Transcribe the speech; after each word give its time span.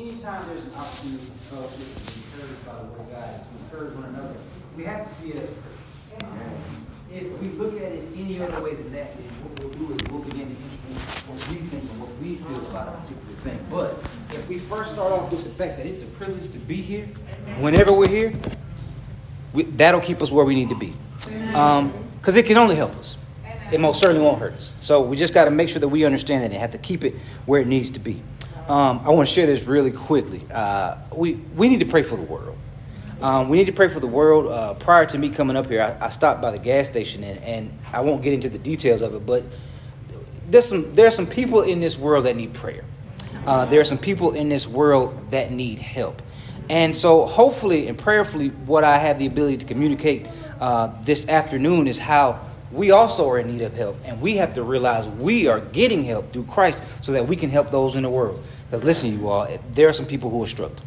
anytime 0.00 0.48
there's 0.48 0.62
an 0.62 0.74
opportunity 0.74 1.26
for 1.26 1.56
fellowship 1.56 1.78
to 1.78 2.12
be 2.12 2.20
encouraged 2.24 2.66
by 2.66 2.72
the 2.72 2.84
word 2.84 3.00
of 3.00 3.12
God, 3.12 3.44
to 3.44 3.50
encourage 3.64 3.94
one 3.94 4.04
another, 4.14 4.34
we 4.76 4.84
have 4.84 5.06
to 5.06 5.14
see 5.22 5.30
it 5.32 5.50
If 7.12 7.40
we 7.40 7.48
look 7.48 7.76
at 7.76 7.92
it 7.92 8.04
any 8.16 8.40
other 8.40 8.62
way 8.62 8.74
than 8.74 8.92
that, 8.92 9.14
then 9.14 9.26
what 9.42 9.60
we'll 9.60 9.70
do 9.70 9.92
is 9.92 10.00
we'll 10.10 10.22
begin 10.22 10.46
to 10.46 10.62
influence 10.62 11.28
what 11.28 11.48
we 11.48 11.56
think 11.66 11.82
and 11.82 12.00
what 12.00 12.16
we 12.18 12.36
feel 12.36 12.70
about 12.70 12.88
a 12.88 13.00
particular 13.00 13.34
thing. 13.42 13.58
But 13.70 13.98
if 14.34 14.48
we 14.48 14.58
first 14.58 14.92
start 14.92 15.12
off 15.12 15.30
with 15.30 15.44
the 15.44 15.50
fact 15.50 15.76
that 15.76 15.86
it's 15.86 16.02
a 16.02 16.06
privilege 16.06 16.50
to 16.52 16.58
be 16.58 16.76
here, 16.76 17.06
whenever 17.58 17.92
we're 17.92 18.08
here, 18.08 18.32
we, 19.52 19.64
that'll 19.64 20.00
keep 20.00 20.22
us 20.22 20.30
where 20.30 20.44
we 20.44 20.54
need 20.54 20.70
to 20.70 20.78
be. 20.78 20.94
Because 21.18 22.34
um, 22.34 22.36
it 22.36 22.46
can 22.46 22.56
only 22.56 22.76
help 22.76 22.96
us. 22.96 23.18
It 23.72 23.80
most 23.80 24.00
certainly 24.00 24.22
won't 24.22 24.40
hurt 24.40 24.54
us. 24.54 24.72
So 24.80 25.02
we 25.02 25.16
just 25.16 25.34
got 25.34 25.44
to 25.44 25.50
make 25.50 25.68
sure 25.68 25.78
that 25.80 25.88
we 25.88 26.04
understand 26.04 26.42
that 26.42 26.50
and 26.50 26.60
have 26.60 26.72
to 26.72 26.78
keep 26.78 27.04
it 27.04 27.14
where 27.46 27.60
it 27.60 27.66
needs 27.66 27.90
to 27.90 28.00
be. 28.00 28.22
Um, 28.70 29.00
I 29.04 29.10
want 29.10 29.28
to 29.28 29.34
share 29.34 29.46
this 29.46 29.64
really 29.64 29.90
quickly. 29.90 30.46
Uh, 30.48 30.94
we, 31.12 31.34
we 31.56 31.68
need 31.68 31.80
to 31.80 31.86
pray 31.86 32.04
for 32.04 32.14
the 32.14 32.22
world. 32.22 32.56
Um, 33.20 33.48
we 33.48 33.58
need 33.58 33.64
to 33.64 33.72
pray 33.72 33.88
for 33.88 33.98
the 33.98 34.06
world. 34.06 34.46
Uh, 34.46 34.74
prior 34.74 35.04
to 35.06 35.18
me 35.18 35.28
coming 35.28 35.56
up 35.56 35.66
here, 35.66 35.82
I, 35.82 36.06
I, 36.06 36.08
stopped 36.08 36.40
by 36.40 36.52
the 36.52 36.58
gas 36.58 36.88
station, 36.88 37.24
and, 37.24 37.42
and 37.42 37.78
I 37.92 38.00
won't 38.00 38.22
get 38.22 38.32
into 38.32 38.48
the 38.48 38.58
details 38.58 39.02
of 39.02 39.12
it, 39.12 39.26
but 39.26 39.42
there's 40.48 40.68
some, 40.68 40.94
there 40.94 41.08
are 41.08 41.10
some 41.10 41.26
people 41.26 41.62
in 41.62 41.80
this 41.80 41.98
world 41.98 42.26
that 42.26 42.36
need 42.36 42.54
prayer. 42.54 42.84
Uh, 43.44 43.64
there 43.64 43.80
are 43.80 43.84
some 43.84 43.98
people 43.98 44.36
in 44.36 44.48
this 44.48 44.68
world 44.68 45.32
that 45.32 45.50
need 45.50 45.80
help. 45.80 46.22
And 46.68 46.94
so, 46.94 47.26
hopefully 47.26 47.88
and 47.88 47.98
prayerfully, 47.98 48.50
what 48.50 48.84
I 48.84 48.98
have 48.98 49.18
the 49.18 49.26
ability 49.26 49.56
to 49.56 49.64
communicate 49.64 50.28
uh, 50.60 50.92
this 51.02 51.28
afternoon 51.28 51.88
is 51.88 51.98
how 51.98 52.38
we 52.70 52.92
also 52.92 53.28
are 53.28 53.40
in 53.40 53.50
need 53.50 53.62
of 53.62 53.74
help. 53.74 53.96
And 54.04 54.20
we 54.20 54.36
have 54.36 54.54
to 54.54 54.62
realize 54.62 55.08
we 55.08 55.48
are 55.48 55.58
getting 55.58 56.04
help 56.04 56.32
through 56.32 56.44
Christ 56.44 56.84
so 57.00 57.10
that 57.10 57.26
we 57.26 57.34
can 57.34 57.50
help 57.50 57.72
those 57.72 57.96
in 57.96 58.04
the 58.04 58.10
world. 58.10 58.44
Because 58.70 58.84
listen, 58.84 59.18
you 59.18 59.28
all, 59.28 59.48
there 59.72 59.88
are 59.88 59.92
some 59.92 60.06
people 60.06 60.30
who 60.30 60.40
are 60.44 60.46
struggling. 60.46 60.86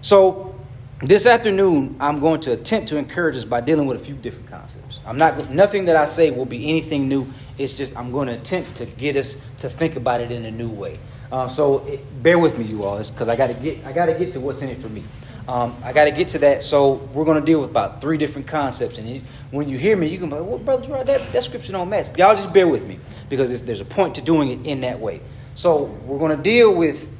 So, 0.00 0.58
this 1.00 1.26
afternoon, 1.26 1.96
I'm 2.00 2.20
going 2.20 2.40
to 2.40 2.52
attempt 2.52 2.88
to 2.88 2.96
encourage 2.96 3.36
us 3.36 3.44
by 3.44 3.60
dealing 3.60 3.86
with 3.86 4.00
a 4.00 4.04
few 4.04 4.14
different 4.14 4.48
concepts. 4.48 5.00
I'm 5.04 5.18
not 5.18 5.50
nothing 5.50 5.84
that 5.84 5.96
I 5.96 6.06
say 6.06 6.30
will 6.30 6.46
be 6.46 6.70
anything 6.70 7.06
new. 7.06 7.26
It's 7.58 7.74
just 7.74 7.94
I'm 7.96 8.10
going 8.10 8.28
to 8.28 8.34
attempt 8.34 8.76
to 8.76 8.86
get 8.86 9.16
us 9.16 9.36
to 9.58 9.68
think 9.68 9.96
about 9.96 10.22
it 10.22 10.32
in 10.32 10.46
a 10.46 10.50
new 10.50 10.70
way. 10.70 10.98
Uh, 11.30 11.48
so 11.48 11.86
it, 11.86 12.22
bear 12.22 12.38
with 12.38 12.58
me, 12.58 12.64
you 12.64 12.82
all, 12.84 12.96
because 12.96 13.28
I 13.28 13.36
got 13.36 13.48
to 13.48 13.54
get 13.54 13.84
I 13.84 13.92
got 13.92 14.06
to 14.06 14.14
get 14.14 14.32
to 14.32 14.40
what's 14.40 14.62
in 14.62 14.70
it 14.70 14.78
for 14.78 14.88
me. 14.88 15.04
Um, 15.46 15.76
I 15.84 15.92
got 15.92 16.04
to 16.04 16.10
get 16.10 16.28
to 16.28 16.38
that. 16.40 16.62
So 16.62 16.94
we're 17.12 17.24
going 17.24 17.40
to 17.40 17.44
deal 17.44 17.60
with 17.60 17.70
about 17.70 18.00
three 18.00 18.16
different 18.16 18.48
concepts. 18.48 18.98
And 18.98 19.22
when 19.50 19.68
you 19.68 19.78
hear 19.78 19.96
me, 19.96 20.08
you 20.08 20.18
can 20.18 20.28
be 20.30 20.36
like, 20.36 20.46
well, 20.46 20.58
brother, 20.58 21.04
that, 21.04 21.32
that 21.32 21.44
scripture 21.44 21.72
don't 21.72 21.88
match. 21.88 22.16
Y'all 22.16 22.34
just 22.34 22.52
bear 22.52 22.66
with 22.66 22.86
me 22.86 22.98
because 23.28 23.62
there's 23.62 23.80
a 23.80 23.84
point 23.84 24.14
to 24.16 24.20
doing 24.20 24.50
it 24.50 24.66
in 24.66 24.80
that 24.80 24.98
way. 25.00 25.20
So 25.58 25.82
we're 26.06 26.20
going 26.20 26.36
to 26.36 26.40
deal 26.40 26.72
with 26.72 27.10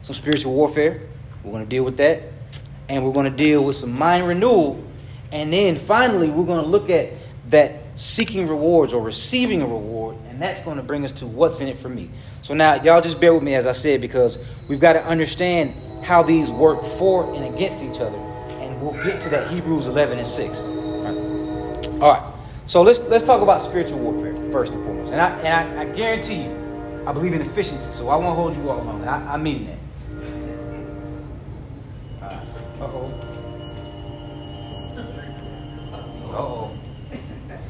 some 0.00 0.14
spiritual 0.14 0.54
warfare. 0.54 1.02
We're 1.44 1.52
going 1.52 1.64
to 1.64 1.68
deal 1.68 1.84
with 1.84 1.98
that. 1.98 2.22
And 2.88 3.04
we're 3.04 3.12
going 3.12 3.30
to 3.30 3.36
deal 3.36 3.62
with 3.62 3.76
some 3.76 3.92
mind 3.92 4.26
renewal. 4.26 4.82
And 5.32 5.52
then 5.52 5.76
finally, 5.76 6.30
we're 6.30 6.46
going 6.46 6.64
to 6.64 6.66
look 6.66 6.88
at 6.88 7.10
that 7.50 7.82
seeking 7.94 8.48
rewards 8.48 8.94
or 8.94 9.02
receiving 9.02 9.60
a 9.60 9.66
reward. 9.66 10.16
And 10.30 10.40
that's 10.40 10.64
going 10.64 10.78
to 10.78 10.82
bring 10.82 11.04
us 11.04 11.12
to 11.12 11.26
what's 11.26 11.60
in 11.60 11.68
it 11.68 11.78
for 11.78 11.90
me. 11.90 12.08
So 12.40 12.54
now, 12.54 12.82
y'all 12.82 13.02
just 13.02 13.20
bear 13.20 13.34
with 13.34 13.42
me, 13.42 13.54
as 13.54 13.66
I 13.66 13.72
said, 13.72 14.00
because 14.00 14.38
we've 14.66 14.80
got 14.80 14.94
to 14.94 15.04
understand 15.04 15.74
how 16.02 16.22
these 16.22 16.50
work 16.50 16.82
for 16.82 17.34
and 17.34 17.54
against 17.54 17.84
each 17.84 18.00
other. 18.00 18.16
And 18.16 18.80
we'll 18.80 18.94
get 19.04 19.20
to 19.20 19.28
that 19.28 19.50
Hebrews 19.50 19.88
11 19.88 20.16
and 20.16 20.26
6. 20.26 20.58
All 20.58 21.02
right. 21.02 21.86
All 22.00 22.12
right. 22.14 22.34
So 22.64 22.80
let's, 22.80 23.00
let's 23.00 23.24
talk 23.24 23.42
about 23.42 23.60
spiritual 23.60 23.98
warfare 23.98 24.34
first 24.50 24.72
and 24.72 24.82
foremost. 24.86 25.12
And 25.12 25.20
I, 25.20 25.38
and 25.40 25.78
I, 25.78 25.82
I 25.82 25.94
guarantee 25.94 26.44
you, 26.44 26.67
I 27.08 27.12
believe 27.12 27.32
in 27.32 27.40
efficiency, 27.40 27.90
so 27.90 28.10
I 28.10 28.16
won't 28.16 28.36
hold 28.36 28.54
you 28.54 28.68
all 28.68 28.82
long. 28.84 29.02
I, 29.08 29.32
I 29.32 29.36
mean 29.38 29.64
that. 29.64 29.78
Uh 32.22 32.40
oh. 32.82 33.14
Uh 36.22 36.36
oh. 36.36 36.78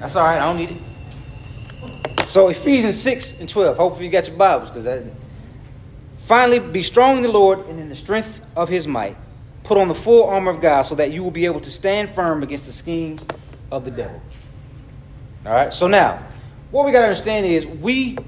That's 0.00 0.16
all 0.16 0.24
right. 0.24 0.40
I 0.40 0.44
don't 0.44 0.56
need 0.56 0.72
it. 0.72 2.28
So 2.28 2.48
Ephesians 2.48 3.00
6 3.00 3.38
and 3.38 3.48
12. 3.48 3.76
Hopefully 3.76 4.06
you 4.06 4.10
got 4.10 4.26
your 4.26 4.36
Bibles 4.36 4.70
because 4.70 4.86
that 4.86 5.04
Finally, 6.18 6.58
be 6.58 6.82
strong 6.82 7.18
in 7.18 7.22
the 7.22 7.30
Lord 7.30 7.60
and 7.68 7.78
in 7.78 7.88
the 7.88 7.96
strength 7.96 8.44
of 8.56 8.68
his 8.68 8.88
might. 8.88 9.16
Put 9.62 9.78
on 9.78 9.86
the 9.86 9.94
full 9.94 10.24
armor 10.24 10.50
of 10.50 10.60
God 10.60 10.82
so 10.82 10.96
that 10.96 11.12
you 11.12 11.22
will 11.22 11.30
be 11.30 11.44
able 11.44 11.60
to 11.60 11.70
stand 11.70 12.10
firm 12.10 12.42
against 12.42 12.66
the 12.66 12.72
schemes 12.72 13.24
of 13.70 13.84
the 13.84 13.92
devil. 13.92 14.20
All 15.46 15.52
right, 15.52 15.72
so 15.72 15.86
now, 15.86 16.26
what 16.72 16.84
we 16.84 16.90
got 16.90 17.02
to 17.02 17.06
understand 17.06 17.46
is 17.46 17.64
we 17.64 18.18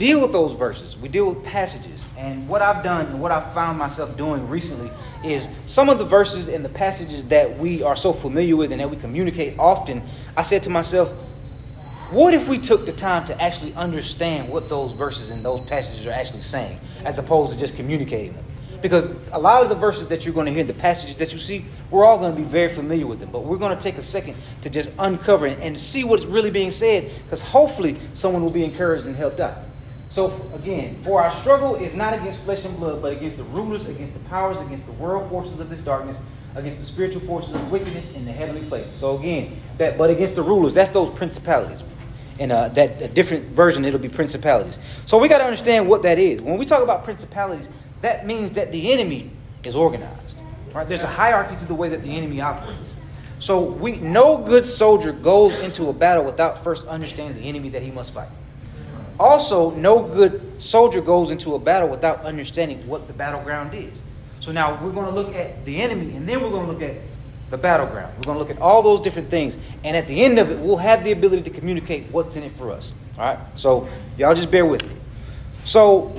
deal 0.00 0.22
with 0.22 0.32
those 0.32 0.54
verses, 0.54 0.96
we 0.96 1.10
deal 1.10 1.28
with 1.28 1.44
passages. 1.44 2.02
And 2.16 2.48
what 2.48 2.62
I've 2.62 2.82
done 2.82 3.04
and 3.06 3.20
what 3.20 3.30
I've 3.30 3.52
found 3.52 3.78
myself 3.78 4.16
doing 4.16 4.48
recently 4.48 4.90
is 5.22 5.46
some 5.66 5.90
of 5.90 5.98
the 5.98 6.06
verses 6.06 6.48
and 6.48 6.64
the 6.64 6.70
passages 6.70 7.26
that 7.26 7.58
we 7.58 7.82
are 7.82 7.94
so 7.94 8.14
familiar 8.14 8.56
with 8.56 8.72
and 8.72 8.80
that 8.80 8.88
we 8.88 8.96
communicate 8.96 9.58
often, 9.58 10.02
I 10.38 10.40
said 10.40 10.62
to 10.62 10.70
myself, 10.70 11.10
what 12.10 12.32
if 12.32 12.48
we 12.48 12.56
took 12.56 12.86
the 12.86 12.92
time 12.92 13.26
to 13.26 13.40
actually 13.42 13.74
understand 13.74 14.48
what 14.48 14.70
those 14.70 14.92
verses 14.92 15.28
and 15.28 15.44
those 15.44 15.60
passages 15.60 16.06
are 16.06 16.12
actually 16.12 16.40
saying, 16.40 16.80
as 17.04 17.18
opposed 17.18 17.52
to 17.52 17.58
just 17.58 17.76
communicating 17.76 18.32
them? 18.32 18.44
Because 18.80 19.04
a 19.32 19.38
lot 19.38 19.62
of 19.62 19.68
the 19.68 19.74
verses 19.74 20.08
that 20.08 20.24
you're 20.24 20.32
going 20.32 20.46
to 20.46 20.52
hear, 20.52 20.64
the 20.64 20.72
passages 20.72 21.18
that 21.18 21.30
you 21.30 21.38
see, 21.38 21.66
we're 21.90 22.06
all 22.06 22.16
going 22.16 22.34
to 22.34 22.40
be 22.40 22.48
very 22.48 22.70
familiar 22.70 23.06
with 23.06 23.20
them. 23.20 23.28
But 23.30 23.44
we're 23.44 23.58
going 23.58 23.76
to 23.76 23.82
take 23.82 23.98
a 23.98 24.02
second 24.02 24.36
to 24.62 24.70
just 24.70 24.90
uncover 24.98 25.46
it 25.46 25.58
and 25.60 25.78
see 25.78 26.04
what's 26.04 26.24
really 26.24 26.50
being 26.50 26.70
said, 26.70 27.10
because 27.24 27.42
hopefully 27.42 27.98
someone 28.14 28.42
will 28.42 28.50
be 28.50 28.64
encouraged 28.64 29.04
and 29.04 29.14
helped 29.14 29.40
out. 29.40 29.58
So, 30.10 30.34
again, 30.54 31.00
for 31.02 31.22
our 31.22 31.30
struggle 31.30 31.76
is 31.76 31.94
not 31.94 32.14
against 32.14 32.42
flesh 32.42 32.64
and 32.64 32.76
blood, 32.76 33.00
but 33.00 33.12
against 33.12 33.36
the 33.36 33.44
rulers, 33.44 33.86
against 33.86 34.12
the 34.12 34.20
powers, 34.28 34.58
against 34.58 34.86
the 34.86 34.92
world 34.92 35.30
forces 35.30 35.60
of 35.60 35.70
this 35.70 35.80
darkness, 35.80 36.18
against 36.56 36.78
the 36.78 36.84
spiritual 36.84 37.20
forces 37.22 37.54
of 37.54 37.70
wickedness 37.70 38.12
in 38.14 38.24
the 38.24 38.32
heavenly 38.32 38.66
places. 38.68 38.92
So, 38.92 39.16
again, 39.16 39.60
that, 39.78 39.96
but 39.96 40.10
against 40.10 40.34
the 40.34 40.42
rulers, 40.42 40.74
that's 40.74 40.90
those 40.90 41.10
principalities 41.10 41.80
in 42.40 42.50
a, 42.50 42.54
uh, 42.54 42.68
that 42.70 43.00
a 43.02 43.08
different 43.08 43.44
version, 43.50 43.84
it'll 43.84 44.00
be 44.00 44.08
principalities. 44.08 44.78
So 45.04 45.18
we 45.18 45.28
got 45.28 45.38
to 45.38 45.44
understand 45.44 45.88
what 45.88 46.02
that 46.02 46.18
is. 46.18 46.40
When 46.40 46.56
we 46.56 46.64
talk 46.64 46.82
about 46.82 47.04
principalities, 47.04 47.68
that 48.00 48.26
means 48.26 48.52
that 48.52 48.72
the 48.72 48.92
enemy 48.92 49.30
is 49.62 49.76
organized. 49.76 50.40
Right? 50.72 50.88
There's 50.88 51.02
a 51.02 51.06
hierarchy 51.06 51.56
to 51.56 51.66
the 51.66 51.74
way 51.74 51.90
that 51.90 52.02
the 52.02 52.16
enemy 52.16 52.40
operates. 52.40 52.94
So 53.40 53.62
we 53.62 53.96
no 53.96 54.38
good 54.38 54.64
soldier 54.64 55.12
goes 55.12 55.54
into 55.60 55.88
a 55.88 55.92
battle 55.92 56.24
without 56.24 56.64
first 56.64 56.86
understanding 56.86 57.40
the 57.40 57.48
enemy 57.48 57.68
that 57.70 57.82
he 57.82 57.90
must 57.90 58.12
fight. 58.12 58.28
Also, 59.20 59.70
no 59.72 60.02
good 60.02 60.40
soldier 60.62 61.02
goes 61.02 61.30
into 61.30 61.54
a 61.54 61.58
battle 61.58 61.90
without 61.90 62.22
understanding 62.24 62.84
what 62.86 63.06
the 63.06 63.12
battleground 63.12 63.74
is. 63.74 64.00
So 64.40 64.50
now 64.50 64.82
we're 64.82 64.92
going 64.92 65.04
to 65.04 65.12
look 65.12 65.36
at 65.36 65.62
the 65.66 65.82
enemy, 65.82 66.16
and 66.16 66.26
then 66.26 66.40
we're 66.40 66.48
going 66.48 66.64
to 66.64 66.72
look 66.72 66.80
at 66.80 66.96
the 67.50 67.58
battleground. 67.58 68.14
We're 68.16 68.22
going 68.24 68.36
to 68.36 68.38
look 68.38 68.50
at 68.50 68.62
all 68.62 68.82
those 68.82 69.02
different 69.02 69.28
things. 69.28 69.58
And 69.84 69.94
at 69.94 70.06
the 70.06 70.24
end 70.24 70.38
of 70.38 70.50
it, 70.50 70.58
we'll 70.58 70.78
have 70.78 71.04
the 71.04 71.12
ability 71.12 71.42
to 71.42 71.50
communicate 71.50 72.10
what's 72.10 72.36
in 72.36 72.44
it 72.44 72.52
for 72.52 72.70
us. 72.70 72.92
All 73.18 73.26
right? 73.26 73.38
So, 73.56 73.90
y'all 74.16 74.34
just 74.34 74.50
bear 74.50 74.64
with 74.64 74.88
me. 74.88 74.96
So, 75.66 76.18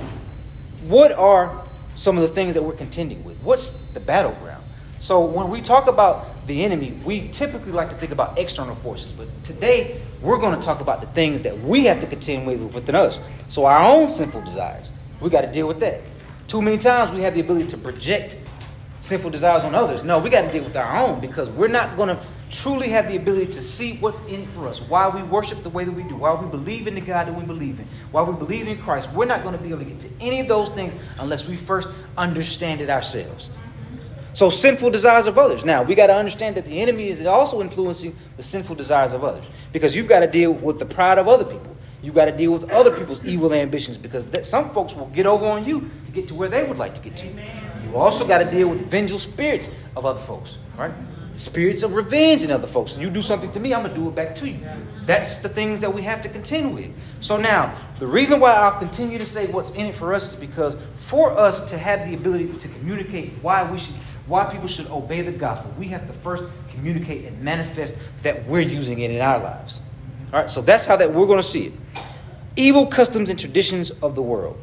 what 0.86 1.10
are 1.10 1.64
some 1.96 2.16
of 2.16 2.22
the 2.22 2.28
things 2.28 2.54
that 2.54 2.62
we're 2.62 2.76
contending 2.76 3.24
with? 3.24 3.36
What's 3.38 3.70
the 3.94 4.00
battleground? 4.00 4.62
So, 5.00 5.24
when 5.24 5.50
we 5.50 5.60
talk 5.60 5.88
about 5.88 6.46
the 6.46 6.64
enemy, 6.64 6.96
we 7.04 7.26
typically 7.30 7.72
like 7.72 7.90
to 7.90 7.96
think 7.96 8.12
about 8.12 8.38
external 8.38 8.76
forces. 8.76 9.10
But 9.10 9.26
today, 9.42 10.00
we're 10.22 10.38
going 10.38 10.58
to 10.58 10.64
talk 10.64 10.80
about 10.80 11.00
the 11.00 11.06
things 11.08 11.42
that 11.42 11.58
we 11.60 11.84
have 11.84 12.00
to 12.00 12.06
contend 12.06 12.46
with 12.46 12.60
within 12.74 12.94
us. 12.94 13.20
So, 13.48 13.64
our 13.64 13.82
own 13.82 14.08
sinful 14.08 14.42
desires, 14.42 14.92
we 15.20 15.30
got 15.30 15.42
to 15.42 15.52
deal 15.52 15.66
with 15.66 15.80
that. 15.80 16.00
Too 16.46 16.62
many 16.62 16.78
times 16.78 17.12
we 17.12 17.22
have 17.22 17.34
the 17.34 17.40
ability 17.40 17.66
to 17.68 17.78
project 17.78 18.36
sinful 19.00 19.30
desires 19.30 19.64
on 19.64 19.74
others. 19.74 20.04
No, 20.04 20.20
we 20.20 20.30
got 20.30 20.42
to 20.42 20.52
deal 20.52 20.62
with 20.62 20.76
our 20.76 20.96
own 20.96 21.20
because 21.20 21.50
we're 21.50 21.68
not 21.68 21.96
going 21.96 22.08
to 22.08 22.22
truly 22.50 22.88
have 22.90 23.08
the 23.08 23.16
ability 23.16 23.46
to 23.46 23.62
see 23.62 23.94
what's 23.94 24.24
in 24.26 24.44
for 24.44 24.68
us, 24.68 24.80
why 24.82 25.08
we 25.08 25.22
worship 25.22 25.62
the 25.62 25.70
way 25.70 25.84
that 25.84 25.92
we 25.92 26.02
do, 26.04 26.14
why 26.14 26.34
we 26.34 26.48
believe 26.48 26.86
in 26.86 26.94
the 26.94 27.00
God 27.00 27.26
that 27.26 27.34
we 27.34 27.44
believe 27.44 27.80
in, 27.80 27.86
why 28.12 28.22
we 28.22 28.34
believe 28.34 28.68
in 28.68 28.78
Christ. 28.78 29.10
We're 29.12 29.24
not 29.24 29.42
going 29.42 29.56
to 29.56 29.62
be 29.62 29.70
able 29.70 29.80
to 29.80 29.84
get 29.86 30.00
to 30.00 30.08
any 30.20 30.40
of 30.40 30.48
those 30.48 30.68
things 30.70 30.94
unless 31.18 31.48
we 31.48 31.56
first 31.56 31.88
understand 32.16 32.80
it 32.80 32.90
ourselves. 32.90 33.48
So, 34.34 34.48
sinful 34.48 34.90
desires 34.90 35.26
of 35.26 35.38
others. 35.38 35.64
Now, 35.64 35.82
we 35.82 35.94
got 35.94 36.06
to 36.06 36.14
understand 36.14 36.56
that 36.56 36.64
the 36.64 36.80
enemy 36.80 37.08
is 37.08 37.26
also 37.26 37.60
influencing 37.60 38.16
the 38.36 38.42
sinful 38.42 38.76
desires 38.76 39.12
of 39.12 39.24
others 39.24 39.44
because 39.72 39.94
you've 39.94 40.08
got 40.08 40.20
to 40.20 40.26
deal 40.26 40.52
with 40.52 40.78
the 40.78 40.86
pride 40.86 41.18
of 41.18 41.28
other 41.28 41.44
people. 41.44 41.76
You've 42.02 42.14
got 42.14 42.24
to 42.24 42.32
deal 42.32 42.52
with 42.52 42.70
other 42.70 42.90
people's 42.90 43.24
evil 43.24 43.52
ambitions 43.52 43.96
because 43.96 44.26
that, 44.28 44.44
some 44.44 44.70
folks 44.70 44.94
will 44.94 45.06
get 45.06 45.26
over 45.26 45.46
on 45.46 45.64
you 45.64 45.88
to 46.06 46.12
get 46.12 46.28
to 46.28 46.34
where 46.34 46.48
they 46.48 46.64
would 46.64 46.78
like 46.78 46.94
to 46.94 47.00
get 47.00 47.16
to. 47.18 47.26
You 47.26 47.96
also 47.96 48.26
got 48.26 48.38
to 48.38 48.50
deal 48.50 48.68
with 48.68 48.90
vengeful 48.90 49.18
spirits 49.18 49.68
of 49.96 50.04
other 50.04 50.18
folks, 50.18 50.56
right? 50.76 50.92
Spirits 51.32 51.82
of 51.82 51.94
revenge 51.94 52.42
in 52.42 52.50
other 52.50 52.66
folks. 52.66 52.98
You 52.98 53.08
do 53.08 53.22
something 53.22 53.52
to 53.52 53.60
me, 53.60 53.72
I'm 53.72 53.82
going 53.82 53.94
to 53.94 54.00
do 54.00 54.08
it 54.08 54.14
back 54.14 54.34
to 54.36 54.48
you. 54.48 54.66
That's 55.06 55.38
the 55.38 55.48
things 55.48 55.80
that 55.80 55.92
we 55.92 56.02
have 56.02 56.22
to 56.22 56.28
contend 56.28 56.74
with. 56.74 56.90
So 57.20 57.36
now, 57.36 57.74
the 57.98 58.06
reason 58.06 58.40
why 58.40 58.52
I'll 58.52 58.78
continue 58.78 59.18
to 59.18 59.26
say 59.26 59.46
what's 59.46 59.70
in 59.70 59.86
it 59.86 59.94
for 59.94 60.12
us 60.12 60.32
is 60.32 60.38
because 60.38 60.76
for 60.96 61.38
us 61.38 61.70
to 61.70 61.78
have 61.78 62.08
the 62.08 62.14
ability 62.14 62.52
to 62.58 62.68
communicate 62.68 63.32
why 63.42 63.70
we 63.70 63.78
should 63.78 63.94
why 64.26 64.44
people 64.44 64.68
should 64.68 64.86
obey 64.86 65.22
the 65.22 65.32
gospel, 65.32 65.72
we 65.78 65.88
have 65.88 66.06
to 66.06 66.12
first 66.12 66.44
communicate 66.70 67.24
and 67.24 67.40
manifest 67.42 67.98
that 68.22 68.46
we're 68.46 68.60
using 68.60 69.00
it 69.00 69.10
in 69.10 69.20
our 69.20 69.38
lives. 69.38 69.80
All 70.32 70.40
right, 70.40 70.50
so 70.50 70.62
that's 70.62 70.86
how 70.86 70.96
that 70.96 71.12
we're 71.12 71.26
going 71.26 71.40
to 71.40 71.46
see 71.46 71.66
it. 71.66 71.72
Evil 72.56 72.86
customs 72.86 73.30
and 73.30 73.38
traditions 73.38 73.90
of 73.90 74.14
the 74.14 74.22
world, 74.22 74.58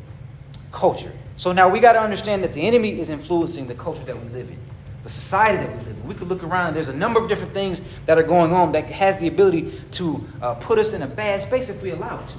culture, 0.71 1.13
So 1.37 1.51
now 1.53 1.69
we 1.69 1.79
got 1.79 1.93
to 1.93 2.01
understand 2.01 2.43
that 2.43 2.53
the 2.53 2.61
enemy 2.61 2.99
is 2.99 3.09
influencing 3.09 3.67
the 3.67 3.73
culture 3.73 4.03
that 4.03 4.21
we 4.21 4.29
live 4.29 4.49
in, 4.49 4.57
the 5.03 5.09
society 5.09 5.57
that 5.57 5.69
we 5.69 5.77
live 5.77 5.97
in. 5.97 6.07
We 6.07 6.13
could 6.13 6.27
look 6.27 6.43
around 6.43 6.67
and 6.67 6.75
there's 6.75 6.89
a 6.89 6.93
number 6.93 7.19
of 7.19 7.27
different 7.29 7.53
things 7.53 7.81
that 8.05 8.17
are 8.17 8.23
going 8.23 8.51
on 8.51 8.73
that 8.73 8.85
has 8.85 9.17
the 9.17 9.27
ability 9.27 9.71
to 9.91 10.27
uh, 10.41 10.55
put 10.55 10.77
us 10.77 10.93
in 10.93 11.01
a 11.01 11.07
bad 11.07 11.41
space 11.41 11.69
if 11.69 11.81
we 11.81 11.91
allow 11.91 12.19
it 12.19 12.27
to. 12.27 12.37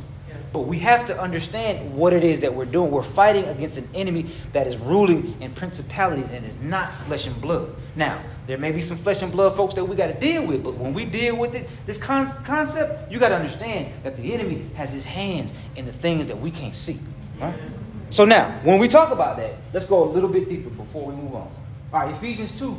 But 0.52 0.60
we 0.60 0.78
have 0.80 1.06
to 1.06 1.20
understand 1.20 1.94
what 1.94 2.12
it 2.12 2.24
is 2.24 2.40
that 2.40 2.52
we're 2.52 2.64
doing. 2.64 2.90
We're 2.90 3.02
fighting 3.02 3.44
against 3.44 3.78
an 3.78 3.88
enemy 3.94 4.26
that 4.52 4.66
is 4.66 4.76
ruling 4.76 5.36
in 5.40 5.52
principalities 5.52 6.30
and 6.30 6.44
is 6.44 6.58
not 6.58 6.92
flesh 6.92 7.26
and 7.26 7.40
blood. 7.40 7.74
Now, 7.94 8.20
there 8.48 8.58
may 8.58 8.72
be 8.72 8.82
some 8.82 8.96
flesh 8.96 9.22
and 9.22 9.30
blood 9.30 9.56
folks 9.56 9.74
that 9.74 9.84
we 9.84 9.94
got 9.94 10.08
to 10.08 10.18
deal 10.18 10.44
with, 10.44 10.64
but 10.64 10.74
when 10.74 10.92
we 10.92 11.04
deal 11.04 11.36
with 11.36 11.54
it, 11.54 11.68
this 11.86 11.98
con- 11.98 12.26
concept, 12.44 13.12
you 13.12 13.20
got 13.20 13.28
to 13.28 13.36
understand 13.36 13.92
that 14.02 14.16
the 14.16 14.34
enemy 14.34 14.66
has 14.74 14.90
his 14.90 15.04
hands 15.04 15.52
in 15.76 15.86
the 15.86 15.92
things 15.92 16.26
that 16.26 16.38
we 16.38 16.50
can't 16.50 16.74
see. 16.74 16.98
Right? 17.38 17.54
So 18.10 18.24
now, 18.24 18.58
when 18.64 18.80
we 18.80 18.88
talk 18.88 19.12
about 19.12 19.36
that, 19.36 19.54
let's 19.72 19.86
go 19.86 20.02
a 20.02 20.10
little 20.10 20.28
bit 20.28 20.48
deeper 20.48 20.70
before 20.70 21.06
we 21.06 21.14
move 21.14 21.32
on. 21.32 21.52
All 21.92 22.00
right, 22.00 22.12
Ephesians 22.12 22.58
2, 22.58 22.76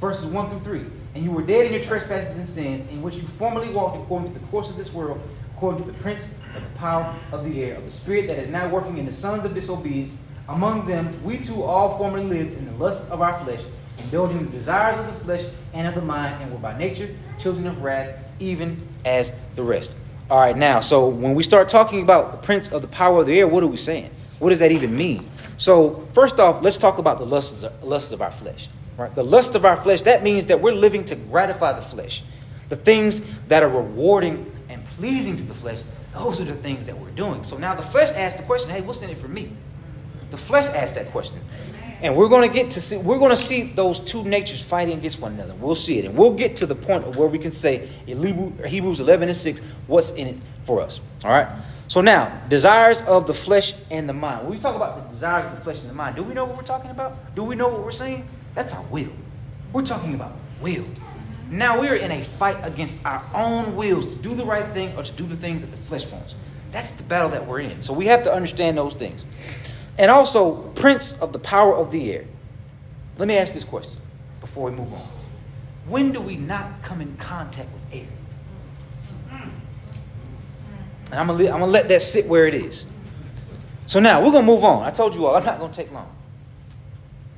verses 0.00 0.26
1 0.26 0.48
through 0.48 0.60
3. 0.60 0.86
And 1.14 1.24
you 1.24 1.30
were 1.30 1.42
dead 1.42 1.66
in 1.66 1.72
your 1.72 1.82
trespasses 1.82 2.36
and 2.36 2.46
sins, 2.46 2.90
in 2.90 3.02
which 3.02 3.16
you 3.16 3.22
formerly 3.22 3.68
walked 3.68 3.98
according 3.98 4.32
to 4.32 4.38
the 4.38 4.46
course 4.46 4.70
of 4.70 4.76
this 4.76 4.92
world, 4.92 5.20
according 5.56 5.84
to 5.84 5.90
the 5.90 5.98
prince 5.98 6.24
of 6.54 6.62
the 6.62 6.78
power 6.78 7.14
of 7.32 7.44
the 7.44 7.62
air, 7.62 7.76
of 7.76 7.84
the 7.84 7.90
spirit 7.90 8.28
that 8.28 8.38
is 8.38 8.48
now 8.48 8.68
working 8.68 8.98
in 8.98 9.06
the 9.06 9.12
sons 9.12 9.44
of 9.44 9.54
disobedience. 9.54 10.14
Among 10.48 10.86
them, 10.86 11.18
we 11.24 11.38
too 11.38 11.62
all 11.62 11.96
formerly 11.96 12.26
lived 12.26 12.58
in 12.58 12.66
the 12.66 12.72
lusts 12.72 13.10
of 13.10 13.22
our 13.22 13.38
flesh 13.42 13.62
indulging 13.98 14.44
the 14.44 14.50
desires 14.50 14.98
of 14.98 15.06
the 15.06 15.24
flesh 15.24 15.44
and 15.72 15.86
of 15.86 15.94
the 15.94 16.02
mind, 16.02 16.42
and 16.42 16.52
were 16.52 16.58
by 16.58 16.76
nature 16.78 17.14
children 17.38 17.66
of 17.66 17.82
wrath, 17.82 18.14
even 18.38 18.86
as 19.04 19.32
the 19.54 19.62
rest. 19.62 19.94
All 20.30 20.40
right, 20.40 20.56
now, 20.56 20.80
so 20.80 21.08
when 21.08 21.34
we 21.34 21.42
start 21.42 21.68
talking 21.68 22.02
about 22.02 22.32
the 22.32 22.38
prince 22.38 22.70
of 22.72 22.82
the 22.82 22.88
power 22.88 23.20
of 23.20 23.26
the 23.26 23.38
air, 23.38 23.46
what 23.46 23.62
are 23.62 23.68
we 23.68 23.76
saying? 23.76 24.10
What 24.38 24.50
does 24.50 24.58
that 24.58 24.72
even 24.72 24.94
mean? 24.96 25.28
So, 25.56 26.06
first 26.12 26.38
off, 26.38 26.62
let's 26.62 26.76
talk 26.76 26.98
about 26.98 27.18
the 27.18 27.24
lusts 27.24 27.62
of, 27.62 27.82
lusts 27.82 28.12
of 28.12 28.20
our 28.20 28.30
flesh. 28.30 28.68
Right? 28.98 29.14
The 29.14 29.24
lust 29.24 29.54
of 29.54 29.64
our 29.64 29.76
flesh, 29.76 30.02
that 30.02 30.22
means 30.22 30.46
that 30.46 30.60
we're 30.60 30.72
living 30.72 31.04
to 31.06 31.16
gratify 31.16 31.72
the 31.72 31.82
flesh. 31.82 32.22
The 32.68 32.76
things 32.76 33.24
that 33.48 33.62
are 33.62 33.68
rewarding 33.68 34.52
pleasing 34.96 35.36
to 35.36 35.42
the 35.42 35.54
flesh, 35.54 35.82
those 36.12 36.40
are 36.40 36.44
the 36.44 36.54
things 36.54 36.86
that 36.86 36.98
we're 36.98 37.10
doing. 37.10 37.44
So 37.44 37.56
now 37.56 37.74
the 37.74 37.82
flesh 37.82 38.10
asks 38.12 38.40
the 38.40 38.46
question, 38.46 38.70
hey, 38.70 38.80
what's 38.80 39.02
in 39.02 39.10
it 39.10 39.18
for 39.18 39.28
me? 39.28 39.50
The 40.30 40.36
flesh 40.36 40.66
asks 40.66 40.92
that 40.92 41.10
question. 41.12 41.40
And 42.02 42.14
we're 42.14 42.28
going 42.28 42.48
to 42.48 42.54
get 42.54 42.72
to 42.72 42.80
see, 42.80 42.98
we're 42.98 43.18
going 43.18 43.30
to 43.30 43.36
see 43.36 43.62
those 43.62 44.00
two 44.00 44.22
natures 44.24 44.60
fighting 44.60 44.98
against 44.98 45.20
one 45.20 45.32
another. 45.32 45.54
We'll 45.54 45.74
see 45.74 45.98
it. 45.98 46.04
And 46.04 46.16
we'll 46.16 46.34
get 46.34 46.56
to 46.56 46.66
the 46.66 46.74
point 46.74 47.04
of 47.04 47.16
where 47.16 47.28
we 47.28 47.38
can 47.38 47.50
say 47.50 47.88
in 48.06 48.22
Hebrews 48.66 49.00
11 49.00 49.28
and 49.28 49.36
6, 49.36 49.60
what's 49.86 50.10
in 50.10 50.26
it 50.26 50.36
for 50.64 50.82
us. 50.82 51.00
All 51.24 51.30
right? 51.30 51.48
So 51.88 52.00
now, 52.00 52.42
desires 52.48 53.00
of 53.02 53.26
the 53.26 53.34
flesh 53.34 53.74
and 53.90 54.08
the 54.08 54.12
mind. 54.12 54.42
When 54.42 54.50
we 54.50 54.58
talk 54.58 54.74
about 54.74 55.04
the 55.04 55.08
desires 55.08 55.46
of 55.46 55.56
the 55.56 55.62
flesh 55.62 55.80
and 55.80 55.88
the 55.88 55.94
mind, 55.94 56.16
do 56.16 56.22
we 56.22 56.34
know 56.34 56.44
what 56.44 56.56
we're 56.56 56.62
talking 56.62 56.90
about? 56.90 57.34
Do 57.34 57.44
we 57.44 57.54
know 57.54 57.68
what 57.68 57.82
we're 57.82 57.90
saying? 57.92 58.28
That's 58.54 58.72
our 58.72 58.82
will. 58.84 59.12
We're 59.72 59.84
talking 59.84 60.14
about 60.14 60.32
will. 60.60 60.84
Now 61.50 61.80
we're 61.80 61.94
in 61.94 62.10
a 62.10 62.22
fight 62.22 62.58
against 62.62 63.04
our 63.04 63.24
own 63.34 63.76
wills 63.76 64.06
to 64.06 64.14
do 64.16 64.34
the 64.34 64.44
right 64.44 64.66
thing 64.72 64.96
or 64.96 65.02
to 65.02 65.12
do 65.12 65.24
the 65.24 65.36
things 65.36 65.62
that 65.62 65.70
the 65.70 65.76
flesh 65.76 66.06
wants. 66.06 66.34
That's 66.72 66.90
the 66.92 67.04
battle 67.04 67.28
that 67.30 67.46
we're 67.46 67.60
in. 67.60 67.82
So 67.82 67.92
we 67.92 68.06
have 68.06 68.24
to 68.24 68.32
understand 68.32 68.76
those 68.76 68.94
things 68.94 69.24
and 69.98 70.10
also 70.10 70.62
prince 70.74 71.12
of 71.20 71.32
the 71.32 71.38
power 71.38 71.74
of 71.76 71.90
the 71.90 72.12
air. 72.12 72.24
Let 73.18 73.28
me 73.28 73.36
ask 73.36 73.52
this 73.52 73.64
question 73.64 73.98
before 74.40 74.70
we 74.70 74.76
move 74.76 74.92
on. 74.92 75.08
When 75.88 76.12
do 76.12 76.20
we 76.20 76.36
not 76.36 76.82
come 76.82 77.00
in 77.00 77.16
contact 77.16 77.72
with 77.72 77.94
air? 77.94 78.08
And 81.10 81.20
I'm 81.20 81.28
going 81.28 81.38
to 81.48 81.66
let 81.66 81.88
that 81.88 82.02
sit 82.02 82.26
where 82.26 82.46
it 82.46 82.54
is. 82.54 82.84
So 83.86 84.00
now 84.00 84.20
we're 84.20 84.32
going 84.32 84.44
to 84.44 84.52
move 84.52 84.64
on. 84.64 84.82
I 84.82 84.90
told 84.90 85.14
you 85.14 85.26
all, 85.26 85.36
I'm 85.36 85.44
not 85.44 85.60
going 85.60 85.70
to 85.70 85.76
take 85.76 85.92
long. 85.92 86.10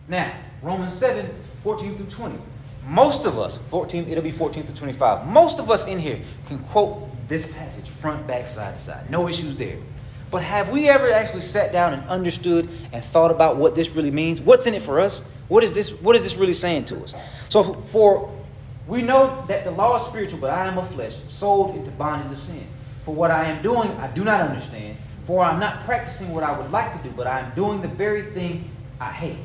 Now, 0.09 0.35
Romans 0.63 0.95
7 0.95 1.29
14 1.63 1.97
through 1.97 2.07
20. 2.07 2.39
Most 2.89 3.27
of 3.27 3.39
us, 3.39 3.59
14, 3.69 4.09
it'll 4.09 4.25
be 4.25 4.31
14 4.31 4.65
through 4.65 4.75
25. 4.75 5.27
Most 5.27 5.59
of 5.59 5.71
us 5.71 5.87
in 5.87 5.99
here 5.99 6.21
can 6.47 6.59
quote 6.59 7.07
this 7.29 7.53
passage 7.53 7.87
front, 7.87 8.27
back, 8.27 8.47
side 8.47 8.75
to 8.77 8.81
side. 8.81 9.11
No 9.11 9.29
issues 9.29 9.57
there. 9.57 9.77
But 10.31 10.43
have 10.43 10.71
we 10.71 10.89
ever 10.89 11.11
actually 11.11 11.43
sat 11.43 11.71
down 11.71 11.93
and 11.93 12.09
understood 12.09 12.67
and 12.93 13.05
thought 13.05 13.31
about 13.31 13.59
what 13.59 13.75
this 13.75 13.91
really 13.91 14.11
means? 14.11 14.41
What's 14.41 14.67
in 14.67 14.73
it 14.73 14.81
for 14.81 15.01
us? 15.01 15.21
What 15.49 15.65
is 15.65 15.75
this, 15.75 15.93
what 16.01 16.17
is 16.17 16.25
this 16.25 16.37
really 16.37 16.55
saying 16.55 16.87
to 16.87 17.03
us? 17.03 17.15
So 17.51 17.75
for 17.75 18.35
we 18.87 19.03
know 19.03 19.45
that 19.49 19.65
the 19.65 19.71
law 19.71 19.97
is 19.97 20.03
spiritual, 20.05 20.39
but 20.39 20.49
I 20.49 20.67
am 20.67 20.79
of 20.79 20.91
flesh, 20.91 21.19
sold 21.29 21.77
into 21.77 21.91
bondage 21.91 22.33
of 22.33 22.43
sin. 22.43 22.67
For 23.05 23.15
what 23.15 23.31
I 23.31 23.45
am 23.45 23.63
doing, 23.63 23.91
I 23.93 24.07
do 24.07 24.25
not 24.25 24.41
understand. 24.41 24.97
For 25.27 25.45
I'm 25.45 25.61
not 25.61 25.81
practicing 25.81 26.33
what 26.33 26.43
I 26.43 26.59
would 26.59 26.71
like 26.73 26.95
to 26.95 27.07
do, 27.07 27.15
but 27.15 27.27
I 27.27 27.41
am 27.41 27.55
doing 27.55 27.83
the 27.83 27.89
very 27.89 28.31
thing 28.33 28.71
I 28.99 29.13
hate. 29.13 29.37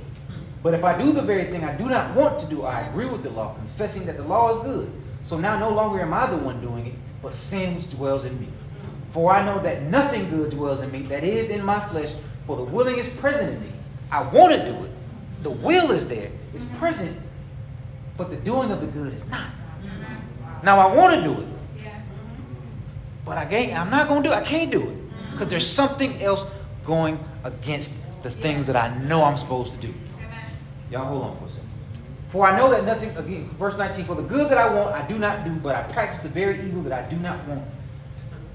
But 0.64 0.74
if 0.74 0.86
I 0.86 0.98
do 0.98 1.12
the 1.12 1.22
very 1.22 1.46
thing 1.52 1.66
I 1.66 1.76
do 1.76 1.90
not 1.90 2.16
want 2.16 2.40
to 2.40 2.46
do, 2.46 2.64
I 2.64 2.82
agree 2.82 3.06
with 3.06 3.22
the 3.22 3.30
law, 3.30 3.54
confessing 3.54 4.06
that 4.06 4.16
the 4.16 4.24
law 4.24 4.58
is 4.58 4.64
good. 4.64 4.92
So 5.22 5.38
now 5.38 5.60
no 5.60 5.70
longer 5.70 6.02
am 6.02 6.14
I 6.14 6.26
the 6.28 6.38
one 6.38 6.62
doing 6.62 6.88
it, 6.88 6.94
but 7.22 7.36
sin 7.36 7.76
which 7.76 7.92
dwells 7.92 8.24
in 8.24 8.40
me. 8.40 8.48
For 9.12 9.34
I 9.34 9.46
know 9.46 9.62
that 9.62 9.84
nothing 9.84 10.30
good 10.30 10.52
dwells 10.52 10.82
in 10.82 10.90
me, 10.92 11.04
that 11.04 11.24
is 11.24 11.50
in 11.50 11.64
my 11.64 11.80
flesh, 11.80 12.14
for 12.48 12.56
the 12.56 12.64
willing 12.64 12.98
is 12.98 13.10
present 13.10 13.54
in 13.54 13.62
me. 13.62 13.74
I 14.10 14.22
want 14.22 14.54
to 14.54 14.66
do 14.66 14.86
it. 14.86 14.92
The 15.44 15.50
will 15.50 15.92
is 15.92 16.08
there, 16.08 16.32
it's 16.54 16.66
present, 16.80 17.20
but 18.16 18.30
the 18.30 18.38
doing 18.38 18.72
of 18.72 18.80
the 18.80 18.88
good 18.88 19.14
is 19.14 19.30
not. 19.30 19.50
Now 20.64 20.80
I 20.80 20.96
want 20.96 21.16
to 21.16 21.22
do 21.22 21.42
it, 21.42 21.48
but 23.26 23.38
I 23.38 23.46
can't, 23.46 23.78
I'm 23.78 23.90
not 23.90 24.08
going 24.08 24.24
to 24.24 24.30
do 24.30 24.34
it. 24.34 24.38
I 24.38 24.44
can't 24.44 24.72
do 24.72 24.82
it 24.82 24.98
because 25.32 25.48
there's 25.48 25.68
something 25.68 26.22
else 26.22 26.46
going 26.86 27.20
against 27.44 27.94
the 28.24 28.30
things 28.30 28.66
that 28.68 28.78
I 28.78 28.98
know 29.04 29.24
I'm 29.24 29.36
supposed 29.36 29.74
to 29.74 29.80
do. 29.88 29.94
Y'all 30.94 31.06
hold 31.06 31.24
on 31.24 31.38
for 31.38 31.46
a 31.46 31.50
second. 31.50 31.70
For 32.30 32.48
I 32.48 32.56
know 32.56 32.70
that 32.70 32.86
nothing, 32.86 33.10
again, 33.18 33.50
verse 33.58 33.76
19, 33.80 34.06
for 34.06 34.14
the 34.14 34.22
good 34.22 34.50
that 34.52 34.60
I 34.60 34.72
want, 34.72 34.94
I 34.96 35.06
do 35.08 35.18
not 35.18 35.44
do, 35.44 35.50
but 35.56 35.76
I 35.76 35.82
practice 35.92 36.20
the 36.20 36.30
very 36.30 36.64
evil 36.68 36.84
that 36.84 36.94
I 36.94 37.10
do 37.10 37.16
not 37.18 37.44
want. 37.48 37.64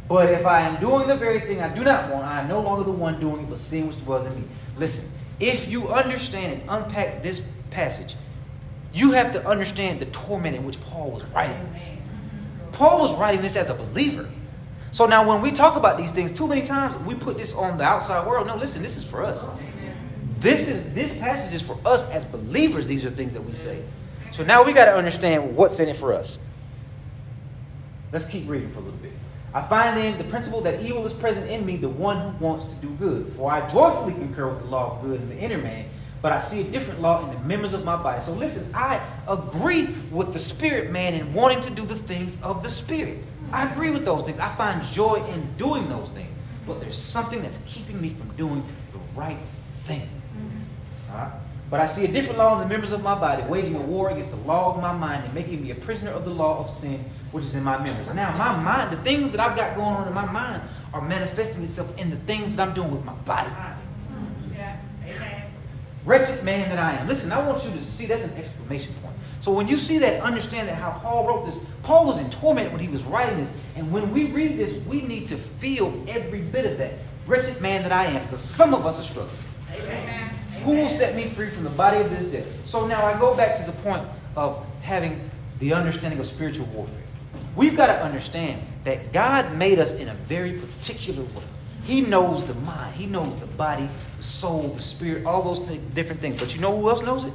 But 0.08 0.30
if 0.30 0.46
I 0.46 0.60
am 0.60 0.80
doing 0.80 1.08
the 1.08 1.16
very 1.16 1.40
thing 1.40 1.60
I 1.60 1.74
do 1.74 1.82
not 1.82 2.08
want, 2.10 2.24
I 2.24 2.40
am 2.40 2.48
no 2.48 2.60
longer 2.60 2.84
the 2.84 2.92
one 2.92 3.18
doing 3.18 3.40
it, 3.40 3.50
but 3.50 3.58
sin 3.58 3.88
which 3.88 3.98
dwells 4.04 4.24
in 4.24 4.36
me. 4.36 4.46
Listen, 4.76 5.08
if 5.40 5.68
you 5.68 5.88
understand 5.88 6.60
and 6.60 6.62
unpack 6.70 7.24
this 7.24 7.42
passage, 7.70 8.14
you 8.92 9.10
have 9.12 9.32
to 9.32 9.44
understand 9.44 9.98
the 9.98 10.06
torment 10.06 10.54
in 10.54 10.64
which 10.64 10.80
Paul 10.80 11.10
was 11.10 11.24
writing 11.26 11.58
this. 11.72 11.90
Paul 12.70 13.00
was 13.00 13.12
writing 13.16 13.42
this 13.42 13.56
as 13.56 13.68
a 13.68 13.74
believer. 13.74 14.28
So 14.92 15.06
now 15.06 15.28
when 15.28 15.42
we 15.42 15.50
talk 15.50 15.76
about 15.76 15.98
these 15.98 16.12
things, 16.12 16.30
too 16.30 16.46
many 16.46 16.64
times 16.64 16.96
we 17.04 17.16
put 17.16 17.36
this 17.36 17.52
on 17.52 17.78
the 17.78 17.84
outside 17.84 18.26
world. 18.28 18.46
No, 18.46 18.54
listen, 18.56 18.80
this 18.80 18.96
is 18.96 19.02
for 19.02 19.24
us. 19.24 19.44
This 20.40 20.68
is 20.68 20.94
this 20.94 21.16
passage 21.18 21.54
is 21.54 21.62
for 21.62 21.78
us 21.84 22.08
as 22.10 22.24
believers. 22.24 22.86
These 22.86 23.04
are 23.04 23.10
things 23.10 23.34
that 23.34 23.42
we 23.42 23.54
say. 23.54 23.82
So 24.30 24.44
now 24.44 24.64
we 24.64 24.72
got 24.72 24.84
to 24.84 24.94
understand 24.94 25.56
what's 25.56 25.80
in 25.80 25.88
it 25.88 25.96
for 25.96 26.12
us. 26.12 26.38
Let's 28.12 28.28
keep 28.28 28.48
reading 28.48 28.70
for 28.70 28.78
a 28.78 28.82
little 28.82 28.98
bit. 28.98 29.12
I 29.52 29.62
find 29.62 29.96
then 29.96 30.18
the 30.18 30.24
principle 30.24 30.60
that 30.62 30.80
evil 30.82 31.04
is 31.06 31.12
present 31.12 31.50
in 31.50 31.64
me, 31.64 31.76
the 31.76 31.88
one 31.88 32.34
who 32.34 32.44
wants 32.44 32.72
to 32.72 32.80
do 32.80 32.90
good. 33.00 33.32
For 33.32 33.50
I 33.50 33.68
joyfully 33.68 34.12
concur 34.12 34.48
with 34.48 34.60
the 34.60 34.66
law 34.66 34.92
of 34.92 35.02
good 35.02 35.20
in 35.20 35.28
the 35.28 35.38
inner 35.38 35.58
man, 35.58 35.86
but 36.22 36.32
I 36.32 36.38
see 36.38 36.60
a 36.60 36.64
different 36.64 37.00
law 37.00 37.24
in 37.24 37.34
the 37.34 37.40
members 37.44 37.72
of 37.72 37.84
my 37.84 37.96
body. 37.96 38.20
So 38.20 38.32
listen, 38.32 38.70
I 38.74 39.00
agree 39.26 39.88
with 40.10 40.32
the 40.32 40.38
spirit 40.38 40.90
man 40.90 41.14
in 41.14 41.32
wanting 41.32 41.62
to 41.62 41.70
do 41.70 41.84
the 41.84 41.96
things 41.96 42.40
of 42.42 42.62
the 42.62 42.70
spirit. 42.70 43.18
I 43.50 43.70
agree 43.70 43.90
with 43.90 44.04
those 44.04 44.22
things. 44.22 44.38
I 44.38 44.54
find 44.54 44.84
joy 44.84 45.24
in 45.32 45.54
doing 45.56 45.88
those 45.88 46.08
things. 46.10 46.36
But 46.66 46.80
there's 46.80 46.98
something 46.98 47.40
that's 47.40 47.58
keeping 47.66 48.00
me 48.00 48.10
from 48.10 48.28
doing 48.36 48.62
the 48.92 48.98
right 49.18 49.38
thing. 49.84 50.08
But 51.70 51.80
I 51.80 51.86
see 51.86 52.04
a 52.06 52.08
different 52.08 52.38
law 52.38 52.54
in 52.54 52.66
the 52.66 52.72
members 52.72 52.92
of 52.92 53.02
my 53.02 53.14
body, 53.14 53.42
waging 53.48 53.76
a 53.76 53.82
war 53.82 54.10
against 54.10 54.30
the 54.30 54.38
law 54.38 54.74
of 54.74 54.80
my 54.80 54.92
mind 54.92 55.24
and 55.24 55.34
making 55.34 55.62
me 55.62 55.70
a 55.70 55.74
prisoner 55.74 56.10
of 56.10 56.24
the 56.24 56.32
law 56.32 56.58
of 56.58 56.70
sin, 56.70 57.04
which 57.30 57.44
is 57.44 57.54
in 57.54 57.62
my 57.62 57.76
members. 57.76 58.14
Now, 58.14 58.34
my 58.38 58.56
mind, 58.56 58.90
the 58.90 58.96
things 59.02 59.30
that 59.32 59.40
I've 59.40 59.56
got 59.56 59.76
going 59.76 59.94
on 59.94 60.08
in 60.08 60.14
my 60.14 60.24
mind, 60.24 60.62
are 60.94 61.02
manifesting 61.02 61.62
itself 61.64 61.96
in 61.98 62.08
the 62.08 62.16
things 62.16 62.56
that 62.56 62.66
I'm 62.66 62.74
doing 62.74 62.90
with 62.90 63.04
my 63.04 63.12
body. 63.12 63.50
Wretched 66.06 66.42
man 66.42 66.70
that 66.70 66.78
I 66.78 66.92
am. 66.94 67.06
Listen, 67.06 67.30
I 67.32 67.46
want 67.46 67.62
you 67.64 67.70
to 67.70 67.84
see 67.84 68.06
that's 68.06 68.24
an 68.24 68.34
exclamation 68.38 68.94
point. 69.02 69.14
So 69.40 69.52
when 69.52 69.68
you 69.68 69.76
see 69.76 69.98
that, 69.98 70.22
understand 70.22 70.68
that 70.68 70.76
how 70.76 70.92
Paul 70.92 71.26
wrote 71.26 71.44
this. 71.44 71.58
Paul 71.82 72.06
was 72.06 72.18
in 72.18 72.30
torment 72.30 72.72
when 72.72 72.80
he 72.80 72.88
was 72.88 73.04
writing 73.04 73.36
this. 73.36 73.52
And 73.76 73.92
when 73.92 74.10
we 74.10 74.30
read 74.30 74.56
this, 74.56 74.72
we 74.86 75.02
need 75.02 75.28
to 75.28 75.36
feel 75.36 75.92
every 76.08 76.40
bit 76.40 76.64
of 76.64 76.78
that. 76.78 76.94
Wretched 77.26 77.60
man 77.60 77.82
that 77.82 77.92
I 77.92 78.06
am, 78.06 78.22
because 78.24 78.40
some 78.40 78.72
of 78.72 78.86
us 78.86 78.98
are 78.98 79.02
struggling. 79.02 79.36
Amen. 79.70 80.30
Who 80.68 80.76
will 80.76 80.90
set 80.90 81.16
me 81.16 81.24
free 81.30 81.48
from 81.48 81.64
the 81.64 81.70
body 81.70 81.98
of 81.98 82.10
this 82.10 82.26
death? 82.26 82.46
So 82.68 82.86
now 82.86 83.02
I 83.06 83.18
go 83.18 83.34
back 83.34 83.56
to 83.56 83.64
the 83.64 83.72
point 83.78 84.06
of 84.36 84.66
having 84.82 85.30
the 85.60 85.72
understanding 85.72 86.20
of 86.20 86.26
spiritual 86.26 86.66
warfare. 86.66 87.00
We've 87.56 87.74
got 87.74 87.86
to 87.86 88.02
understand 88.02 88.60
that 88.84 89.10
God 89.14 89.56
made 89.56 89.78
us 89.78 89.94
in 89.94 90.10
a 90.10 90.14
very 90.14 90.52
particular 90.52 91.22
way. 91.22 91.42
He 91.84 92.02
knows 92.02 92.44
the 92.44 92.52
mind, 92.52 92.94
He 92.96 93.06
knows 93.06 93.34
the 93.40 93.46
body, 93.46 93.88
the 94.18 94.22
soul, 94.22 94.68
the 94.68 94.82
spirit, 94.82 95.24
all 95.24 95.40
those 95.40 95.66
th- 95.66 95.80
different 95.94 96.20
things. 96.20 96.38
But 96.38 96.54
you 96.54 96.60
know 96.60 96.76
who 96.78 96.90
else 96.90 97.00
knows 97.00 97.24
it? 97.24 97.32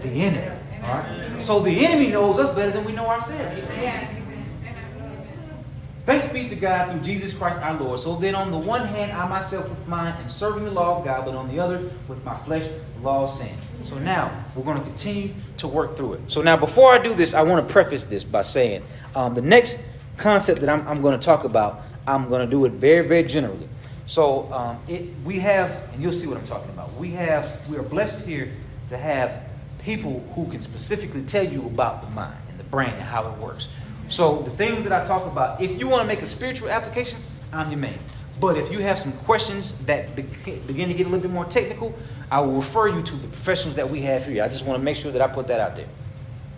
The 0.00 0.08
enemy. 0.08 0.48
All 0.84 0.88
right? 0.88 1.42
So 1.42 1.60
the 1.60 1.84
enemy 1.84 2.08
knows 2.08 2.38
us 2.38 2.54
better 2.54 2.70
than 2.70 2.86
we 2.86 2.92
know 2.92 3.06
ourselves. 3.06 3.60
Thanks 6.08 6.26
be 6.28 6.48
to 6.48 6.56
God 6.56 6.90
through 6.90 7.00
Jesus 7.00 7.34
Christ 7.34 7.60
our 7.60 7.78
Lord. 7.78 8.00
So 8.00 8.16
then, 8.16 8.34
on 8.34 8.50
the 8.50 8.56
one 8.56 8.88
hand, 8.88 9.12
I 9.12 9.28
myself 9.28 9.68
with 9.68 9.86
mine 9.86 10.14
am 10.14 10.30
serving 10.30 10.64
the 10.64 10.70
law 10.70 10.96
of 10.96 11.04
God, 11.04 11.26
but 11.26 11.34
on 11.34 11.48
the 11.48 11.60
other, 11.60 11.90
with 12.08 12.24
my 12.24 12.34
flesh, 12.34 12.66
the 12.66 13.02
law 13.02 13.24
of 13.24 13.30
sin. 13.30 13.54
So 13.84 13.98
now, 13.98 14.32
we're 14.56 14.64
going 14.64 14.78
to 14.78 14.84
continue 14.84 15.34
to 15.58 15.68
work 15.68 15.96
through 15.96 16.14
it. 16.14 16.30
So 16.30 16.40
now, 16.40 16.56
before 16.56 16.94
I 16.94 16.98
do 16.98 17.12
this, 17.12 17.34
I 17.34 17.42
want 17.42 17.68
to 17.68 17.70
preface 17.70 18.04
this 18.04 18.24
by 18.24 18.40
saying 18.40 18.84
um, 19.14 19.34
the 19.34 19.42
next 19.42 19.82
concept 20.16 20.62
that 20.62 20.70
I'm, 20.70 20.88
I'm 20.88 21.02
going 21.02 21.12
to 21.12 21.22
talk 21.22 21.44
about, 21.44 21.82
I'm 22.06 22.30
going 22.30 22.40
to 22.40 22.50
do 22.50 22.64
it 22.64 22.72
very, 22.72 23.06
very 23.06 23.24
generally. 23.24 23.68
So 24.06 24.50
um, 24.50 24.78
it, 24.88 25.10
we 25.26 25.38
have, 25.40 25.92
and 25.92 26.02
you'll 26.02 26.12
see 26.12 26.26
what 26.26 26.38
I'm 26.38 26.46
talking 26.46 26.70
about. 26.70 26.90
We 26.94 27.10
have, 27.10 27.68
we 27.68 27.76
are 27.76 27.82
blessed 27.82 28.26
here 28.26 28.50
to 28.88 28.96
have 28.96 29.42
people 29.80 30.26
who 30.34 30.50
can 30.50 30.62
specifically 30.62 31.24
tell 31.24 31.44
you 31.44 31.66
about 31.66 32.08
the 32.08 32.14
mind 32.14 32.38
and 32.48 32.58
the 32.58 32.64
brain 32.64 32.92
and 32.92 33.02
how 33.02 33.30
it 33.30 33.36
works. 33.36 33.68
So 34.08 34.42
the 34.42 34.50
things 34.50 34.84
that 34.84 34.92
I 34.92 35.06
talk 35.06 35.26
about, 35.26 35.60
if 35.60 35.78
you 35.78 35.88
want 35.88 36.02
to 36.02 36.06
make 36.06 36.22
a 36.22 36.26
spiritual 36.26 36.70
application, 36.70 37.18
I'm 37.52 37.70
your 37.70 37.80
man. 37.80 37.98
But 38.40 38.56
if 38.56 38.70
you 38.70 38.78
have 38.80 38.98
some 38.98 39.12
questions 39.12 39.72
that 39.86 40.14
begin 40.14 40.88
to 40.88 40.94
get 40.94 41.06
a 41.06 41.10
little 41.10 41.20
bit 41.20 41.30
more 41.30 41.44
technical, 41.44 41.94
I 42.30 42.40
will 42.40 42.54
refer 42.54 42.88
you 42.88 43.02
to 43.02 43.16
the 43.16 43.28
professionals 43.28 43.76
that 43.76 43.90
we 43.90 44.00
have 44.02 44.26
here. 44.26 44.44
I 44.44 44.48
just 44.48 44.64
want 44.64 44.78
to 44.78 44.84
make 44.84 44.96
sure 44.96 45.10
that 45.10 45.20
I 45.20 45.26
put 45.26 45.48
that 45.48 45.60
out 45.60 45.76
there. 45.76 45.88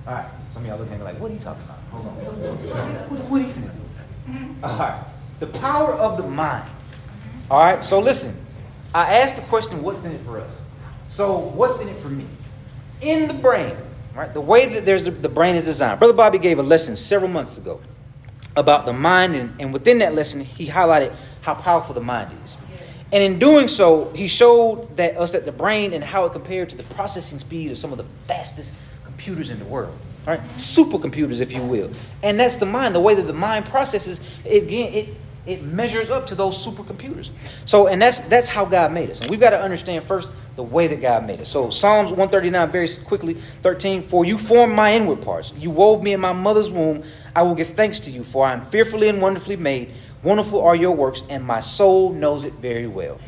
All 0.06 0.14
right. 0.14 0.26
Some 0.52 0.62
of 0.62 0.68
y'all 0.68 0.78
looking 0.78 0.94
at 0.94 0.98
me 0.98 1.04
like, 1.04 1.18
what 1.18 1.30
are 1.30 1.34
you 1.34 1.40
talking 1.40 1.62
about? 1.64 1.78
Hold 1.90 2.06
on. 2.06 2.12
What, 2.14 3.18
what 3.30 3.40
are 3.40 3.46
you 3.46 3.52
doing? 3.52 4.58
All 4.62 4.78
right. 4.78 5.04
The 5.40 5.46
power 5.46 5.94
of 5.94 6.16
the 6.16 6.24
mind. 6.24 6.68
All 7.50 7.60
right. 7.60 7.82
So 7.82 7.98
listen, 7.98 8.34
I 8.94 9.14
asked 9.18 9.36
the 9.36 9.42
question, 9.42 9.82
what's 9.82 10.04
in 10.04 10.12
it 10.12 10.20
for 10.22 10.38
us? 10.38 10.60
So 11.08 11.38
what's 11.38 11.80
in 11.80 11.88
it 11.88 11.96
for 11.98 12.08
me? 12.08 12.26
In 13.00 13.26
the 13.26 13.34
brain, 13.34 13.76
Right? 14.20 14.34
The 14.34 14.40
way 14.42 14.66
that 14.66 14.84
there's 14.84 15.06
a, 15.06 15.12
the 15.12 15.30
brain 15.30 15.56
is 15.56 15.64
designed. 15.64 15.98
Brother 15.98 16.12
Bobby 16.12 16.36
gave 16.36 16.58
a 16.58 16.62
lesson 16.62 16.94
several 16.94 17.30
months 17.30 17.56
ago 17.56 17.80
about 18.54 18.84
the 18.84 18.92
mind, 18.92 19.34
and, 19.34 19.58
and 19.58 19.72
within 19.72 19.96
that 20.00 20.14
lesson, 20.14 20.42
he 20.42 20.66
highlighted 20.66 21.14
how 21.40 21.54
powerful 21.54 21.94
the 21.94 22.02
mind 22.02 22.30
is. 22.44 22.54
And 23.14 23.22
in 23.22 23.38
doing 23.38 23.66
so, 23.66 24.12
he 24.12 24.28
showed 24.28 24.94
that 24.98 25.16
us 25.16 25.32
that 25.32 25.46
the 25.46 25.52
brain 25.52 25.94
and 25.94 26.04
how 26.04 26.26
it 26.26 26.34
compared 26.34 26.68
to 26.68 26.76
the 26.76 26.82
processing 26.82 27.38
speed 27.38 27.70
of 27.70 27.78
some 27.78 27.92
of 27.92 27.96
the 27.96 28.04
fastest 28.26 28.74
computers 29.04 29.48
in 29.48 29.58
the 29.58 29.64
world. 29.64 29.96
Right? 30.26 30.40
Supercomputers, 30.56 31.40
if 31.40 31.54
you 31.56 31.62
will. 31.62 31.90
And 32.22 32.38
that's 32.38 32.56
the 32.56 32.66
mind, 32.66 32.94
the 32.94 33.00
way 33.00 33.14
that 33.14 33.26
the 33.26 33.32
mind 33.32 33.64
processes, 33.64 34.20
it, 34.44 34.64
it, 34.64 35.14
it 35.46 35.62
measures 35.62 36.10
up 36.10 36.26
to 36.26 36.34
those 36.34 36.64
supercomputers. 36.64 37.30
So, 37.64 37.86
and 37.88 38.00
that's 38.00 38.20
that's 38.20 38.48
how 38.48 38.64
God 38.64 38.92
made 38.92 39.10
us. 39.10 39.20
And 39.20 39.30
we've 39.30 39.40
got 39.40 39.50
to 39.50 39.60
understand 39.60 40.04
first 40.04 40.30
the 40.56 40.62
way 40.62 40.86
that 40.86 41.00
God 41.00 41.26
made 41.26 41.40
us. 41.40 41.48
So, 41.48 41.70
Psalms 41.70 42.10
139, 42.10 42.70
very 42.70 42.88
quickly, 43.04 43.34
13, 43.62 44.02
For 44.02 44.24
you 44.24 44.36
formed 44.36 44.74
my 44.74 44.94
inward 44.94 45.22
parts. 45.22 45.52
You 45.56 45.70
wove 45.70 46.02
me 46.02 46.12
in 46.12 46.20
my 46.20 46.32
mother's 46.32 46.70
womb. 46.70 47.02
I 47.34 47.42
will 47.42 47.54
give 47.54 47.68
thanks 47.68 48.00
to 48.00 48.10
you, 48.10 48.24
for 48.24 48.44
I 48.44 48.52
am 48.52 48.62
fearfully 48.62 49.08
and 49.08 49.22
wonderfully 49.22 49.56
made. 49.56 49.92
Wonderful 50.22 50.60
are 50.60 50.76
your 50.76 50.94
works, 50.94 51.22
and 51.30 51.42
my 51.42 51.60
soul 51.60 52.12
knows 52.12 52.44
it 52.44 52.52
very 52.54 52.86
well. 52.86 53.18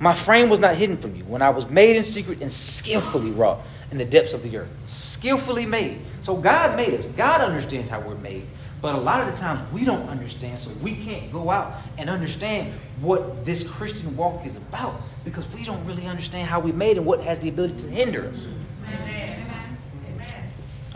My 0.00 0.14
frame 0.14 0.48
was 0.48 0.58
not 0.58 0.74
hidden 0.74 0.96
from 0.96 1.14
you 1.14 1.22
when 1.24 1.42
I 1.42 1.50
was 1.50 1.70
made 1.70 1.94
in 1.94 2.02
secret 2.02 2.40
and 2.40 2.50
skillfully 2.50 3.30
wrought 3.30 3.60
in 3.92 3.98
the 3.98 4.04
depths 4.04 4.32
of 4.32 4.42
the 4.42 4.56
earth. 4.56 4.70
Skillfully 4.84 5.64
made. 5.64 6.00
So 6.22 6.36
God 6.36 6.76
made 6.76 6.94
us. 6.94 7.06
God 7.06 7.40
understands 7.40 7.88
how 7.88 8.00
we're 8.00 8.16
made. 8.16 8.48
But 8.82 8.96
a 8.96 8.98
lot 8.98 9.20
of 9.20 9.32
the 9.32 9.40
times 9.40 9.72
we 9.72 9.84
don't 9.84 10.08
understand, 10.08 10.58
so 10.58 10.68
we 10.82 10.96
can't 10.96 11.32
go 11.32 11.50
out 11.50 11.74
and 11.98 12.10
understand 12.10 12.74
what 13.00 13.44
this 13.44 13.62
Christian 13.66 14.16
walk 14.16 14.44
is 14.44 14.56
about 14.56 15.00
because 15.24 15.48
we 15.54 15.64
don't 15.64 15.86
really 15.86 16.08
understand 16.08 16.48
how 16.48 16.58
we 16.58 16.72
made 16.72 16.96
and 16.96 17.06
what 17.06 17.20
has 17.20 17.38
the 17.38 17.48
ability 17.48 17.76
to 17.76 17.86
hinder 17.86 18.26
us. 18.26 18.48
Amen. 18.88 19.48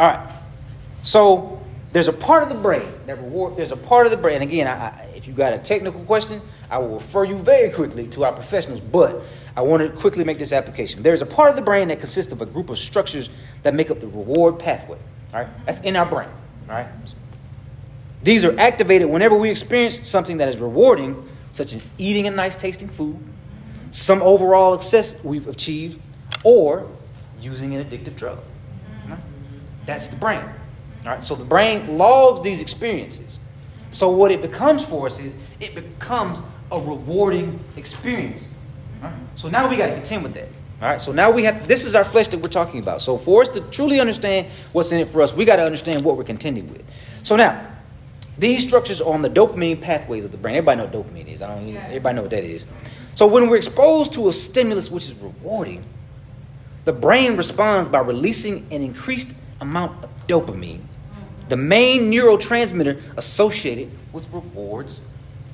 All 0.01 0.11
right. 0.11 0.31
So 1.05 1.63
there's 1.93 2.09
a 2.09 2.13
part 2.13 2.43
of 2.43 2.49
the 2.49 2.57
brain 2.57 2.87
that 3.07 3.19
reward. 3.19 3.57
There's 3.57 3.71
a 3.71 3.77
part 3.77 4.07
of 4.07 4.11
the 4.11 4.19
brain. 4.19 4.43
Again, 4.43 4.67
I, 4.67 4.89
I, 4.89 5.13
if 5.15 5.29
you 5.29 5.33
got 5.33 5.53
a 5.53 5.59
technical 5.59 6.03
question, 6.05 6.43
I 6.69 6.79
will 6.79 6.95
refer 6.95 7.25
you 7.25 7.39
very 7.39 7.71
quickly 7.71 8.09
to 8.09 8.25
our 8.25 8.33
professionals. 8.33 8.81
But 8.81 9.23
I 9.57 9.63
want 9.63 9.83
to 9.83 9.89
quickly 9.89 10.25
make 10.25 10.39
this 10.39 10.53
application. 10.53 11.05
There's 11.05 11.23
a 11.23 11.27
part 11.27 11.51
of 11.51 11.57
the 11.57 11.63
brain 11.63 11.87
that 11.89 12.01
consists 12.01 12.33
of 12.33 12.43
a 12.43 12.47
group 12.47 12.69
of 12.69 12.81
structures 12.81 13.31
that 13.63 13.75
make 13.75 13.93
up 13.93 14.01
the 14.01 14.09
reward 14.09 14.59
pathway. 14.59 14.99
All 15.33 15.41
right, 15.41 15.49
that's 15.65 15.81
in 15.81 15.95
our 15.95 16.05
brain. 16.05 16.29
All 16.69 16.75
right. 16.75 16.89
These 18.23 18.45
are 18.45 18.59
activated 18.59 19.09
whenever 19.09 19.37
we 19.37 19.51
experience 19.51 20.09
something 20.09 20.39
that 20.39 20.49
is 20.49 20.57
rewarding, 20.57 21.29
such 21.53 21.75
as 21.75 21.87
eating 21.99 22.27
a 22.27 22.31
nice 22.31 22.57
tasting 22.57 22.89
food, 22.89 23.19
some 23.91 24.23
overall 24.23 24.79
success 24.79 25.23
we've 25.25 25.47
achieved, 25.49 26.01
or 26.45 26.89
using 27.41 27.75
an 27.75 27.85
addictive 27.85 28.17
drug. 28.17 28.39
That's 29.87 30.09
the 30.09 30.17
brain. 30.17 30.43
All 31.05 31.13
right, 31.13 31.23
so 31.23 31.37
the 31.37 31.45
brain 31.45 31.97
logs 31.97 32.43
these 32.43 32.61
experiences. 32.61 33.39
So 33.93 34.11
what 34.11 34.33
it 34.33 34.43
becomes 34.43 34.85
for 34.85 35.07
us 35.07 35.21
is 35.21 35.33
it 35.61 35.75
becomes 35.75 36.41
a 36.73 36.81
rewarding 36.81 37.61
experience. 37.77 38.49
Right? 39.01 39.13
So 39.37 39.49
now 39.49 39.71
we 39.71 39.77
got 39.77 39.87
to 39.87 39.93
contend 39.93 40.25
with 40.25 40.35
that. 40.35 40.49
All 40.83 40.89
right, 40.89 41.01
so 41.01 41.13
now 41.13 41.31
we 41.31 41.45
have 41.45 41.67
this 41.69 41.85
is 41.85 41.95
our 41.95 42.05
flesh 42.05 42.29
that 42.29 42.39
we're 42.39 42.49
talking 42.49 42.81
about. 42.81 43.01
So 43.01 43.17
for 43.17 43.43
us 43.43 43.49
to 43.51 43.61
truly 43.71 44.01
understand 44.01 44.49
what's 44.73 44.93
in 44.93 44.99
it 44.99 45.09
for 45.09 45.23
us, 45.23 45.33
we 45.33 45.45
got 45.45 45.57
to 45.57 45.65
understand 45.65 46.05
what 46.05 46.17
we're 46.17 46.25
contending 46.25 46.71
with. 46.71 46.85
So 47.23 47.37
now, 47.37 47.67
these 48.39 48.63
structures 48.63 49.01
are 49.01 49.13
on 49.13 49.23
the 49.23 49.31
dopamine 49.31 49.81
pathways 49.81 50.25
of 50.25 50.33
the 50.33 50.39
brain. 50.39 50.57
Everybody 50.57 50.79
know 50.79 50.85
what 50.85 50.93
dopamine 50.93 51.33
is. 51.33 51.43
I 51.43 51.49
don't. 51.49 51.69
Even, 51.69 51.81
Everybody 51.83 52.17
know 52.17 52.23
what 52.23 52.31
that 52.33 52.45
is. 52.45 52.67
So 53.15 53.27
when 53.27 53.49
we're 53.49 53.57
exposed 53.57 54.13
to 54.15 54.29
a 54.29 54.33
stimulus 54.33 54.91
which 54.91 55.05
is 55.05 55.15
rewarding, 55.15 55.83
the 56.85 56.93
brain 56.93 57.37
responds 57.37 57.89
by 57.89 58.01
releasing 58.01 58.67
an 58.71 58.83
increased 58.83 59.31
amount 59.61 60.05
of 60.05 60.27
dopamine, 60.27 60.83
the 61.49 61.57
main 61.57 62.11
neurotransmitter 62.11 63.01
associated 63.17 63.91
with 64.13 64.31
rewards 64.33 65.01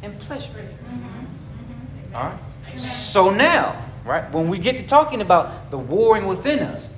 and 0.03 0.19
pleasure. 0.19 0.51
Mm-hmm. 0.51 2.15
All 2.17 2.25
right. 2.25 2.79
So 2.79 3.31
now, 3.31 3.81
right, 4.05 4.31
when 4.33 4.49
we 4.49 4.59
get 4.59 4.79
to 4.79 4.87
talking 4.87 5.21
about 5.21 5.71
the 5.71 5.79
warring 5.79 6.27
within 6.27 6.61
us, 6.61 6.93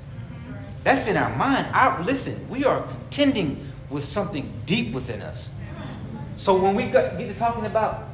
that's 0.82 1.06
in 1.06 1.16
our 1.16 1.34
mind. 1.36 1.66
Our, 1.72 2.02
listen, 2.04 2.48
we 2.48 2.64
are 2.64 2.82
contending 2.82 3.70
with 3.90 4.04
something 4.04 4.50
deep 4.66 4.92
within 4.92 5.22
us. 5.22 5.50
So 6.36 6.60
when 6.60 6.74
we 6.74 6.84
get 6.86 7.18
to 7.18 7.34
talking 7.34 7.66
about 7.66 8.08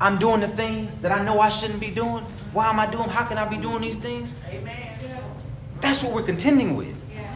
I'm 0.00 0.18
doing 0.18 0.40
the 0.40 0.48
things 0.48 0.96
that 0.98 1.10
I 1.10 1.24
know 1.24 1.40
I 1.40 1.48
shouldn't 1.48 1.80
be 1.80 1.90
doing, 1.90 2.22
why 2.52 2.68
am 2.68 2.78
I 2.78 2.86
doing? 2.86 3.08
How 3.08 3.24
can 3.24 3.38
I 3.38 3.48
be 3.48 3.56
doing 3.56 3.80
these 3.80 3.96
things? 3.96 4.34
Amen. 4.48 4.98
That's 5.80 6.02
what 6.02 6.14
we're 6.14 6.22
contending 6.22 6.76
with. 6.76 6.94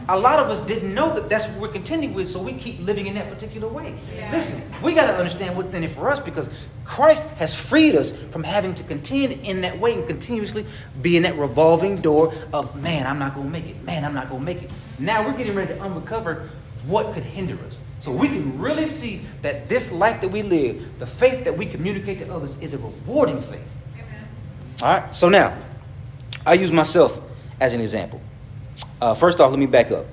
A 0.09 0.19
lot 0.19 0.41
of 0.41 0.49
us 0.49 0.59
didn't 0.67 0.93
know 0.93 1.15
that 1.15 1.29
that's 1.29 1.47
what 1.49 1.61
we're 1.61 1.69
contending 1.69 2.15
with, 2.15 2.27
so 2.27 2.43
we 2.43 2.55
keep 2.55 2.81
living 2.81 3.07
in 3.07 3.15
that 3.15 3.29
particular 3.29 3.69
way. 3.69 3.95
Yeah. 4.13 4.33
Listen, 4.33 4.61
we 4.83 4.93
got 4.93 5.07
to 5.07 5.17
understand 5.17 5.57
what's 5.57 5.73
in 5.73 5.85
it 5.85 5.91
for 5.91 6.11
us 6.11 6.19
because 6.19 6.51
Christ 6.85 7.23
has 7.37 7.55
freed 7.55 7.95
us 7.95 8.11
from 8.11 8.43
having 8.43 8.75
to 8.75 8.83
contend 8.83 9.35
in 9.45 9.61
that 9.61 9.79
way 9.79 9.93
and 9.93 10.05
continuously 10.09 10.67
be 11.01 11.17
in 11.17 11.23
that 11.23 11.39
revolving 11.39 12.01
door 12.01 12.35
of, 12.53 12.75
man, 12.83 13.07
I'm 13.07 13.21
not 13.21 13.37
going 13.37 13.47
to 13.47 13.53
make 13.53 13.69
it. 13.69 13.85
Man, 13.85 14.05
I'm 14.05 14.15
not 14.15 14.29
going 14.29 14.41
to 14.41 14.45
make 14.45 14.63
it. 14.65 14.73
Now 14.99 15.25
we're 15.25 15.37
getting 15.37 15.55
ready 15.55 15.75
to 15.75 15.83
uncover 15.85 16.51
what 16.87 17.13
could 17.15 17.25
hinder 17.25 17.59
us. 17.67 17.79
So 17.99 18.11
we 18.11 18.29
can 18.29 18.59
really 18.59 18.87
see 18.87 19.21
that 19.43 19.69
this 19.69 19.93
life 19.93 20.23
that 20.23 20.29
we 20.29 20.43
live, 20.43 20.99
the 20.99 21.07
faith 21.07 21.45
that 21.45 21.57
we 21.57 21.67
communicate 21.67 22.19
to 22.21 22.33
others, 22.33 22.57
is 22.61 22.73
a 22.73 22.79
rewarding 22.79 23.41
faith. 23.41 23.61
Amen. 23.95 24.29
All 24.83 24.99
right, 24.99 25.15
so 25.15 25.29
now, 25.29 25.57
I 26.47 26.55
use 26.55 26.73
myself 26.73 27.21
as 27.61 27.75
an 27.75 27.81
example. 27.81 28.21
Uh, 29.01 29.15
first 29.15 29.41
off, 29.41 29.51
let 29.51 29.59
me 29.59 29.67
back 29.67 29.91
up. 29.91 30.07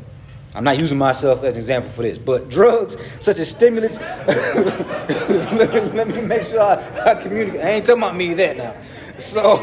I'm 0.53 0.63
not 0.63 0.79
using 0.79 0.97
myself 0.97 1.43
as 1.43 1.53
an 1.53 1.59
example 1.59 1.91
for 1.91 2.01
this, 2.01 2.17
but 2.17 2.49
drugs 2.49 2.97
such 3.19 3.39
as 3.39 3.49
stimulants. 3.49 3.99
let, 4.27 5.73
me, 5.73 5.79
let, 5.91 6.07
me, 6.07 6.21
make 6.21 6.43
sure 6.43 6.61
I, 6.61 7.11
I, 7.11 7.15
communicate. 7.15 7.61
I 7.61 7.69
ain't 7.69 7.85
talking 7.85 8.01
about 8.01 8.15
me 8.17 8.33
that 8.33 8.57
now. 8.57 8.75
So 9.17 9.55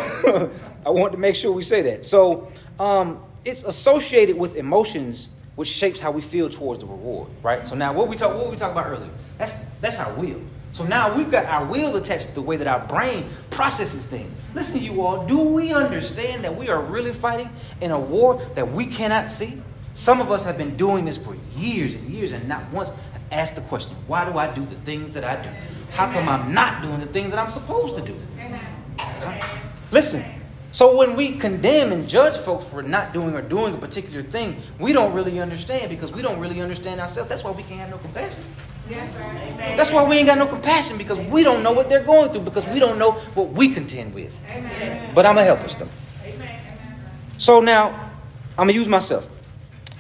I 0.87 0.91
want 0.91 1.13
to 1.13 1.19
make 1.19 1.37
sure 1.37 1.53
we 1.53 1.63
say 1.63 1.83
that. 1.83 2.07
So 2.07 2.49
um, 2.79 3.23
it's 3.45 3.65
associated 3.65 4.39
with 4.39 4.57
emotions 4.57 5.29
which 5.57 5.69
shapes 5.69 6.01
how 6.01 6.11
we 6.11 6.21
feel 6.21 6.51
towards 6.51 6.81
the 6.81 6.87
reward, 6.87 7.29
right? 7.43 7.67
So 7.67 7.75
now 7.75 7.93
what 7.93 8.09
we 8.09 8.17
talk 8.17 8.35
what 8.35 8.51
we 8.51 8.57
talked 8.57 8.73
about 8.73 8.87
earlier, 8.87 9.11
that's 9.39 9.55
that's 9.81 9.99
our 9.99 10.13
will. 10.15 10.41
So 10.73 10.85
now 10.85 11.17
we've 11.17 11.31
got 11.31 11.47
our 11.47 11.65
will 11.65 11.95
attached 11.95 12.31
to 12.31 12.35
the 12.35 12.43
way 12.43 12.57
that 12.57 12.67
our 12.67 12.81
brain 12.81 13.29
processes 13.51 14.07
things. 14.07 14.35
Listen, 14.55 14.83
you 14.83 15.03
all, 15.03 15.25
do 15.25 15.55
we 15.55 15.73
understand 15.73 16.43
that 16.43 16.57
we 16.57 16.69
are 16.69 16.81
really 16.81 17.13
fighting 17.13 17.49
in 17.81 17.93
a 17.93 17.99
war 17.99 18.45
that 18.57 18.73
we 18.73 18.87
cannot 18.87 19.29
see? 19.29 19.63
Some 19.95 20.21
of 20.21 20.33
us 20.33 20.45
have 20.45 20.59
been 20.59 20.77
doing 20.77 21.05
this 21.05 21.17
for 21.17 21.37
years 21.55 21.95
and 21.95 22.09
years 22.09 22.33
and 22.33 22.49
not 22.49 22.69
once 22.73 22.89
have 22.89 23.23
asked 23.31 23.55
the 23.55 23.61
question, 23.63 23.97
why 24.09 24.29
do 24.29 24.37
I 24.37 24.53
do 24.53 24.67
the 24.67 24.75
things 24.77 25.15
that 25.15 25.23
I 25.23 25.41
do? 25.41 25.49
How 25.93 26.13
come 26.13 26.29
I'm 26.29 26.53
not 26.53 26.83
doing 26.83 26.99
the 26.99 27.07
things 27.07 27.31
that 27.31 27.39
I'm 27.39 27.53
supposed 27.53 27.95
to 27.95 28.03
do? 28.03 28.21
Listen, 29.93 30.25
so 30.75 30.97
when 30.97 31.15
we 31.15 31.37
condemn 31.39 31.93
and 31.93 32.09
judge 32.09 32.37
folks 32.37 32.65
for 32.65 32.83
not 32.83 33.13
doing 33.13 33.37
or 33.37 33.43
doing 33.43 33.75
a 33.75 33.79
particular 33.79 34.25
thing, 34.25 34.61
we 34.81 34.93
don't 34.93 35.15
really 35.15 35.39
understand 35.39 35.89
because 35.89 36.11
we 36.11 36.21
don't 36.21 36.41
really 36.41 36.61
understand 36.61 37.01
ourselves. 37.01 37.29
That's 37.29 37.45
why 37.45 37.53
we 37.53 37.63
can't 37.63 37.79
have 37.79 37.91
no 37.91 37.99
compassion. 37.99 38.43
Yes, 38.91 39.15
That's 39.77 39.93
why 39.93 40.03
we 40.03 40.17
ain't 40.17 40.27
got 40.27 40.37
no 40.37 40.49
compassion 40.49 40.99
because 40.99 41.21
we 41.21 41.45
don't 41.45 41.63
know 41.63 41.71
what 41.71 41.89
they're 41.89 42.03
going 42.03 42.33
through 42.33 42.41
because 42.41 42.67
we 42.67 42.81
don't 42.81 42.99
know 42.99 43.13
what 43.35 43.53
we 43.53 43.73
contend 43.73 44.15
with. 44.15 44.43
Amen. 44.51 45.15
But 45.15 45.27
I'm 45.27 45.37
going 45.37 45.47
to 45.47 45.55
help 45.55 45.65
us 45.65 45.77
them. 45.77 45.89
So 47.39 47.61
now, 47.61 48.11
I'm 48.59 48.67
going 48.67 48.71
to 48.71 48.75
use 48.75 48.89
myself. 48.89 49.29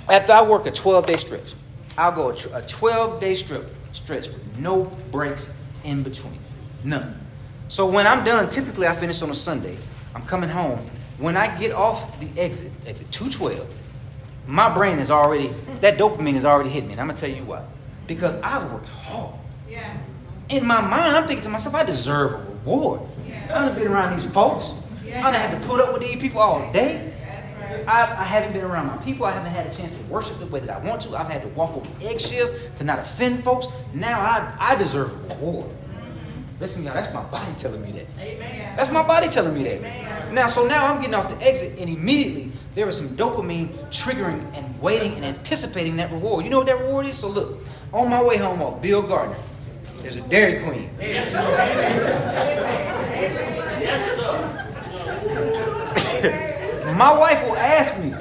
After 0.08 0.32
I 0.32 0.42
work 0.42 0.66
a 0.66 0.72
12 0.72 1.06
day 1.06 1.18
stretch, 1.18 1.54
I'll 1.96 2.10
go 2.10 2.30
a 2.30 2.62
12 2.62 3.20
day 3.20 3.36
strip, 3.36 3.72
stretch 3.92 4.26
with 4.26 4.58
no 4.58 4.86
breaks 5.12 5.52
in 5.84 6.02
between. 6.02 6.40
None. 6.82 7.20
So 7.68 7.86
when 7.86 8.08
I'm 8.08 8.24
done, 8.24 8.48
typically 8.48 8.88
I 8.88 8.92
finish 8.92 9.22
on 9.22 9.30
a 9.30 9.36
Sunday. 9.36 9.78
I'm 10.14 10.22
coming 10.22 10.50
home. 10.50 10.78
When 11.18 11.36
I 11.36 11.56
get 11.58 11.72
off 11.72 12.18
the 12.20 12.28
exit, 12.40 12.72
exit 12.86 13.10
212, 13.12 13.66
my 14.46 14.72
brain 14.72 14.98
is 14.98 15.10
already, 15.10 15.48
that 15.80 15.98
dopamine 15.98 16.34
is 16.34 16.44
already 16.44 16.70
hitting 16.70 16.88
me. 16.88 16.92
And 16.92 17.00
I'm 17.00 17.06
going 17.06 17.16
to 17.16 17.20
tell 17.20 17.34
you 17.34 17.44
why. 17.44 17.64
Because 18.06 18.36
I've 18.36 18.70
worked 18.72 18.88
hard. 18.88 19.34
Yeah. 19.68 19.96
In 20.48 20.66
my 20.66 20.80
mind, 20.80 21.16
I'm 21.16 21.26
thinking 21.26 21.44
to 21.44 21.48
myself, 21.48 21.74
I 21.74 21.84
deserve 21.84 22.32
a 22.32 22.36
reward. 22.36 23.00
Yeah. 23.26 23.66
I've 23.66 23.74
been 23.76 23.88
around 23.88 24.18
these 24.18 24.30
folks. 24.30 24.72
Yeah. 25.04 25.26
I've 25.26 25.34
had 25.34 25.60
to 25.60 25.68
put 25.68 25.80
up 25.80 25.92
with 25.92 26.02
these 26.02 26.20
people 26.20 26.40
all 26.40 26.70
day. 26.72 27.12
I, 27.86 28.02
I, 28.02 28.24
haven't 28.24 28.52
been 28.52 28.64
around 28.64 28.86
my 28.86 28.96
people. 28.98 29.26
I 29.26 29.32
haven't 29.32 29.52
had 29.52 29.66
a 29.66 29.74
chance 29.74 29.90
to 29.92 30.00
worship 30.04 30.38
the 30.38 30.46
way 30.46 30.60
that 30.60 30.70
I 30.70 30.78
want 30.86 31.02
to. 31.02 31.16
I've 31.16 31.28
had 31.28 31.42
to 31.42 31.48
walk 31.48 31.76
over 31.76 31.88
eggshells 32.02 32.50
to 32.76 32.84
not 32.84 32.98
offend 32.98 33.42
folks. 33.42 33.66
Now 33.92 34.20
I, 34.20 34.54
I 34.58 34.76
deserve 34.76 35.12
a 35.12 35.34
reward. 35.34 35.70
Listen, 36.60 36.84
y'all, 36.84 36.94
that's 36.94 37.12
my 37.12 37.22
body 37.24 37.52
telling 37.56 37.82
me 37.82 37.90
that. 37.92 38.06
Amen. 38.18 38.76
That's 38.76 38.90
my 38.90 39.02
body 39.02 39.28
telling 39.28 39.54
me 39.54 39.64
that. 39.64 39.78
Amen. 39.78 40.34
Now, 40.34 40.46
so 40.46 40.66
now 40.66 40.86
I'm 40.86 41.00
getting 41.00 41.14
off 41.14 41.28
the 41.28 41.44
exit, 41.44 41.78
and 41.78 41.90
immediately 41.90 42.52
there 42.76 42.88
is 42.88 42.96
some 42.96 43.08
dopamine 43.16 43.68
triggering 43.90 44.44
and 44.54 44.80
waiting 44.80 45.14
and 45.14 45.24
anticipating 45.24 45.96
that 45.96 46.12
reward. 46.12 46.44
You 46.44 46.50
know 46.50 46.58
what 46.58 46.66
that 46.66 46.78
reward 46.78 47.06
is? 47.06 47.18
So 47.18 47.28
look, 47.28 47.58
on 47.92 48.08
my 48.08 48.22
way 48.22 48.36
home 48.36 48.62
off 48.62 48.80
Bill 48.80 49.02
Gardner, 49.02 49.36
there's 50.00 50.14
a 50.16 50.20
Dairy 50.22 50.62
Queen. 50.62 50.90
Yes, 51.00 51.32
sir. 51.32 52.14
my 56.96 57.18
wife 57.18 57.42
will 57.44 57.56
ask 57.56 57.98
me, 57.98 58.13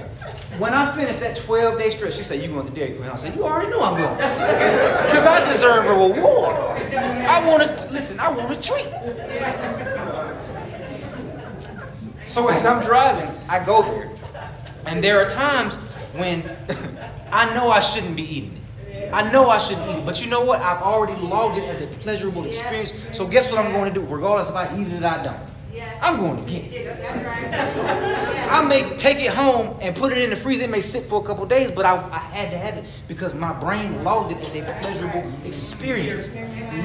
when 0.60 0.74
I 0.74 0.96
finished 0.96 1.20
that 1.22 1.38
12 1.38 1.80
day 1.80 1.90
stretch, 1.90 2.16
she 2.16 2.24
said, 2.24 2.42
You 2.42 2.50
going 2.50 2.68
to 2.68 2.74
Dairy 2.74 2.94
Queen? 2.94 3.10
I 3.10 3.16
said, 3.16 3.36
You 3.36 3.44
already 3.44 3.72
know 3.72 3.82
I'm 3.82 3.98
going. 3.98 4.16
Because 4.18 5.26
I 5.26 5.52
deserve 5.52 5.86
a 5.86 5.92
reward. 5.92 6.56
I 6.96 7.48
want 7.48 7.68
to, 7.68 7.88
listen, 7.92 8.20
I 8.20 8.30
want 8.30 8.52
a 8.52 8.62
treat. 8.62 8.88
So 12.28 12.48
as 12.50 12.66
I'm 12.66 12.84
driving, 12.84 13.30
I 13.48 13.64
go 13.64 13.82
there. 13.84 14.10
And 14.86 15.04
there 15.04 15.20
are 15.22 15.30
times 15.30 15.76
when 16.16 16.44
I 17.32 17.54
know 17.56 17.70
I 17.70 17.80
shouldn't 17.80 18.16
be 18.16 18.24
eating 18.24 18.58
it. 18.58 19.14
I 19.14 19.32
know 19.32 19.50
I 19.50 19.58
shouldn't 19.58 19.90
eat 19.90 20.00
it. 20.00 20.06
But 20.06 20.24
you 20.24 20.30
know 20.30 20.44
what? 20.44 20.62
I've 20.62 20.82
already 20.82 21.20
logged 21.22 21.58
it 21.58 21.64
as 21.66 21.82
a 21.82 21.88
pleasurable 21.88 22.46
experience. 22.46 22.94
So 23.12 23.28
guess 23.28 23.52
what 23.52 23.64
I'm 23.64 23.72
going 23.72 23.94
to 23.94 24.00
do? 24.00 24.06
Regardless 24.06 24.50
if 24.50 24.56
I 24.56 24.76
eat 24.80 24.88
it 24.88 25.04
or 25.04 25.08
I 25.08 25.24
don't. 25.24 25.53
I'm 26.02 26.18
going 26.18 26.44
to 26.44 26.52
get 26.52 26.72
it. 26.72 27.06
I 28.52 28.66
may 28.68 28.96
take 28.98 29.20
it 29.20 29.32
home 29.32 29.78
and 29.82 29.96
put 29.96 30.12
it 30.12 30.20
in 30.20 30.30
the 30.30 30.36
freezer. 30.36 30.66
It 30.66 30.70
may 30.70 30.82
sit 30.82 31.04
for 31.04 31.22
a 31.22 31.26
couple 31.26 31.46
days, 31.46 31.72
but 31.72 31.86
I, 31.86 31.96
I, 31.96 32.20
had 32.20 32.52
to 32.52 32.58
have 32.58 32.78
it 32.78 32.86
because 33.08 33.34
my 33.34 33.54
brain 33.54 34.04
logged 34.04 34.32
it 34.32 34.38
as 34.38 34.56
a 34.56 34.74
pleasurable 34.82 35.32
experience. 35.46 36.30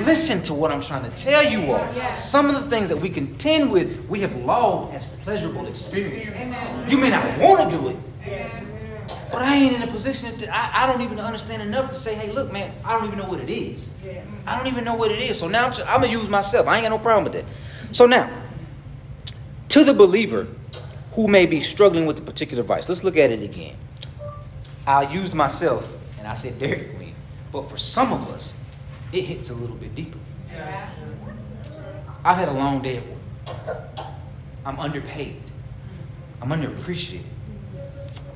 Listen 0.07 0.41
to 0.43 0.55
what 0.55 0.71
I'm 0.71 0.81
trying 0.81 1.09
to 1.09 1.17
tell 1.17 1.45
you 1.45 1.73
all. 1.73 2.17
Some 2.17 2.49
of 2.49 2.55
the 2.55 2.71
things 2.71 2.89
that 2.89 2.97
we 2.97 3.11
contend 3.11 3.71
with, 3.71 4.07
we 4.09 4.21
have 4.21 4.35
logged 4.37 4.95
as 4.95 5.05
pleasurable 5.07 5.67
experiences. 5.67 6.29
You 6.91 6.99
may 6.99 7.11
not 7.11 7.39
want 7.39 7.71
to 7.71 7.77
do 7.77 7.89
it, 7.89 7.97
but 9.33 9.43
I 9.43 9.57
ain't 9.57 9.75
in 9.75 9.83
a 9.83 9.93
position 9.93 10.37
to, 10.39 10.55
I, 10.55 10.85
I 10.85 10.87
don't 10.87 11.03
even 11.03 11.19
understand 11.21 11.61
enough 11.61 11.91
to 11.91 11.95
say, 11.97 12.15
hey, 12.15 12.33
look, 12.33 12.51
man, 12.53 12.73
I 12.85 12.93
don't 12.97 13.07
even 13.07 13.19
know 13.19 13.29
what 13.29 13.41
it 13.41 13.51
is. 13.51 13.89
I 14.47 14.57
don't 14.57 14.67
even 14.67 14.85
know 14.85 14.95
what 14.95 15.11
it 15.11 15.19
is. 15.19 15.39
So 15.39 15.49
now 15.49 15.67
I'm, 15.67 15.73
I'm 15.87 16.01
going 16.01 16.13
to 16.13 16.19
use 16.19 16.29
myself. 16.29 16.67
I 16.67 16.77
ain't 16.77 16.85
got 16.85 16.91
no 16.91 16.99
problem 16.99 17.25
with 17.25 17.35
that. 17.35 17.45
So 17.93 18.07
now, 18.07 18.31
to 19.79 19.85
the 19.85 19.95
believer 19.95 20.49
who 21.13 21.29
may 21.29 21.47
be 21.47 21.61
struggling 21.61 22.05
with 22.05 22.19
a 22.19 22.23
particular 22.23 22.65
vice, 22.65 22.89
let's 22.89 23.05
look 23.05 23.17
at 23.17 23.31
it 23.31 23.43
again. 23.43 23.77
I 24.85 25.03
used 25.13 25.35
myself 25.35 25.89
and 26.19 26.27
I 26.27 26.35
said 26.35 26.59
Dairy 26.59 26.93
Queen, 26.97 27.15
but 27.53 27.71
for 27.71 27.77
some 27.77 28.13
of 28.13 28.29
us, 28.31 28.53
it 29.13 29.23
hits 29.23 29.51
a 29.51 29.55
little 29.55 29.77
bit 29.77 29.95
deeper. 29.95 30.19
I've 32.25 32.37
had 32.37 32.49
a 32.49 32.53
long 32.53 32.83
day 32.83 32.97
at 32.97 33.05
work. 33.07 33.89
I'm 34.67 34.81
underpaid. 34.81 35.41
I'm 36.43 36.49
underappreciated. 36.49 37.23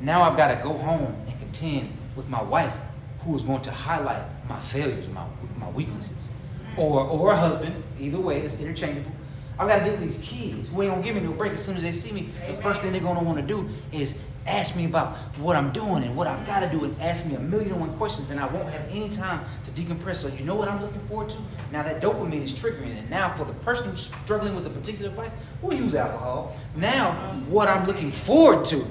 Now 0.00 0.22
I've 0.22 0.37
got 0.37 0.49
to 0.56 0.62
go 0.62 0.75
home 0.75 1.14
and 1.26 1.38
contend 1.40 1.90
with 2.14 2.28
my 2.28 2.42
wife, 2.42 2.76
who 3.20 3.35
is 3.35 3.42
going 3.42 3.62
to 3.62 3.72
highlight 3.72 4.22
my 4.48 4.61
failures, 4.61 5.09
my, 5.09 5.24
my 5.59 5.70
weaknesses, 5.70 6.28
or, 6.76 7.00
or 7.00 7.33
a 7.33 7.37
husband, 7.37 7.83
either 7.98 8.18
way, 8.18 8.42
it's 8.42 8.55
interchangeable, 8.61 9.11
I 9.59 9.69
gotta 9.69 9.85
deal 9.85 9.93
with 9.97 10.03
these 10.03 10.27
kids 10.27 10.69
ain't 10.69 10.91
gonna 10.91 11.03
give 11.03 11.15
me 11.15 11.21
no 11.21 11.33
break 11.33 11.53
as 11.53 11.65
soon 11.65 11.77
as 11.77 11.83
they 11.83 11.93
see 11.93 12.12
me. 12.12 12.31
The 12.49 12.55
first 12.55 12.81
thing 12.81 12.93
they're 12.93 13.01
gonna 13.01 13.23
wanna 13.23 13.43
do 13.43 13.69
is 13.93 14.17
ask 14.47 14.75
me 14.75 14.87
about 14.87 15.17
what 15.38 15.55
I'm 15.55 15.73
doing 15.73 16.03
and 16.03 16.17
what 16.17 16.27
I've 16.27 16.45
gotta 16.47 16.69
do 16.69 16.85
and 16.85 17.01
ask 17.01 17.27
me 17.27 17.35
a 17.37 17.38
million 17.38 17.73
and 17.73 17.81
one 17.81 17.97
questions 17.97 18.31
and 18.31 18.41
I 18.41 18.47
won't 18.47 18.69
have 18.71 18.83
any 18.91 19.09
time 19.09 19.45
to 19.65 19.71
decompress. 19.71 20.17
So 20.17 20.29
you 20.29 20.45
know 20.45 20.57
what 20.57 20.69
I'm 20.69 20.81
looking 20.81 21.01
forward 21.03 21.29
to? 21.31 21.37
Now 21.71 21.83
that 21.83 22.01
dopamine 22.01 22.43
is 22.43 22.53
triggering 22.53 22.99
and 22.99 23.09
now 23.09 23.29
for 23.29 23.45
the 23.45 23.53
person 23.55 23.88
who's 23.91 24.11
struggling 24.25 24.55
with 24.55 24.67
a 24.67 24.71
particular 24.71 25.11
vice, 25.11 25.33
we'll 25.61 25.79
use 25.79 25.95
alcohol. 25.95 26.57
Now 26.75 27.12
what 27.49 27.69
I'm 27.69 27.87
looking 27.87 28.11
forward 28.11 28.65
to 28.67 28.85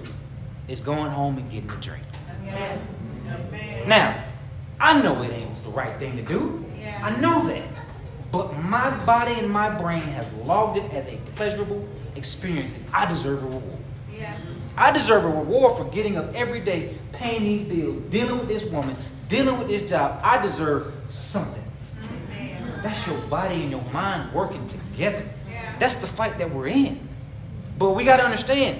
is 0.67 0.79
going 0.79 1.11
home 1.11 1.37
and 1.37 1.51
getting 1.51 1.69
a 1.69 1.75
drink. 1.77 2.03
Yes. 2.45 2.87
Now, 3.87 4.23
I 4.79 5.01
know 5.01 5.21
it 5.23 5.31
ain't 5.31 5.63
the 5.63 5.69
right 5.69 5.97
thing 5.99 6.15
to 6.17 6.21
do. 6.21 6.65
I 7.01 7.09
know 7.19 7.47
that. 7.47 7.63
But 8.31 8.57
my 8.63 8.89
body 9.05 9.33
and 9.33 9.49
my 9.49 9.69
brain 9.69 10.01
has 10.01 10.31
logged 10.45 10.77
it 10.77 10.93
as 10.93 11.07
a 11.07 11.17
pleasurable 11.35 11.87
experience, 12.15 12.73
and 12.73 12.85
I 12.93 13.05
deserve 13.05 13.43
a 13.43 13.47
reward. 13.47 13.79
Yeah. 14.17 14.37
I 14.77 14.91
deserve 14.91 15.25
a 15.25 15.27
reward 15.27 15.77
for 15.77 15.83
getting 15.93 16.17
up 16.17 16.33
every 16.33 16.61
day, 16.61 16.95
paying 17.11 17.43
these 17.43 17.67
bills, 17.67 18.01
dealing 18.09 18.39
with 18.39 18.47
this 18.47 18.63
woman, 18.63 18.95
dealing 19.27 19.57
with 19.59 19.67
this 19.67 19.89
job. 19.89 20.21
I 20.23 20.41
deserve 20.41 20.93
something. 21.09 21.61
That's 22.81 23.05
your 23.05 23.17
body 23.23 23.61
and 23.61 23.71
your 23.71 23.83
mind 23.93 24.33
working 24.33 24.65
together. 24.65 25.23
Yeah. 25.47 25.75
That's 25.77 25.95
the 25.95 26.07
fight 26.07 26.39
that 26.39 26.49
we're 26.49 26.67
in. 26.67 27.07
But 27.77 27.91
we 27.91 28.03
got 28.03 28.17
to 28.17 28.23
understand. 28.23 28.79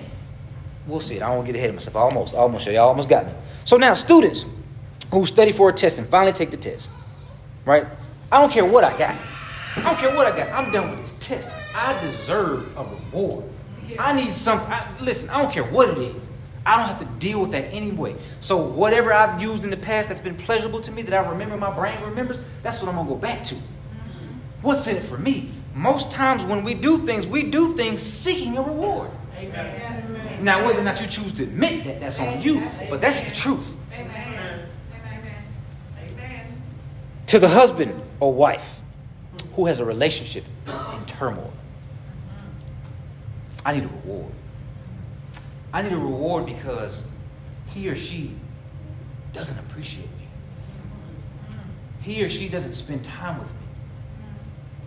We'll 0.87 1.01
see 1.01 1.17
it. 1.17 1.21
I 1.21 1.27
don't 1.27 1.37
want 1.37 1.47
to 1.47 1.53
get 1.53 1.57
ahead 1.57 1.69
of 1.69 1.75
myself. 1.75 1.95
almost, 1.95 2.33
almost, 2.33 2.65
Show 2.65 2.71
y'all 2.71 2.87
almost 2.87 3.09
got 3.09 3.27
me. 3.27 3.33
So 3.63 3.77
now, 3.77 3.93
students 3.93 4.45
who 5.11 5.25
study 5.25 5.51
for 5.51 5.69
a 5.69 5.73
test 5.73 5.99
and 5.99 6.07
finally 6.07 6.33
take 6.33 6.49
the 6.49 6.57
test, 6.57 6.89
right? 7.65 7.85
I 8.31 8.41
don't 8.41 8.51
care 8.51 8.65
what 8.65 8.83
I 8.83 8.97
got. 8.97 9.15
I 9.77 9.81
don't 9.84 9.97
care 9.97 10.15
what 10.15 10.27
I 10.27 10.38
got. 10.38 10.51
I'm 10.51 10.71
done 10.71 10.91
with 10.91 11.01
this 11.01 11.13
test. 11.25 11.49
I 11.73 11.99
deserve 12.01 12.75
a 12.77 12.84
reward. 12.84 13.45
I 13.99 14.13
need 14.13 14.31
something. 14.31 14.71
I, 14.71 14.88
listen, 15.01 15.29
I 15.29 15.41
don't 15.41 15.51
care 15.51 15.63
what 15.63 15.89
it 15.89 15.97
is. 15.97 16.27
I 16.65 16.77
don't 16.77 16.88
have 16.88 16.99
to 16.99 17.05
deal 17.19 17.41
with 17.41 17.51
that 17.51 17.65
anyway. 17.73 18.15
So 18.39 18.57
whatever 18.57 19.12
I've 19.12 19.41
used 19.41 19.63
in 19.63 19.69
the 19.69 19.77
past 19.77 20.10
that's 20.10 20.19
been 20.19 20.36
pleasurable 20.36 20.79
to 20.81 20.91
me, 20.91 21.01
that 21.03 21.13
I 21.13 21.29
remember, 21.29 21.57
my 21.57 21.73
brain 21.73 21.99
remembers, 22.01 22.39
that's 22.62 22.81
what 22.81 22.89
I'm 22.89 22.95
gonna 22.95 23.10
go 23.10 23.15
back 23.15 23.43
to. 23.45 23.55
What's 24.62 24.86
in 24.88 24.97
it 24.97 25.03
for 25.03 25.17
me? 25.17 25.51
Most 25.73 26.12
times 26.12 26.43
when 26.43 26.63
we 26.63 26.73
do 26.73 26.99
things, 26.99 27.25
we 27.25 27.49
do 27.49 27.75
things 27.75 28.01
seeking 28.01 28.57
a 28.57 28.62
reward. 28.62 29.10
Amen. 29.36 30.43
Now, 30.43 30.65
whether 30.65 30.79
or 30.79 30.84
not 30.84 31.01
you 31.01 31.07
choose 31.07 31.31
to 31.34 31.43
admit 31.43 31.84
that, 31.86 31.99
that's 31.99 32.19
on 32.19 32.41
you, 32.41 32.67
but 32.89 33.01
that's 33.01 33.21
the 33.29 33.36
truth. 33.36 33.75
Amen. 33.93 34.67
Amen. 35.97 36.45
To 37.27 37.39
the 37.39 37.47
husband 37.47 37.99
or 38.19 38.34
wife, 38.34 38.81
who 39.55 39.65
has 39.65 39.79
a 39.79 39.85
relationship 39.85 40.45
in 40.67 41.05
turmoil. 41.05 41.53
I 43.65 43.73
need 43.73 43.83
a 43.83 43.87
reward. 43.87 44.31
I 45.73 45.81
need 45.81 45.91
a 45.91 45.97
reward 45.97 46.45
because 46.45 47.05
he 47.67 47.87
or 47.89 47.95
she 47.95 48.35
doesn't 49.33 49.57
appreciate 49.59 50.09
me. 50.17 50.27
He 52.01 52.23
or 52.23 52.29
she 52.29 52.49
doesn't 52.49 52.73
spend 52.73 53.03
time 53.03 53.39
with 53.39 53.51
me. 53.53 53.67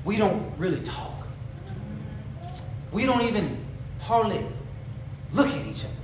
We 0.05 0.17
don't 0.17 0.53
really 0.59 0.81
talk. 0.81 1.27
We 2.93 3.07
don't 3.07 3.23
even 3.23 3.59
hardly 4.01 4.45
look 5.33 5.49
at 5.49 5.67
each 5.67 5.85
other. 5.85 5.95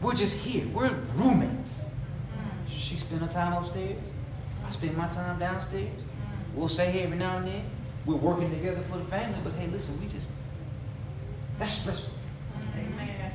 We're 0.00 0.14
just 0.14 0.36
here. 0.36 0.66
We're 0.68 0.90
roommates. 1.14 1.90
She 2.68 2.96
spend 2.96 3.22
her 3.22 3.28
time 3.28 3.52
upstairs. 3.52 3.98
I 4.66 4.70
spend 4.70 4.96
my 4.96 5.08
time 5.08 5.38
downstairs. 5.38 6.04
We'll 6.54 6.68
say 6.68 6.90
hey 6.90 7.02
every 7.02 7.18
now 7.18 7.38
and 7.38 7.46
then. 7.46 7.62
We're 8.06 8.16
working 8.16 8.50
together 8.50 8.80
for 8.82 8.96
the 8.96 9.04
family, 9.04 9.38
but 9.44 9.52
hey, 9.54 9.66
listen, 9.68 10.00
we 10.00 10.08
just 10.08 10.30
that's 11.58 11.72
stressful. 11.72 12.12
Amen. 12.74 13.32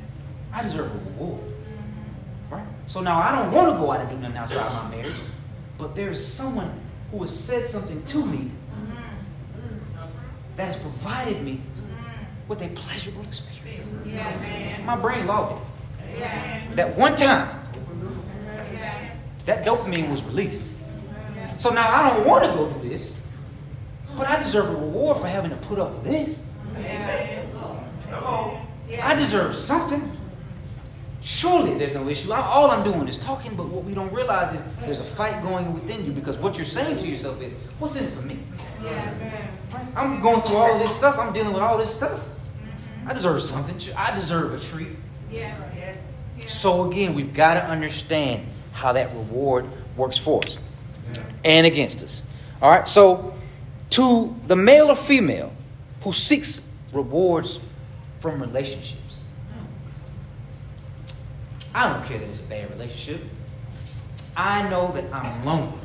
I 0.52 0.62
deserve 0.62 0.90
a 0.90 0.98
reward. 1.10 1.40
Mm-hmm. 1.40 2.54
Right? 2.54 2.66
So 2.86 3.00
now 3.00 3.18
I 3.18 3.36
don't 3.36 3.52
want 3.52 3.72
to 3.72 3.78
go 3.78 3.92
out 3.92 4.00
and 4.00 4.10
do 4.10 4.16
nothing 4.16 4.36
outside 4.36 4.66
of 4.66 4.90
my 4.90 4.96
marriage, 4.96 5.14
but 5.78 5.94
there's 5.94 6.24
someone 6.24 6.80
who 7.12 7.22
has 7.22 7.38
said 7.38 7.64
something 7.64 8.02
to 8.02 8.26
me 8.26 8.50
mm-hmm. 8.74 10.06
that 10.56 10.66
has 10.66 10.76
provided 10.76 11.42
me 11.42 11.60
with 12.48 12.62
a 12.62 12.68
pleasurable 12.68 13.22
experience. 13.22 13.88
Yeah, 14.04 14.82
my 14.84 14.96
brain 14.96 15.26
logged 15.26 15.52
it. 15.52 16.18
Yeah. 16.18 16.62
That 16.74 16.96
one 16.96 17.14
time, 17.14 17.48
that 19.44 19.64
dopamine 19.64 20.10
was 20.10 20.22
released. 20.24 20.70
So 21.58 21.70
now 21.70 21.88
I 21.88 22.10
don't 22.10 22.26
want 22.26 22.44
to 22.44 22.50
go 22.50 22.68
do 22.70 22.88
this, 22.88 23.14
but 24.16 24.26
I 24.26 24.42
deserve 24.42 24.68
a 24.68 24.72
reward 24.72 25.18
for 25.18 25.26
having 25.26 25.50
to 25.50 25.56
put 25.56 25.78
up 25.78 25.92
with 25.94 26.04
this. 26.04 26.44
I 29.02 29.14
deserve 29.14 29.56
something. 29.56 30.12
Surely 31.22 31.74
there's 31.74 31.92
no 31.92 32.08
issue. 32.08 32.32
All 32.32 32.70
I'm 32.70 32.84
doing 32.84 33.08
is 33.08 33.18
talking, 33.18 33.56
but 33.56 33.66
what 33.66 33.84
we 33.84 33.94
don't 33.94 34.12
realize 34.12 34.54
is 34.54 34.64
there's 34.80 35.00
a 35.00 35.04
fight 35.04 35.42
going 35.42 35.74
within 35.74 36.04
you 36.04 36.12
because 36.12 36.36
what 36.38 36.56
you're 36.56 36.64
saying 36.64 36.96
to 36.96 37.06
yourself 37.06 37.40
is, 37.42 37.52
what's 37.78 37.96
in 37.96 38.04
it 38.04 38.10
for 38.10 38.22
me? 38.22 38.38
I'm 39.96 40.20
going 40.20 40.42
through 40.42 40.56
all 40.56 40.78
this 40.78 40.94
stuff. 40.94 41.18
I'm 41.18 41.32
dealing 41.32 41.52
with 41.52 41.62
all 41.62 41.78
this 41.78 41.92
stuff. 41.92 42.28
I 43.06 43.12
deserve 43.12 43.42
something. 43.42 43.76
I 43.96 44.14
deserve 44.14 44.54
a 44.54 44.58
treat. 44.58 44.88
Yeah. 45.30 45.56
Yes. 45.74 46.12
So 46.46 46.90
again, 46.90 47.14
we've 47.14 47.34
got 47.34 47.54
to 47.54 47.64
understand 47.64 48.46
how 48.72 48.92
that 48.92 49.08
reward 49.14 49.66
works 49.96 50.18
for 50.18 50.44
us 50.44 50.58
and 51.44 51.66
against 51.66 52.02
us. 52.02 52.22
All 52.60 52.70
right. 52.70 52.88
So 52.88 53.34
to 53.90 54.34
the 54.46 54.56
male 54.56 54.88
or 54.88 54.96
female 54.96 55.52
who 56.02 56.12
seeks 56.12 56.60
rewards 56.92 57.58
from 58.20 58.40
relationships, 58.40 59.22
I 61.74 61.92
don't 61.92 62.04
care 62.04 62.18
that 62.18 62.26
it's 62.26 62.40
a 62.40 62.44
bad 62.44 62.70
relationship. 62.70 63.22
I 64.36 64.68
know 64.68 64.92
that 64.92 65.04
I'm 65.12 65.44
lonely. 65.44 65.78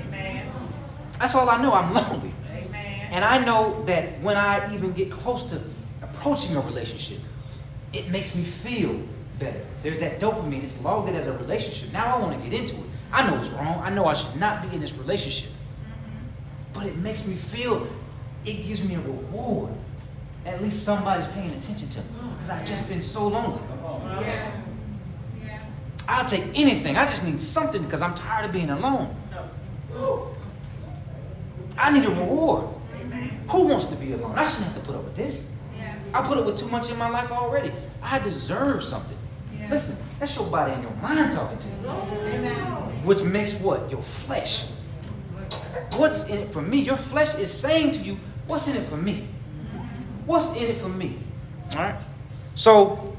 Amen. 0.00 0.50
That's 1.18 1.34
all 1.34 1.48
I 1.48 1.60
know. 1.60 1.72
I'm 1.72 1.92
lonely. 1.92 2.32
Amen. 2.50 3.08
And 3.10 3.24
I 3.24 3.44
know 3.44 3.82
that 3.84 4.20
when 4.20 4.36
I 4.36 4.72
even 4.74 4.92
get 4.92 5.10
close 5.10 5.42
to 5.44 5.60
approaching 6.02 6.56
a 6.56 6.60
relationship, 6.60 7.18
it 7.92 8.10
makes 8.10 8.34
me 8.34 8.44
feel 8.44 9.00
better. 9.38 9.64
There's 9.82 9.98
that 9.98 10.20
dopamine. 10.20 10.62
It's 10.62 10.80
logged 10.82 11.10
as 11.10 11.26
a 11.26 11.36
relationship. 11.38 11.92
Now 11.92 12.16
I 12.16 12.20
want 12.20 12.42
to 12.42 12.50
get 12.50 12.58
into 12.58 12.76
it. 12.76 12.82
I 13.12 13.28
know 13.28 13.38
it's 13.38 13.50
wrong. 13.50 13.80
I 13.82 13.90
know 13.90 14.04
I 14.06 14.14
should 14.14 14.36
not 14.36 14.68
be 14.68 14.74
in 14.74 14.80
this 14.80 14.94
relationship. 14.94 15.50
Mm-hmm. 15.50 16.72
But 16.72 16.86
it 16.86 16.96
makes 16.96 17.26
me 17.26 17.34
feel, 17.34 17.86
it 18.44 18.66
gives 18.66 18.82
me 18.82 18.94
a 18.94 19.00
reward. 19.00 19.72
At 20.44 20.62
least 20.62 20.84
somebody's 20.84 21.26
paying 21.28 21.50
attention 21.50 21.88
to 21.88 22.00
me. 22.00 22.06
Oh, 22.22 22.28
because 22.30 22.50
I've 22.50 22.66
just 22.66 22.88
been 22.88 23.00
so 23.00 23.28
lonely. 23.28 23.60
Oh, 23.84 24.02
oh, 24.04 24.20
yeah. 24.20 24.60
Yeah. 25.44 25.60
I'll 26.08 26.24
take 26.24 26.44
anything. 26.54 26.96
I 26.96 27.04
just 27.04 27.24
need 27.24 27.40
something 27.40 27.82
because 27.82 28.02
I'm 28.02 28.14
tired 28.14 28.46
of 28.46 28.52
being 28.52 28.70
alone. 28.70 29.14
I 31.76 31.92
need 31.92 32.04
a 32.04 32.10
reward. 32.10 32.66
Amen. 33.00 33.40
Who 33.50 33.68
wants 33.68 33.84
to 33.86 33.96
be 33.96 34.12
alone? 34.12 34.36
I 34.36 34.44
shouldn't 34.44 34.72
have 34.72 34.74
to 34.74 34.80
put 34.80 34.96
up 34.96 35.04
with 35.04 35.14
this. 35.14 35.52
Yeah. 35.76 35.94
I 36.12 36.22
put 36.22 36.38
up 36.38 36.46
with 36.46 36.56
too 36.58 36.68
much 36.68 36.90
in 36.90 36.96
my 36.98 37.08
life 37.08 37.30
already. 37.30 37.72
I 38.02 38.18
deserve 38.18 38.82
something. 38.82 39.17
Listen, 39.70 39.96
that's 40.18 40.34
your 40.36 40.46
body 40.46 40.72
and 40.72 40.82
your 40.82 40.92
mind 40.94 41.32
talking 41.32 41.58
to 41.58 41.68
you. 41.68 41.74
Which 43.04 43.22
makes 43.22 43.54
what? 43.60 43.90
Your 43.90 44.02
flesh. 44.02 44.66
What's 45.96 46.28
in 46.28 46.38
it 46.38 46.48
for 46.48 46.62
me? 46.62 46.78
Your 46.80 46.96
flesh 46.96 47.34
is 47.36 47.52
saying 47.52 47.92
to 47.92 48.00
you, 48.00 48.16
what's 48.46 48.68
in 48.68 48.76
it 48.76 48.84
for 48.84 48.96
me? 48.96 49.28
What's 50.26 50.54
in 50.56 50.64
it 50.64 50.76
for 50.76 50.88
me? 50.88 51.18
All 51.72 51.78
right? 51.78 51.96
So 52.54 53.16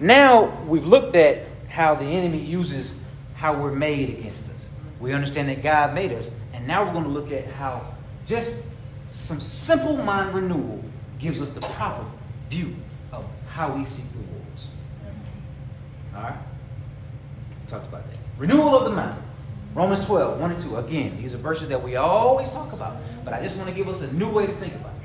now 0.00 0.62
we've 0.66 0.86
looked 0.86 1.16
at 1.16 1.46
how 1.68 1.94
the 1.94 2.04
enemy 2.04 2.38
uses 2.38 2.96
how 3.34 3.54
we're 3.60 3.72
made 3.72 4.10
against 4.10 4.44
us. 4.50 4.68
We 5.00 5.12
understand 5.12 5.48
that 5.48 5.62
God 5.62 5.94
made 5.94 6.12
us, 6.12 6.30
and 6.52 6.66
now 6.66 6.84
we're 6.84 6.92
going 6.92 7.04
to 7.04 7.10
look 7.10 7.32
at 7.32 7.46
how 7.46 7.94
just 8.26 8.66
some 9.08 9.40
simple 9.40 9.96
mind 9.96 10.34
renewal 10.34 10.82
gives 11.18 11.40
us 11.40 11.50
the 11.50 11.60
proper 11.60 12.04
view 12.48 12.74
of 13.12 13.24
how 13.48 13.72
we 13.72 13.84
see 13.84 14.02
rewards. 14.14 14.29
All 16.14 16.22
right? 16.22 16.36
Talked 17.68 17.88
about 17.88 18.10
that. 18.10 18.18
Renewal 18.38 18.76
of 18.76 18.84
the 18.84 18.90
mind. 18.90 19.16
Romans 19.74 20.04
12, 20.04 20.40
1 20.40 20.50
and 20.50 20.60
2. 20.60 20.76
Again, 20.76 21.16
these 21.16 21.32
are 21.32 21.36
verses 21.36 21.68
that 21.68 21.80
we 21.82 21.96
always 21.96 22.50
talk 22.50 22.72
about, 22.72 22.96
but 23.24 23.32
I 23.32 23.40
just 23.40 23.56
want 23.56 23.68
to 23.68 23.74
give 23.74 23.88
us 23.88 24.00
a 24.00 24.12
new 24.12 24.30
way 24.32 24.46
to 24.46 24.52
think 24.54 24.74
about 24.74 24.86
it. 24.86 25.00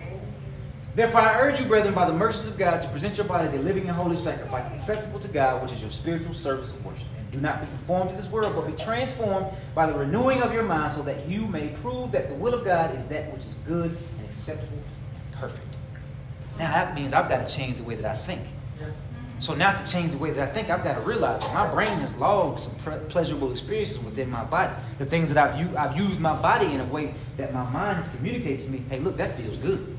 Therefore, 0.95 1.21
I 1.21 1.41
urge 1.41 1.59
you, 1.59 1.65
brethren, 1.65 1.93
by 1.93 2.05
the 2.05 2.13
mercies 2.13 2.47
of 2.47 2.57
God, 2.57 2.79
to 2.79 2.87
present 2.87 3.17
your 3.17 3.27
bodies 3.27 3.53
a 3.53 3.59
living 3.59 3.83
and 3.83 3.91
holy 3.91 4.15
sacrifice, 4.15 4.71
acceptable 4.71 5.19
to 5.19 5.27
God, 5.27 5.61
which 5.61 5.73
is 5.73 5.81
your 5.81 5.89
spiritual 5.89 6.33
service 6.33 6.71
of 6.71 6.83
worship. 6.85 7.07
And 7.19 7.31
do 7.31 7.41
not 7.41 7.59
be 7.59 7.67
conformed 7.67 8.11
to 8.11 8.15
this 8.15 8.27
world, 8.27 8.55
but 8.55 8.65
be 8.65 8.81
transformed 8.81 9.47
by 9.75 9.87
the 9.87 9.93
renewing 9.93 10.41
of 10.41 10.53
your 10.53 10.63
mind, 10.63 10.93
so 10.93 11.01
that 11.03 11.27
you 11.27 11.47
may 11.47 11.67
prove 11.83 12.13
that 12.13 12.29
the 12.29 12.35
will 12.35 12.53
of 12.53 12.63
God 12.63 12.95
is 12.97 13.05
that 13.07 13.31
which 13.33 13.41
is 13.41 13.55
good 13.67 13.91
and 13.91 14.25
acceptable 14.25 14.81
and 15.13 15.31
perfect. 15.33 15.67
Now, 16.57 16.71
that 16.71 16.95
means 16.95 17.11
I've 17.11 17.27
got 17.27 17.45
to 17.45 17.53
change 17.53 17.75
the 17.75 17.83
way 17.83 17.95
that 17.95 18.05
I 18.05 18.15
think. 18.15 18.41
So 19.39 19.53
now 19.53 19.73
to 19.73 19.91
change 19.91 20.11
the 20.11 20.17
way 20.17 20.31
that 20.31 20.49
I 20.49 20.51
think, 20.51 20.69
I've 20.69 20.83
got 20.83 20.95
to 20.95 21.01
realize 21.01 21.41
that 21.41 21.53
my 21.53 21.71
brain 21.73 21.89
has 21.99 22.15
logged 22.15 22.61
some 22.61 22.75
pre- 22.75 22.99
pleasurable 23.09 23.51
experiences 23.51 23.99
within 23.99 24.29
my 24.29 24.43
body. 24.45 24.73
The 24.97 25.05
things 25.05 25.33
that 25.33 25.37
I've, 25.37 25.59
u- 25.59 25.77
I've 25.77 25.97
used 25.97 26.19
my 26.19 26.39
body 26.41 26.67
in 26.73 26.79
a 26.79 26.85
way 26.85 27.13
that 27.37 27.53
my 27.53 27.69
mind 27.69 27.97
has 27.97 28.07
communicated 28.15 28.65
to 28.65 28.71
me, 28.71 28.81
hey, 28.89 28.99
look, 28.99 29.17
that 29.17 29.35
feels 29.37 29.57
good. 29.57 29.97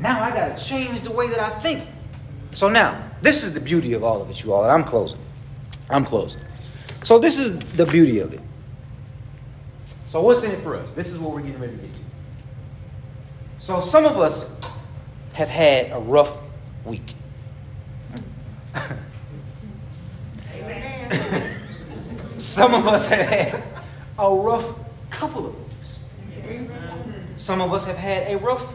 Now 0.00 0.22
I 0.22 0.30
got 0.30 0.56
to 0.56 0.64
change 0.64 1.00
the 1.02 1.12
way 1.12 1.28
that 1.28 1.38
I 1.40 1.50
think. 1.60 1.84
So 2.52 2.68
now, 2.68 3.02
this 3.20 3.44
is 3.44 3.52
the 3.52 3.60
beauty 3.60 3.92
of 3.92 4.02
all 4.02 4.22
of 4.22 4.30
it, 4.30 4.42
you 4.42 4.52
all. 4.52 4.62
And 4.62 4.72
I'm 4.72 4.84
closing. 4.84 5.20
I'm 5.90 6.04
closing. 6.04 6.40
So 7.04 7.18
this 7.18 7.38
is 7.38 7.76
the 7.76 7.86
beauty 7.86 8.18
of 8.20 8.32
it. 8.32 8.40
So 10.06 10.22
what's 10.22 10.42
in 10.42 10.52
it 10.52 10.60
for 10.60 10.74
us? 10.76 10.92
This 10.94 11.08
is 11.08 11.18
what 11.18 11.32
we're 11.34 11.42
getting 11.42 11.60
ready 11.60 11.76
to 11.76 11.82
get 11.82 11.94
to. 11.94 12.00
So 13.58 13.80
some 13.82 14.06
of 14.06 14.18
us 14.18 14.50
have 15.34 15.48
had 15.48 15.92
a 15.92 15.98
rough 15.98 16.38
week. 16.84 17.14
Some 22.38 22.74
of 22.74 22.86
us 22.86 23.06
have 23.08 23.26
had 23.26 23.62
a 24.18 24.34
rough 24.34 24.74
couple 25.10 25.46
of 25.46 25.58
weeks. 25.58 25.98
Some 27.36 27.60
of 27.60 27.72
us 27.72 27.84
have 27.84 27.96
had 27.96 28.28
a 28.28 28.36
rough 28.38 28.74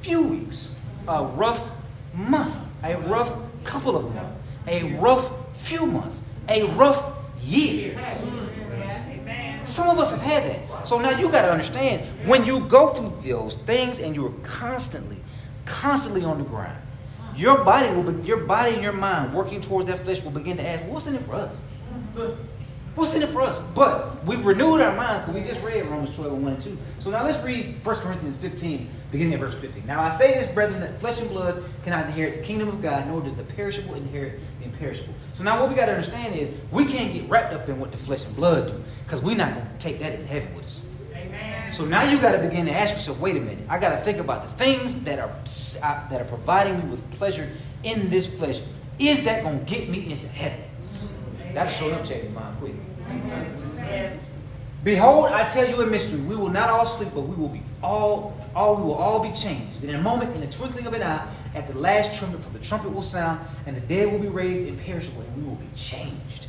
few 0.00 0.26
weeks, 0.26 0.74
a 1.08 1.24
rough 1.24 1.70
month, 2.14 2.56
a 2.82 2.96
rough 2.96 3.34
couple 3.64 3.96
of 3.96 4.14
months, 4.14 4.40
a 4.66 4.84
rough 4.94 5.30
few 5.56 5.86
months, 5.86 6.20
a 6.48 6.64
rough 6.64 7.12
year. 7.42 7.98
Some 9.64 9.90
of 9.90 9.98
us 9.98 10.10
have 10.10 10.20
had 10.20 10.44
that. 10.44 10.86
So 10.86 10.98
now 10.98 11.10
you 11.10 11.28
got 11.30 11.42
to 11.42 11.52
understand 11.52 12.02
when 12.26 12.44
you 12.44 12.60
go 12.60 12.88
through 12.88 13.12
those 13.22 13.56
things 13.56 14.00
and 14.00 14.14
you're 14.14 14.34
constantly, 14.42 15.18
constantly 15.64 16.24
on 16.24 16.38
the 16.38 16.44
grind, 16.44 16.78
your 17.36 17.64
body 17.64 17.88
will 17.94 18.12
be, 18.12 18.26
your 18.26 18.38
body 18.38 18.74
and 18.74 18.82
your 18.82 18.92
mind 18.92 19.34
working 19.34 19.60
towards 19.60 19.88
that 19.88 19.98
flesh 19.98 20.22
will 20.22 20.30
begin 20.30 20.56
to 20.56 20.66
ask, 20.66 20.84
what's 20.86 21.06
in 21.06 21.14
it 21.14 21.22
for 21.22 21.34
us? 21.34 21.62
What's 22.94 23.14
in 23.14 23.22
it 23.22 23.28
for 23.28 23.42
us? 23.42 23.60
But 23.74 24.24
we've 24.24 24.44
renewed 24.44 24.80
our 24.80 24.94
minds 24.96 25.26
because 25.26 25.42
we 25.42 25.48
just 25.48 25.64
read 25.64 25.86
Romans 25.86 26.14
12 26.14 26.32
1 26.32 26.52
and 26.52 26.60
2. 26.60 26.78
So 26.98 27.10
now 27.10 27.24
let's 27.24 27.42
read 27.44 27.84
1 27.84 27.96
Corinthians 27.96 28.36
15, 28.36 28.90
beginning 29.12 29.34
at 29.34 29.40
verse 29.40 29.54
15. 29.54 29.86
Now 29.86 30.02
I 30.02 30.08
say 30.08 30.34
this, 30.34 30.52
brethren, 30.52 30.80
that 30.80 30.98
flesh 30.98 31.20
and 31.20 31.30
blood 31.30 31.62
cannot 31.84 32.06
inherit 32.06 32.34
the 32.36 32.42
kingdom 32.42 32.68
of 32.68 32.82
God, 32.82 33.06
nor 33.06 33.20
does 33.20 33.36
the 33.36 33.44
perishable 33.44 33.94
inherit 33.94 34.40
the 34.58 34.66
imperishable. 34.66 35.14
So 35.36 35.44
now 35.44 35.60
what 35.60 35.68
we 35.70 35.76
got 35.76 35.86
to 35.86 35.92
understand 35.92 36.34
is 36.34 36.50
we 36.72 36.84
can't 36.84 37.12
get 37.12 37.28
wrapped 37.28 37.54
up 37.54 37.68
in 37.68 37.78
what 37.78 37.92
the 37.92 37.98
flesh 37.98 38.24
and 38.26 38.34
blood 38.34 38.68
do 38.68 38.84
because 39.04 39.22
we're 39.22 39.36
not 39.36 39.54
going 39.54 39.66
to 39.66 39.78
take 39.78 40.00
that 40.00 40.14
in 40.14 40.26
heaven 40.26 40.54
with 40.54 40.64
us. 40.64 40.79
So 41.72 41.84
now 41.84 42.02
you 42.02 42.18
got 42.18 42.32
to 42.32 42.38
begin 42.38 42.66
to 42.66 42.72
ask 42.72 42.94
yourself, 42.94 43.20
wait 43.20 43.36
a 43.36 43.40
minute, 43.40 43.64
I 43.68 43.78
got 43.78 43.90
to 43.90 43.98
think 43.98 44.18
about 44.18 44.42
the 44.42 44.48
things 44.48 45.02
that 45.04 45.18
are 45.18 45.30
uh, 45.30 46.08
that 46.08 46.20
are 46.20 46.24
providing 46.24 46.78
me 46.78 46.84
with 46.90 47.08
pleasure 47.12 47.48
in 47.84 48.10
this 48.10 48.26
flesh. 48.26 48.60
Is 48.98 49.22
that 49.24 49.44
going 49.44 49.64
to 49.64 49.64
get 49.64 49.88
me 49.88 50.12
into 50.12 50.28
heaven? 50.28 50.62
That'll 51.54 51.72
show 51.72 51.90
up 51.92 52.04
check 52.04 52.22
your 52.24 52.32
mind 52.32 52.58
quick. 52.58 52.74
Behold, 54.82 55.26
I 55.26 55.46
tell 55.46 55.68
you 55.68 55.80
a 55.82 55.86
mystery. 55.86 56.20
We 56.20 56.36
will 56.36 56.48
not 56.48 56.70
all 56.70 56.86
sleep, 56.86 57.10
but 57.14 57.22
we 57.22 57.34
will 57.34 57.48
be 57.48 57.62
all, 57.82 58.34
all 58.54 58.76
we 58.76 58.82
will 58.82 58.94
all 58.94 59.20
be 59.20 59.30
changed. 59.32 59.84
In 59.84 59.94
a 59.94 60.00
moment, 60.00 60.34
in 60.34 60.40
the 60.40 60.46
twinkling 60.46 60.86
of 60.86 60.94
an 60.94 61.02
eye, 61.02 61.26
at 61.54 61.66
the 61.66 61.78
last 61.78 62.14
trumpet, 62.18 62.42
for 62.42 62.50
the 62.50 62.58
trumpet 62.60 62.92
will 62.94 63.02
sound, 63.02 63.40
and 63.66 63.76
the 63.76 63.80
dead 63.82 64.10
will 64.10 64.18
be 64.18 64.28
raised 64.28 64.66
imperishable, 64.66 65.20
and 65.20 65.36
we 65.36 65.48
will 65.48 65.56
be 65.56 65.68
changed. 65.76 66.46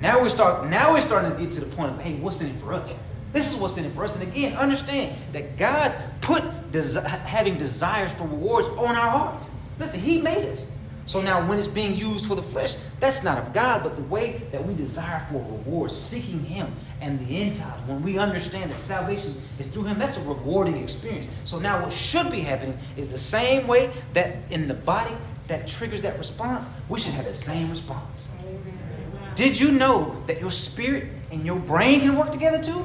Now 0.00 0.22
we 0.22 0.28
start. 0.28 0.68
Now 0.68 0.92
we're 0.92 1.00
starting 1.00 1.32
to 1.32 1.38
get 1.38 1.50
to 1.52 1.60
the 1.60 1.74
point 1.74 1.92
of, 1.92 2.00
hey, 2.00 2.16
what's 2.16 2.40
in 2.40 2.48
it 2.48 2.56
for 2.56 2.74
us? 2.74 2.98
This 3.32 3.52
is 3.52 3.60
what's 3.60 3.76
in 3.76 3.84
it 3.84 3.92
for 3.92 4.04
us. 4.04 4.14
And 4.14 4.22
again, 4.22 4.54
understand 4.54 5.16
that 5.32 5.56
God 5.56 5.94
put 6.20 6.42
desi- 6.72 7.04
having 7.06 7.58
desires 7.58 8.12
for 8.12 8.24
rewards 8.24 8.68
on 8.68 8.96
our 8.96 9.10
hearts. 9.10 9.50
Listen, 9.78 10.00
He 10.00 10.20
made 10.20 10.46
us. 10.46 10.72
So 11.06 11.22
now, 11.22 11.46
when 11.48 11.58
it's 11.58 11.66
being 11.66 11.94
used 11.94 12.26
for 12.26 12.34
the 12.34 12.42
flesh, 12.42 12.76
that's 13.00 13.24
not 13.24 13.38
of 13.38 13.54
God, 13.54 13.82
but 13.82 13.96
the 13.96 14.02
way 14.02 14.42
that 14.52 14.62
we 14.62 14.74
desire 14.74 15.26
for 15.30 15.38
rewards, 15.38 15.96
seeking 15.96 16.44
Him 16.44 16.70
and 17.00 17.18
the 17.26 17.40
end 17.40 17.56
times. 17.56 17.82
When 17.88 18.02
we 18.02 18.18
understand 18.18 18.70
that 18.70 18.78
salvation 18.78 19.34
is 19.58 19.68
through 19.68 19.84
Him, 19.84 19.98
that's 19.98 20.18
a 20.18 20.20
rewarding 20.20 20.76
experience. 20.76 21.26
So 21.44 21.58
now, 21.58 21.82
what 21.82 21.94
should 21.94 22.30
be 22.30 22.40
happening 22.40 22.76
is 22.98 23.10
the 23.10 23.18
same 23.18 23.66
way 23.66 23.90
that 24.12 24.36
in 24.50 24.68
the 24.68 24.74
body 24.74 25.14
that 25.46 25.66
triggers 25.66 26.02
that 26.02 26.18
response, 26.18 26.68
we 26.90 27.00
should 27.00 27.14
have 27.14 27.24
the 27.24 27.32
same 27.32 27.70
response. 27.70 28.28
Did 29.34 29.58
you 29.58 29.72
know 29.72 30.22
that 30.26 30.40
your 30.40 30.50
spirit 30.50 31.08
and 31.30 31.44
your 31.44 31.58
brain 31.58 32.00
can 32.00 32.16
work 32.16 32.32
together 32.32 32.62
too? 32.62 32.84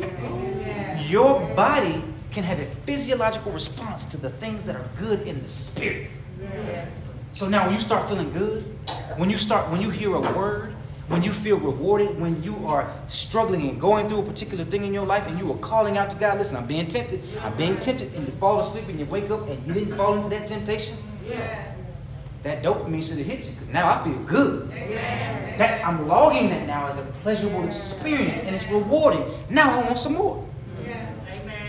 Your 1.05 1.39
body 1.55 2.01
can 2.31 2.43
have 2.43 2.59
a 2.59 2.65
physiological 2.85 3.51
response 3.51 4.05
to 4.05 4.17
the 4.17 4.29
things 4.29 4.65
that 4.65 4.75
are 4.75 4.87
good 4.97 5.21
in 5.27 5.41
the 5.41 5.49
spirit. 5.49 6.07
So 7.33 7.47
now 7.47 7.65
when 7.65 7.73
you 7.73 7.79
start 7.79 8.07
feeling 8.09 8.31
good, 8.33 8.63
when 9.17 9.29
you 9.29 9.37
start 9.37 9.69
when 9.71 9.81
you 9.81 9.89
hear 9.89 10.15
a 10.15 10.21
word, 10.21 10.73
when 11.09 11.21
you 11.21 11.31
feel 11.31 11.57
rewarded, 11.59 12.19
when 12.19 12.41
you 12.43 12.55
are 12.65 12.91
struggling 13.07 13.69
and 13.69 13.79
going 13.79 14.07
through 14.07 14.19
a 14.19 14.23
particular 14.23 14.63
thing 14.63 14.85
in 14.85 14.93
your 14.93 15.05
life 15.05 15.27
and 15.27 15.37
you 15.37 15.51
are 15.51 15.57
calling 15.57 15.97
out 15.97 16.09
to 16.09 16.15
God, 16.15 16.37
listen, 16.37 16.55
I'm 16.57 16.65
being 16.65 16.87
tempted, 16.87 17.21
I'm 17.41 17.55
being 17.55 17.77
tempted, 17.77 18.13
and 18.15 18.25
you 18.25 18.33
fall 18.39 18.59
asleep 18.61 18.87
and 18.87 18.99
you 18.99 19.05
wake 19.05 19.29
up 19.29 19.47
and 19.49 19.65
you 19.67 19.73
didn't 19.73 19.95
fall 19.97 20.15
into 20.15 20.29
that 20.29 20.47
temptation, 20.47 20.97
Yeah. 21.27 21.72
That 22.43 22.61
dopamine 22.61 23.01
should 23.01 23.17
have 23.17 23.27
hit 23.27 23.45
you 23.45 23.51
because 23.51 23.69
now 23.69 23.89
I 23.89 24.03
feel 24.03 24.17
good. 24.19 24.69
That 25.57 25.85
I'm 25.85 26.07
logging 26.07 26.49
that 26.49 26.67
now 26.67 26.87
as 26.87 26.97
a 26.97 27.03
pleasurable 27.19 27.65
experience 27.65 28.41
and 28.41 28.55
it's 28.55 28.67
rewarding. 28.69 29.23
Now 29.49 29.79
I 29.79 29.85
want 29.85 29.97
some 29.97 30.13
more. 30.13 30.47
Yeah. 30.83 31.09
Amen. 31.29 31.63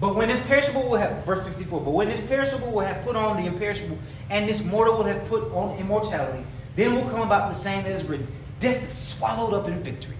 But 0.00 0.14
when 0.16 0.28
this 0.28 0.40
perishable 0.40 0.88
will 0.88 0.96
have, 0.96 1.24
verse 1.26 1.46
54, 1.46 1.82
but 1.82 1.90
when 1.90 2.08
this 2.08 2.20
perishable 2.20 2.72
will 2.72 2.80
have 2.80 3.04
put 3.04 3.16
on 3.16 3.36
the 3.36 3.46
imperishable, 3.46 3.98
and 4.30 4.48
this 4.48 4.64
mortal 4.64 4.96
will 4.96 5.04
have 5.04 5.26
put 5.26 5.52
on 5.52 5.76
immortality, 5.78 6.42
then 6.74 6.94
will 6.94 7.08
come 7.10 7.20
about 7.20 7.50
the 7.50 7.56
same 7.56 7.84
that 7.84 7.92
is 7.92 8.04
written 8.04 8.26
Death 8.60 8.82
is 8.82 8.92
swallowed 8.92 9.52
up 9.54 9.68
in 9.68 9.82
victory. 9.82 10.16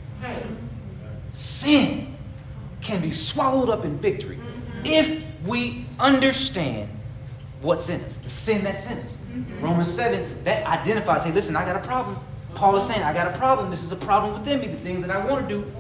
Sin 1.33 2.15
can 2.83 3.01
be 3.01 3.11
swallowed 3.11 3.71
up 3.71 3.85
in 3.85 3.99
victory 3.99 4.39
if 4.85 5.25
we 5.47 5.87
understand 6.01 6.89
what's 7.63 7.89
in 7.89 8.01
us, 8.03 8.19
the 8.19 8.31
sin 8.31 8.65
that's 8.65 8.91
in 8.91 8.99
us. 8.99 9.17
Mm-hmm. 9.17 9.65
Romans 9.65 9.93
7, 9.93 10.45
that 10.45 10.67
identifies, 10.67 11.25
hey, 11.25 11.33
listen, 11.33 11.57
I 11.57 11.65
got 11.65 11.77
a 11.77 11.87
problem. 11.87 12.17
Paul 12.55 12.77
is 12.77 12.85
saying, 12.85 13.03
I 13.03 13.13
got 13.13 13.35
a 13.35 13.39
problem. 13.39 13.71
This 13.71 13.83
is 13.83 13.93
a 13.93 13.97
problem 13.97 14.39
within 14.39 14.61
me, 14.61 14.67
the 14.67 14.77
things 14.79 15.03
that 15.03 15.11
I 15.11 15.25
want 15.25 15.49
to 15.49 15.55
do. 15.55 15.73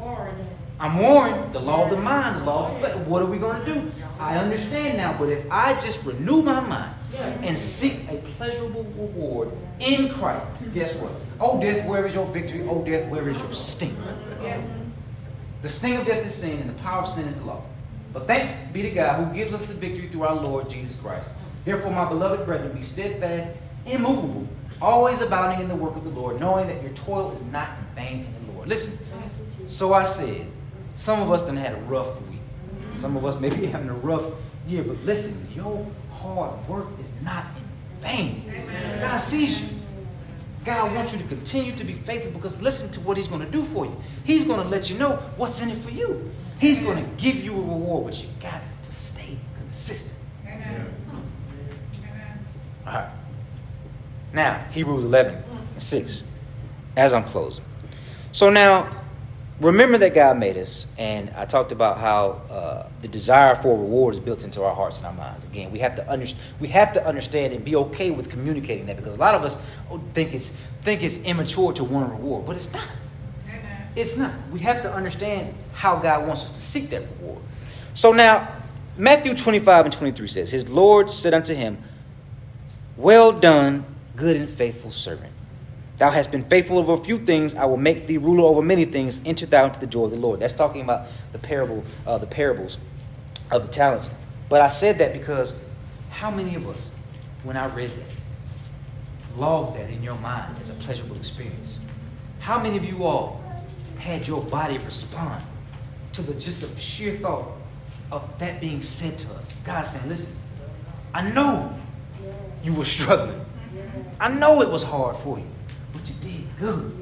I'm 0.78 0.98
warned, 0.98 1.52
the 1.52 1.58
law 1.58 1.84
of 1.84 1.90
the 1.90 1.98
mind, 1.98 2.40
the 2.40 2.44
law 2.44 2.68
of 2.68 2.74
the 2.74 2.80
flesh. 2.80 3.06
What 3.06 3.20
are 3.22 3.26
we 3.26 3.36
going 3.36 3.62
to 3.64 3.74
do? 3.74 3.92
I 4.18 4.38
understand 4.38 4.96
now, 4.96 5.14
but 5.18 5.28
if 5.28 5.50
I 5.50 5.78
just 5.78 6.02
renew 6.04 6.40
my 6.42 6.60
mind 6.60 6.94
and 7.42 7.56
seek 7.58 8.08
a 8.08 8.16
pleasurable 8.16 8.84
reward 8.84 9.50
in 9.78 10.08
Christ, 10.14 10.46
guess 10.72 10.94
what? 10.96 11.12
Oh, 11.38 11.60
death, 11.60 11.86
where 11.86 12.06
is 12.06 12.14
your 12.14 12.26
victory? 12.26 12.62
Oh, 12.66 12.82
death, 12.82 13.08
where 13.10 13.28
is 13.28 13.36
your 13.36 13.52
sting? 13.52 13.96
The 15.60 15.68
sting 15.68 15.96
of 15.96 16.06
death 16.06 16.24
is 16.24 16.34
sin, 16.34 16.58
and 16.60 16.70
the 16.70 16.82
power 16.82 17.02
of 17.02 17.08
sin 17.08 17.28
is 17.28 17.38
the 17.38 17.44
law. 17.44 17.62
But 18.12 18.26
thanks 18.26 18.56
be 18.72 18.82
to 18.82 18.90
God 18.90 19.24
who 19.24 19.34
gives 19.34 19.54
us 19.54 19.64
the 19.64 19.74
victory 19.74 20.08
through 20.08 20.22
our 20.22 20.34
Lord 20.34 20.68
Jesus 20.68 20.96
Christ. 20.96 21.30
Therefore, 21.64 21.92
my 21.92 22.08
beloved 22.08 22.46
brethren, 22.46 22.72
be 22.72 22.82
steadfast, 22.82 23.50
immovable, 23.86 24.48
always 24.80 25.20
abounding 25.20 25.60
in 25.60 25.68
the 25.68 25.76
work 25.76 25.94
of 25.96 26.04
the 26.04 26.10
Lord, 26.10 26.40
knowing 26.40 26.66
that 26.68 26.82
your 26.82 26.92
toil 26.92 27.32
is 27.32 27.42
not 27.52 27.68
in 27.78 27.94
vain 27.94 28.26
in 28.26 28.46
the 28.46 28.52
Lord. 28.52 28.68
Listen, 28.68 28.98
so 29.68 29.92
I 29.92 30.04
said, 30.04 30.46
some 30.94 31.20
of 31.20 31.30
us 31.30 31.42
done 31.42 31.56
had 31.56 31.74
a 31.74 31.80
rough 31.82 32.20
week. 32.28 32.40
Some 32.94 33.16
of 33.16 33.24
us 33.24 33.38
may 33.38 33.50
be 33.50 33.66
having 33.66 33.88
a 33.88 33.94
rough 33.94 34.24
year, 34.66 34.82
but 34.82 34.96
listen, 35.04 35.46
your 35.54 35.86
hard 36.12 36.68
work 36.68 36.88
is 37.00 37.10
not 37.22 37.44
in 37.56 38.00
vain. 38.00 38.52
God 39.00 39.18
sees 39.18 39.60
you. 39.60 39.68
God 40.64 40.94
wants 40.94 41.12
you 41.12 41.18
to 41.18 41.24
continue 41.24 41.72
to 41.72 41.84
be 41.84 41.94
faithful 41.94 42.32
because 42.32 42.60
listen 42.60 42.90
to 42.90 43.00
what 43.00 43.16
He's 43.16 43.28
going 43.28 43.40
to 43.40 43.50
do 43.50 43.62
for 43.62 43.86
you. 43.86 43.96
He's 44.24 44.44
going 44.44 44.62
to 44.62 44.68
let 44.68 44.90
you 44.90 44.98
know 44.98 45.16
what's 45.36 45.62
in 45.62 45.70
it 45.70 45.78
for 45.78 45.90
you. 45.90 46.30
He's 46.60 46.80
going 46.80 47.02
to 47.02 47.10
give 47.22 47.36
you 47.36 47.52
a 47.52 47.56
reward, 47.56 48.04
but 48.04 48.22
you 48.22 48.28
got 48.40 48.60
to 48.82 48.92
stay 48.92 49.36
consistent. 49.58 50.18
All 52.86 52.92
right. 52.92 53.10
Now, 54.34 54.62
Hebrews 54.70 55.04
11 55.04 55.42
and 55.72 55.82
6, 55.82 56.22
as 56.96 57.14
I'm 57.14 57.24
closing. 57.24 57.64
So 58.32 58.50
now, 58.50 58.94
remember 59.60 59.96
that 59.98 60.14
God 60.14 60.38
made 60.38 60.58
us, 60.58 60.86
and 60.98 61.30
I 61.30 61.46
talked 61.46 61.72
about 61.72 61.98
how 61.98 62.42
uh, 62.50 62.88
the 63.00 63.08
desire 63.08 63.56
for 63.56 63.76
reward 63.76 64.14
is 64.14 64.20
built 64.20 64.44
into 64.44 64.62
our 64.62 64.74
hearts 64.74 64.98
and 64.98 65.06
our 65.06 65.14
minds. 65.14 65.46
Again, 65.46 65.72
we 65.72 65.78
have 65.78 65.96
to 65.96 66.10
under, 66.10 66.26
we 66.60 66.68
have 66.68 66.92
to 66.92 67.06
understand 67.06 67.54
and 67.54 67.64
be 67.64 67.74
okay 67.74 68.10
with 68.10 68.28
communicating 68.28 68.84
that 68.86 68.96
because 68.96 69.16
a 69.16 69.20
lot 69.20 69.34
of 69.34 69.44
us 69.44 69.56
think 70.12 70.34
it's 70.34 70.52
think 70.82 71.02
it's 71.02 71.20
immature 71.20 71.72
to 71.72 71.84
want 71.84 72.12
a 72.12 72.14
reward, 72.14 72.44
but 72.44 72.56
it's 72.56 72.72
not. 72.72 72.86
It's 73.96 74.16
not. 74.16 74.32
We 74.52 74.60
have 74.60 74.82
to 74.82 74.92
understand 74.92 75.54
how 75.72 75.96
God 75.96 76.26
wants 76.26 76.44
us 76.44 76.52
to 76.52 76.60
seek 76.60 76.90
that 76.90 77.02
reward. 77.18 77.42
So 77.94 78.12
now, 78.12 78.48
Matthew 78.96 79.34
25 79.34 79.86
and 79.86 79.94
23 79.94 80.28
says, 80.28 80.50
His 80.50 80.68
Lord 80.70 81.10
said 81.10 81.34
unto 81.34 81.54
him, 81.54 81.78
Well 82.96 83.32
done, 83.32 83.84
good 84.16 84.36
and 84.36 84.48
faithful 84.48 84.90
servant. 84.90 85.32
Thou 85.96 86.10
hast 86.10 86.30
been 86.30 86.44
faithful 86.44 86.78
over 86.78 86.94
a 86.94 86.96
few 86.96 87.18
things. 87.18 87.54
I 87.54 87.66
will 87.66 87.76
make 87.76 88.06
thee 88.06 88.16
ruler 88.16 88.44
over 88.44 88.62
many 88.62 88.86
things. 88.86 89.20
Enter 89.26 89.44
thou 89.44 89.66
into 89.66 89.80
the 89.80 89.86
joy 89.86 90.04
of 90.04 90.12
the 90.12 90.16
Lord. 90.16 90.40
That's 90.40 90.54
talking 90.54 90.80
about 90.80 91.08
the 91.32 91.38
parable, 91.38 91.84
uh, 92.06 92.16
the 92.16 92.26
parables 92.26 92.78
of 93.50 93.62
the 93.66 93.68
talents. 93.68 94.08
But 94.48 94.62
I 94.62 94.68
said 94.68 94.98
that 94.98 95.12
because 95.12 95.54
how 96.10 96.30
many 96.30 96.54
of 96.54 96.66
us, 96.68 96.90
when 97.42 97.56
I 97.56 97.66
read 97.66 97.90
that, 97.90 99.36
logged 99.36 99.76
that 99.78 99.90
in 99.90 100.02
your 100.02 100.16
mind 100.16 100.56
as 100.58 100.70
a 100.70 100.74
pleasurable 100.74 101.16
experience? 101.16 101.78
How 102.38 102.62
many 102.62 102.78
of 102.78 102.84
you 102.84 103.04
all 103.04 103.42
had 104.00 104.26
your 104.26 104.42
body 104.42 104.78
respond 104.78 105.44
to 106.12 106.22
the 106.22 106.34
just 106.34 106.60
the 106.60 106.80
sheer 106.80 107.18
thought 107.18 107.52
of 108.10 108.38
that 108.38 108.60
being 108.60 108.80
said 108.80 109.18
to 109.18 109.34
us? 109.34 109.52
God 109.64 109.82
saying, 109.82 110.08
"Listen, 110.08 110.34
I 111.14 111.30
know 111.30 111.78
you 112.64 112.74
were 112.74 112.84
struggling. 112.84 113.44
I 114.18 114.28
know 114.28 114.62
it 114.62 114.70
was 114.70 114.82
hard 114.82 115.16
for 115.16 115.38
you." 115.38 115.46
but 115.92 116.08
you 116.08 116.14
did 116.22 116.58
good. 116.58 116.96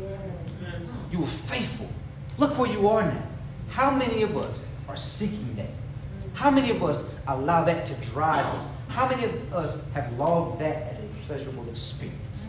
You 1.10 1.20
were 1.20 1.26
faithful. 1.26 1.88
Look 2.36 2.58
where 2.58 2.70
you 2.70 2.88
are 2.88 3.02
now. 3.02 3.22
How 3.70 3.90
many 3.90 4.22
of 4.22 4.36
us 4.36 4.64
are 4.88 4.96
seeking 4.96 5.54
that? 5.56 5.70
How 6.34 6.50
many 6.50 6.70
of 6.70 6.82
us 6.82 7.04
allow 7.26 7.64
that 7.64 7.86
to 7.86 7.94
drive 8.06 8.46
us? 8.56 8.68
How 8.88 9.08
many 9.08 9.24
of 9.24 9.52
us 9.52 9.82
have 9.92 10.12
logged 10.18 10.60
that 10.60 10.90
as 10.90 10.98
a 11.00 11.08
pleasurable 11.26 11.68
experience? 11.68 12.44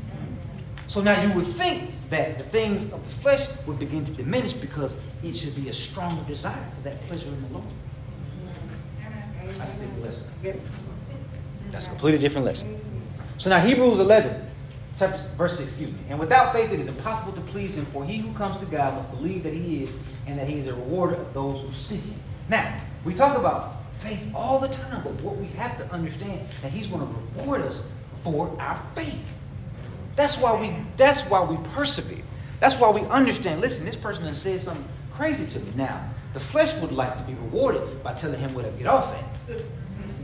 So 0.87 1.01
now 1.01 1.21
you 1.21 1.33
would 1.33 1.45
think 1.45 1.91
that 2.09 2.37
the 2.37 2.43
things 2.45 2.91
of 2.91 3.03
the 3.03 3.09
flesh 3.09 3.47
would 3.67 3.79
begin 3.79 4.03
to 4.03 4.11
diminish 4.11 4.53
because 4.53 4.95
it 5.23 5.35
should 5.35 5.55
be 5.55 5.69
a 5.69 5.73
stronger 5.73 6.23
desire 6.23 6.65
for 6.75 6.81
that 6.81 6.99
pleasure 7.07 7.27
in 7.27 7.41
the 7.43 7.49
Lord. 7.49 7.65
That's 9.55 9.77
a 9.77 9.79
different 9.79 10.03
lesson. 10.03 10.27
That's 11.71 11.87
a 11.87 11.89
completely 11.89 12.19
different 12.19 12.45
lesson. 12.45 12.79
So 13.37 13.49
now 13.49 13.59
Hebrews 13.59 13.99
11 13.99 14.47
chapter, 14.97 15.21
verse 15.37 15.57
6, 15.57 15.69
excuse 15.71 15.91
me. 15.91 15.99
And 16.09 16.19
without 16.19 16.53
faith 16.53 16.71
it 16.71 16.79
is 16.79 16.87
impossible 16.87 17.31
to 17.33 17.41
please 17.41 17.77
him, 17.77 17.85
for 17.85 18.03
he 18.05 18.17
who 18.17 18.33
comes 18.33 18.57
to 18.57 18.65
God 18.65 18.95
must 18.95 19.09
believe 19.11 19.43
that 19.43 19.53
he 19.53 19.83
is, 19.83 19.97
and 20.27 20.37
that 20.37 20.47
he 20.47 20.57
is 20.59 20.67
a 20.67 20.73
rewarder 20.73 21.15
of 21.15 21.33
those 21.33 21.61
who 21.61 21.71
seek 21.71 22.01
him. 22.01 22.19
Now, 22.49 22.81
we 23.05 23.13
talk 23.13 23.37
about 23.37 23.75
faith 23.93 24.29
all 24.35 24.59
the 24.59 24.67
time, 24.67 25.03
but 25.03 25.13
what 25.21 25.37
we 25.37 25.47
have 25.47 25.77
to 25.77 25.91
understand 25.91 26.41
that 26.61 26.71
he's 26.71 26.87
going 26.87 27.01
to 27.01 27.13
reward 27.37 27.61
us 27.61 27.87
for 28.23 28.55
our 28.59 28.81
faith. 28.93 29.37
That's 30.19 30.37
why 30.37 30.59
we 30.59 30.75
that's 30.97 31.21
why 31.29 31.41
we 31.41 31.55
persevere. 31.69 32.25
That's 32.59 32.77
why 32.77 32.89
we 32.89 32.99
understand. 33.03 33.61
Listen, 33.61 33.85
this 33.85 33.95
person 33.95 34.25
has 34.25 34.41
said 34.41 34.59
something 34.59 34.85
crazy 35.13 35.47
to 35.47 35.59
me. 35.61 35.71
Now, 35.77 36.09
the 36.33 36.41
flesh 36.41 36.73
would 36.81 36.91
like 36.91 37.15
to 37.17 37.23
be 37.23 37.35
rewarded 37.35 38.03
by 38.03 38.15
telling 38.15 38.37
him 38.37 38.53
where 38.53 38.65
to 38.65 38.71
get 38.71 38.87
off 38.87 39.15
at. 39.15 39.23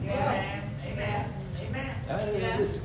Yeah. 0.03 0.61
Amen. 0.85 1.33
Amen. 1.59 1.95
Amen. 2.09 2.59
Listen. 2.59 2.81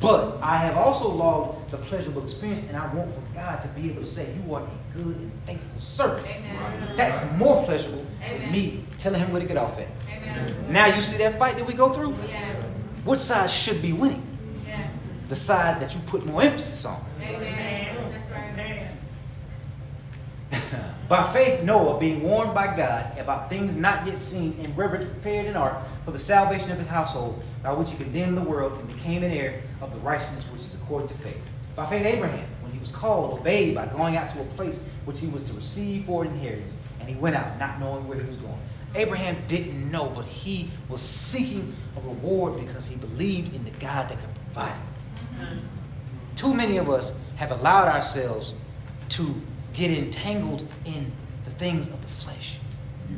But 0.00 0.38
I 0.40 0.56
have 0.56 0.76
also 0.76 1.10
logged 1.10 1.70
the 1.70 1.76
pleasurable 1.76 2.22
experience, 2.22 2.66
and 2.68 2.76
I 2.76 2.94
want 2.94 3.12
for 3.12 3.20
God 3.34 3.60
to 3.60 3.68
be 3.68 3.90
able 3.90 4.02
to 4.02 4.06
say, 4.06 4.32
You 4.46 4.54
are 4.54 4.62
a 4.62 4.96
good 4.96 5.16
and 5.16 5.32
faithful 5.44 5.80
servant. 5.80 6.26
Amen. 6.26 6.96
That's 6.96 7.36
more 7.36 7.62
pleasurable 7.64 8.06
Amen. 8.24 8.40
than 8.40 8.52
me 8.52 8.84
telling 8.98 9.20
him 9.20 9.32
where 9.32 9.42
to 9.42 9.46
get 9.46 9.58
off 9.58 9.78
at. 9.78 9.88
Amen. 10.08 10.72
Now 10.72 10.86
you 10.86 11.02
see 11.02 11.18
that 11.18 11.38
fight 11.38 11.56
that 11.56 11.66
we 11.66 11.74
go 11.74 11.92
through? 11.92 12.16
Yeah. 12.28 12.54
Which 13.04 13.20
side 13.20 13.50
should 13.50 13.82
be 13.82 13.92
winning? 13.92 14.31
The 15.32 15.36
side 15.36 15.80
that 15.80 15.94
you 15.94 16.00
put 16.04 16.26
more 16.26 16.42
emphasis 16.42 16.84
on. 16.84 17.02
By 21.08 21.32
faith, 21.32 21.62
Noah, 21.62 21.98
being 21.98 22.22
warned 22.22 22.52
by 22.54 22.76
God 22.76 23.18
about 23.18 23.48
things 23.48 23.74
not 23.74 24.06
yet 24.06 24.18
seen, 24.18 24.58
in 24.60 24.76
reverence 24.76 25.06
prepared 25.06 25.46
an 25.46 25.56
ark 25.56 25.78
for 26.04 26.10
the 26.10 26.18
salvation 26.18 26.70
of 26.70 26.76
his 26.76 26.86
household, 26.86 27.42
by 27.62 27.72
which 27.72 27.92
he 27.92 27.96
condemned 27.96 28.36
the 28.36 28.42
world 28.42 28.74
and 28.74 28.86
became 28.94 29.22
an 29.22 29.30
heir 29.30 29.62
of 29.80 29.90
the 29.94 29.98
righteousness 30.00 30.44
which 30.52 30.60
is 30.60 30.74
according 30.74 31.08
to 31.08 31.14
faith. 31.14 31.40
By 31.76 31.86
faith, 31.86 32.04
Abraham, 32.04 32.46
when 32.60 32.70
he 32.70 32.78
was 32.78 32.90
called, 32.90 33.40
obeyed 33.40 33.74
by 33.74 33.86
going 33.86 34.18
out 34.18 34.28
to 34.34 34.40
a 34.42 34.44
place 34.44 34.82
which 35.06 35.18
he 35.18 35.28
was 35.28 35.42
to 35.44 35.54
receive 35.54 36.04
for 36.04 36.26
an 36.26 36.32
inheritance, 36.32 36.76
and 37.00 37.08
he 37.08 37.14
went 37.14 37.36
out 37.36 37.58
not 37.58 37.80
knowing 37.80 38.06
where 38.06 38.20
he 38.20 38.28
was 38.28 38.36
going. 38.36 38.60
Abraham 38.94 39.38
didn't 39.48 39.90
know, 39.90 40.12
but 40.14 40.26
he 40.26 40.70
was 40.90 41.00
seeking 41.00 41.74
a 41.96 42.00
reward 42.06 42.58
because 42.58 42.86
he 42.86 42.96
believed 42.96 43.54
in 43.54 43.64
the 43.64 43.70
God 43.70 44.10
that 44.10 44.20
could 44.20 44.34
provide 44.34 44.72
it. 44.72 44.91
Too 46.36 46.54
many 46.54 46.78
of 46.78 46.88
us 46.88 47.18
have 47.36 47.50
allowed 47.50 47.88
ourselves 47.88 48.54
to 49.10 49.40
get 49.74 49.90
entangled 49.90 50.66
in 50.84 51.12
the 51.44 51.50
things 51.52 51.86
of 51.88 52.00
the 52.02 52.08
flesh. 52.08 52.58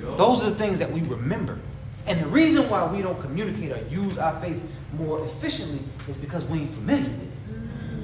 Those 0.00 0.42
are 0.42 0.50
the 0.50 0.57
things 0.57 0.78
that 0.78 0.90
we 0.90 1.00
remember. 1.02 1.59
And 2.07 2.20
the 2.20 2.26
reason 2.26 2.68
why 2.68 2.85
we 2.85 3.00
don't 3.00 3.20
communicate 3.20 3.72
or 3.72 3.78
use 3.88 4.18
our 4.18 4.38
faith 4.40 4.61
more 4.98 5.24
efficiently 5.24 5.80
is 6.09 6.16
because 6.16 6.44
we 6.44 6.61
ain't 6.61 6.74
familiar 6.74 7.04
with 7.04 7.22
it. 7.22 7.52
Mm-hmm. 7.52 8.02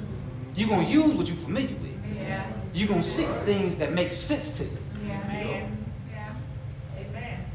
You're 0.55 0.69
going 0.69 0.85
to 0.87 0.91
use 0.91 1.13
what 1.13 1.27
you're 1.27 1.35
familiar 1.35 1.75
with. 1.75 1.91
Yeah. 2.15 2.51
You're 2.73 2.87
going 2.87 3.01
to 3.01 3.07
seek 3.07 3.27
things 3.45 3.75
that 3.75 3.93
make 3.93 4.11
sense 4.11 4.57
to 4.57 4.63
you. 4.63 4.77
Yeah. 5.05 5.23
Amen. 5.25 5.85
Yeah. 6.09 6.33
Amen. 6.97 7.45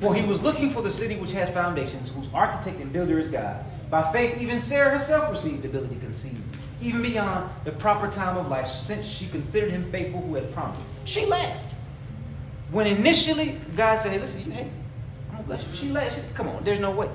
For 0.00 0.14
he 0.14 0.22
was 0.22 0.42
looking 0.42 0.70
for 0.70 0.82
the 0.82 0.90
city 0.90 1.16
which 1.16 1.32
has 1.32 1.50
foundations, 1.50 2.10
whose 2.10 2.28
architect 2.34 2.80
and 2.80 2.92
builder 2.92 3.18
is 3.18 3.28
God. 3.28 3.64
By 3.90 4.10
faith, 4.12 4.40
even 4.40 4.60
Sarah 4.60 4.90
herself 4.90 5.30
received 5.30 5.62
the 5.62 5.68
ability 5.68 5.94
to 5.94 6.00
conceive, 6.00 6.40
even 6.82 7.02
beyond 7.02 7.50
the 7.64 7.72
proper 7.72 8.08
time 8.10 8.36
of 8.36 8.48
life, 8.48 8.68
since 8.68 9.06
she 9.06 9.26
considered 9.28 9.70
him 9.70 9.84
faithful 9.90 10.20
who 10.20 10.34
had 10.34 10.52
promised. 10.52 10.82
She 11.04 11.24
laughed. 11.24 11.74
When 12.70 12.86
initially 12.86 13.58
God 13.76 13.94
said, 13.94 14.12
Hey, 14.12 14.18
listen, 14.18 14.44
you, 14.44 14.52
hey, 14.52 14.68
I'm 15.30 15.36
gonna 15.36 15.44
bless 15.44 15.66
you. 15.66 15.72
She 15.72 15.88
laughed. 15.90 16.14
She 16.14 16.20
said, 16.20 16.34
Come 16.34 16.48
on, 16.48 16.64
there's 16.64 16.80
no 16.80 16.90
way. 16.90 17.08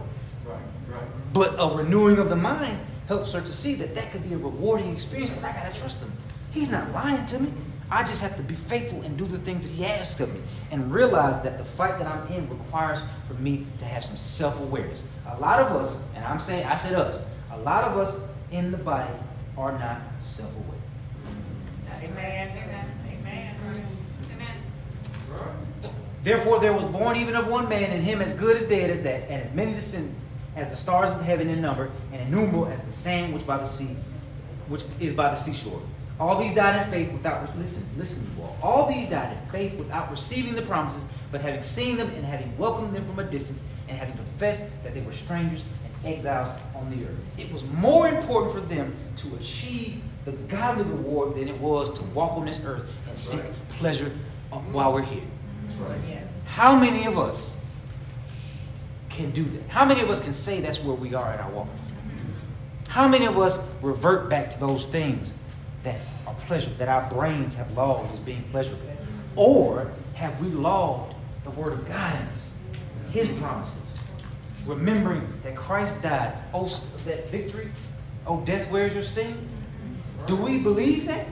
Right, 0.46 0.58
right. 0.90 1.34
But 1.34 1.56
a 1.60 1.76
renewing 1.76 2.18
of 2.18 2.30
the 2.30 2.36
mind 2.36 2.80
helps 3.08 3.34
her 3.34 3.42
to 3.42 3.54
see 3.54 3.76
that 3.76 3.94
that 3.94 4.12
could 4.12 4.28
be 4.28 4.34
a 4.34 4.38
rewarding 4.38 4.94
experience, 4.94 5.30
but 5.30 5.44
I 5.44 5.52
gotta 5.52 5.78
trust 5.78 6.02
him. 6.02 6.12
He's 6.52 6.70
not 6.70 6.90
lying 6.94 7.26
to 7.28 7.40
me. 7.40 7.52
I 7.92 8.04
just 8.04 8.22
have 8.22 8.38
to 8.38 8.44
be 8.44 8.56
faithful 8.56 9.02
and 9.02 9.18
do 9.18 9.28
the 9.28 9.38
things 9.38 9.64
that 9.64 9.72
He 9.72 9.86
asks 9.86 10.22
of 10.22 10.34
me 10.34 10.42
and 10.72 10.94
realize 10.94 11.42
that 11.42 11.58
the 11.58 11.66
fight 11.66 12.00
that 12.00 12.08
I'm 12.08 12.26
in 12.28 12.50
requires 12.50 13.02
for 13.28 13.34
me 13.34 13.68
to 13.80 13.86
have 13.86 14.06
some 14.06 14.16
self 14.16 14.62
awareness. 14.62 15.04
A 15.28 15.38
lot 15.40 15.60
of 15.60 15.74
us, 15.74 16.02
and 16.16 16.24
I'm 16.24 16.40
saying, 16.40 16.66
I 16.66 16.76
said 16.76 16.94
us, 16.94 17.22
a 17.52 17.58
lot 17.60 17.84
of 17.84 17.98
us 17.98 18.18
in 18.52 18.72
the 18.72 18.78
body 18.78 19.12
are 19.58 19.78
not 19.78 20.00
self 20.22 20.56
aware. 20.56 20.80
Amen. 22.02 22.58
Amen. 22.58 22.86
Amen. 23.12 23.56
Therefore, 26.24 26.60
there 26.60 26.74
was 26.74 26.86
born 26.86 27.18
even 27.18 27.36
of 27.36 27.48
one 27.48 27.68
man, 27.68 27.92
and 27.92 28.04
him 28.04 28.22
as 28.22 28.34
good 28.34 28.56
as 28.56 28.64
dead 28.64 28.90
as 28.90 29.02
that, 29.02 29.24
and 29.30 29.44
as 29.44 29.54
many 29.54 29.74
descendants 29.74 30.32
as 30.56 30.70
the 30.70 30.78
stars 30.78 31.12
of 31.12 31.22
heaven 31.22 31.50
in 31.50 31.62
number, 31.62 31.90
and 32.14 32.22
innumerable 32.22 32.68
as 32.68 32.82
the 32.84 32.92
sand 32.92 33.34
which 33.34 33.46
by 33.46 33.58
the 33.58 33.66
sea, 33.66 33.96
which 34.68 34.84
is 35.00 35.14
by 35.14 35.30
the 35.30 35.36
seashore. 35.36 35.82
All 36.22 36.40
these 36.40 36.54
died 36.54 36.86
in 36.86 36.92
faith 36.92 37.12
without 37.12 37.58
listen, 37.58 37.84
listen, 37.98 38.30
you 38.38 38.44
all. 38.44 38.56
All 38.62 38.88
these 38.88 39.10
died 39.10 39.36
in 39.36 39.52
faith 39.52 39.74
without 39.74 40.12
receiving 40.12 40.54
the 40.54 40.62
promises, 40.62 41.04
but 41.32 41.42
having 41.42 41.64
seen 41.64 41.98
them 41.98 42.10
and 42.10 42.24
having 42.24 42.56
welcomed 42.60 42.96
them 42.96 43.04
from 43.08 43.18
a 43.18 43.24
distance, 43.24 43.64
and 43.90 43.98
having 43.98 44.16
confessed 44.16 44.70
that 44.84 44.94
they 44.94 45.02
were 45.02 45.14
strangers 45.14 45.64
and 45.84 46.14
exiles 46.14 46.60
on 46.76 46.92
the 46.92 47.08
earth. 47.08 47.18
It 47.40 47.52
was 47.52 47.66
more 47.66 48.08
important 48.08 48.54
for 48.54 48.62
them 48.62 48.96
to 49.16 49.36
achieve 49.36 50.00
the 50.26 50.34
godly 50.34 50.84
reward 50.84 51.34
than 51.34 51.48
it 51.48 51.60
was 51.60 51.90
to 51.98 52.04
walk 52.10 52.34
on 52.34 52.46
this 52.46 52.62
earth 52.64 52.86
and 53.08 53.18
seek 53.18 53.42
pleasure 53.70 54.12
uh, 54.54 54.58
while 54.58 54.94
we're 54.94 55.02
here. 55.02 55.24
Yes. 56.08 56.40
How 56.46 56.78
many 56.80 57.08
of 57.08 57.18
us 57.18 57.60
can 59.10 59.32
do 59.32 59.44
that? 59.44 59.70
How 59.70 59.86
many 59.86 60.02
of 60.02 60.10
us 60.12 60.22
can 60.22 60.34
say 60.34 60.62
that's 60.62 60.84
where 60.84 60.94
we 60.94 61.16
are 61.16 61.34
in 61.34 61.40
our 61.40 61.50
walk? 61.50 61.68
How 62.90 63.08
many 63.08 63.26
of 63.26 63.40
us 63.40 63.60
revert 63.82 64.30
back 64.30 64.52
to 64.52 64.60
those 64.60 64.86
things 64.86 65.34
that 65.82 65.98
are 66.32 66.46
pleasure, 66.46 66.72
that 66.72 66.88
our 66.88 67.10
brains 67.10 67.56
have 67.56 67.72
logged 67.76 68.12
as 68.14 68.20
being 68.20 68.44
pleasurable? 68.52 68.82
Or 69.36 69.92
have 70.16 70.42
we 70.42 70.50
logged 70.50 71.16
the 71.44 71.52
Word 71.52 71.74
of 71.74 71.88
God 71.88 72.16
in 72.16 72.28
us, 72.28 72.52
His 73.12 73.30
promises, 73.40 73.98
remembering 74.66 75.28
that 75.44 75.56
Christ 75.56 76.02
died, 76.02 76.34
oh, 76.54 76.68
that 77.06 77.30
victory, 77.30 77.72
oh, 78.28 78.42
death, 78.42 78.70
where's 78.70 78.94
your 78.94 79.04
sting? 79.04 79.48
Do 80.28 80.36
we 80.36 80.58
believe 80.60 81.08
that? 81.08 81.26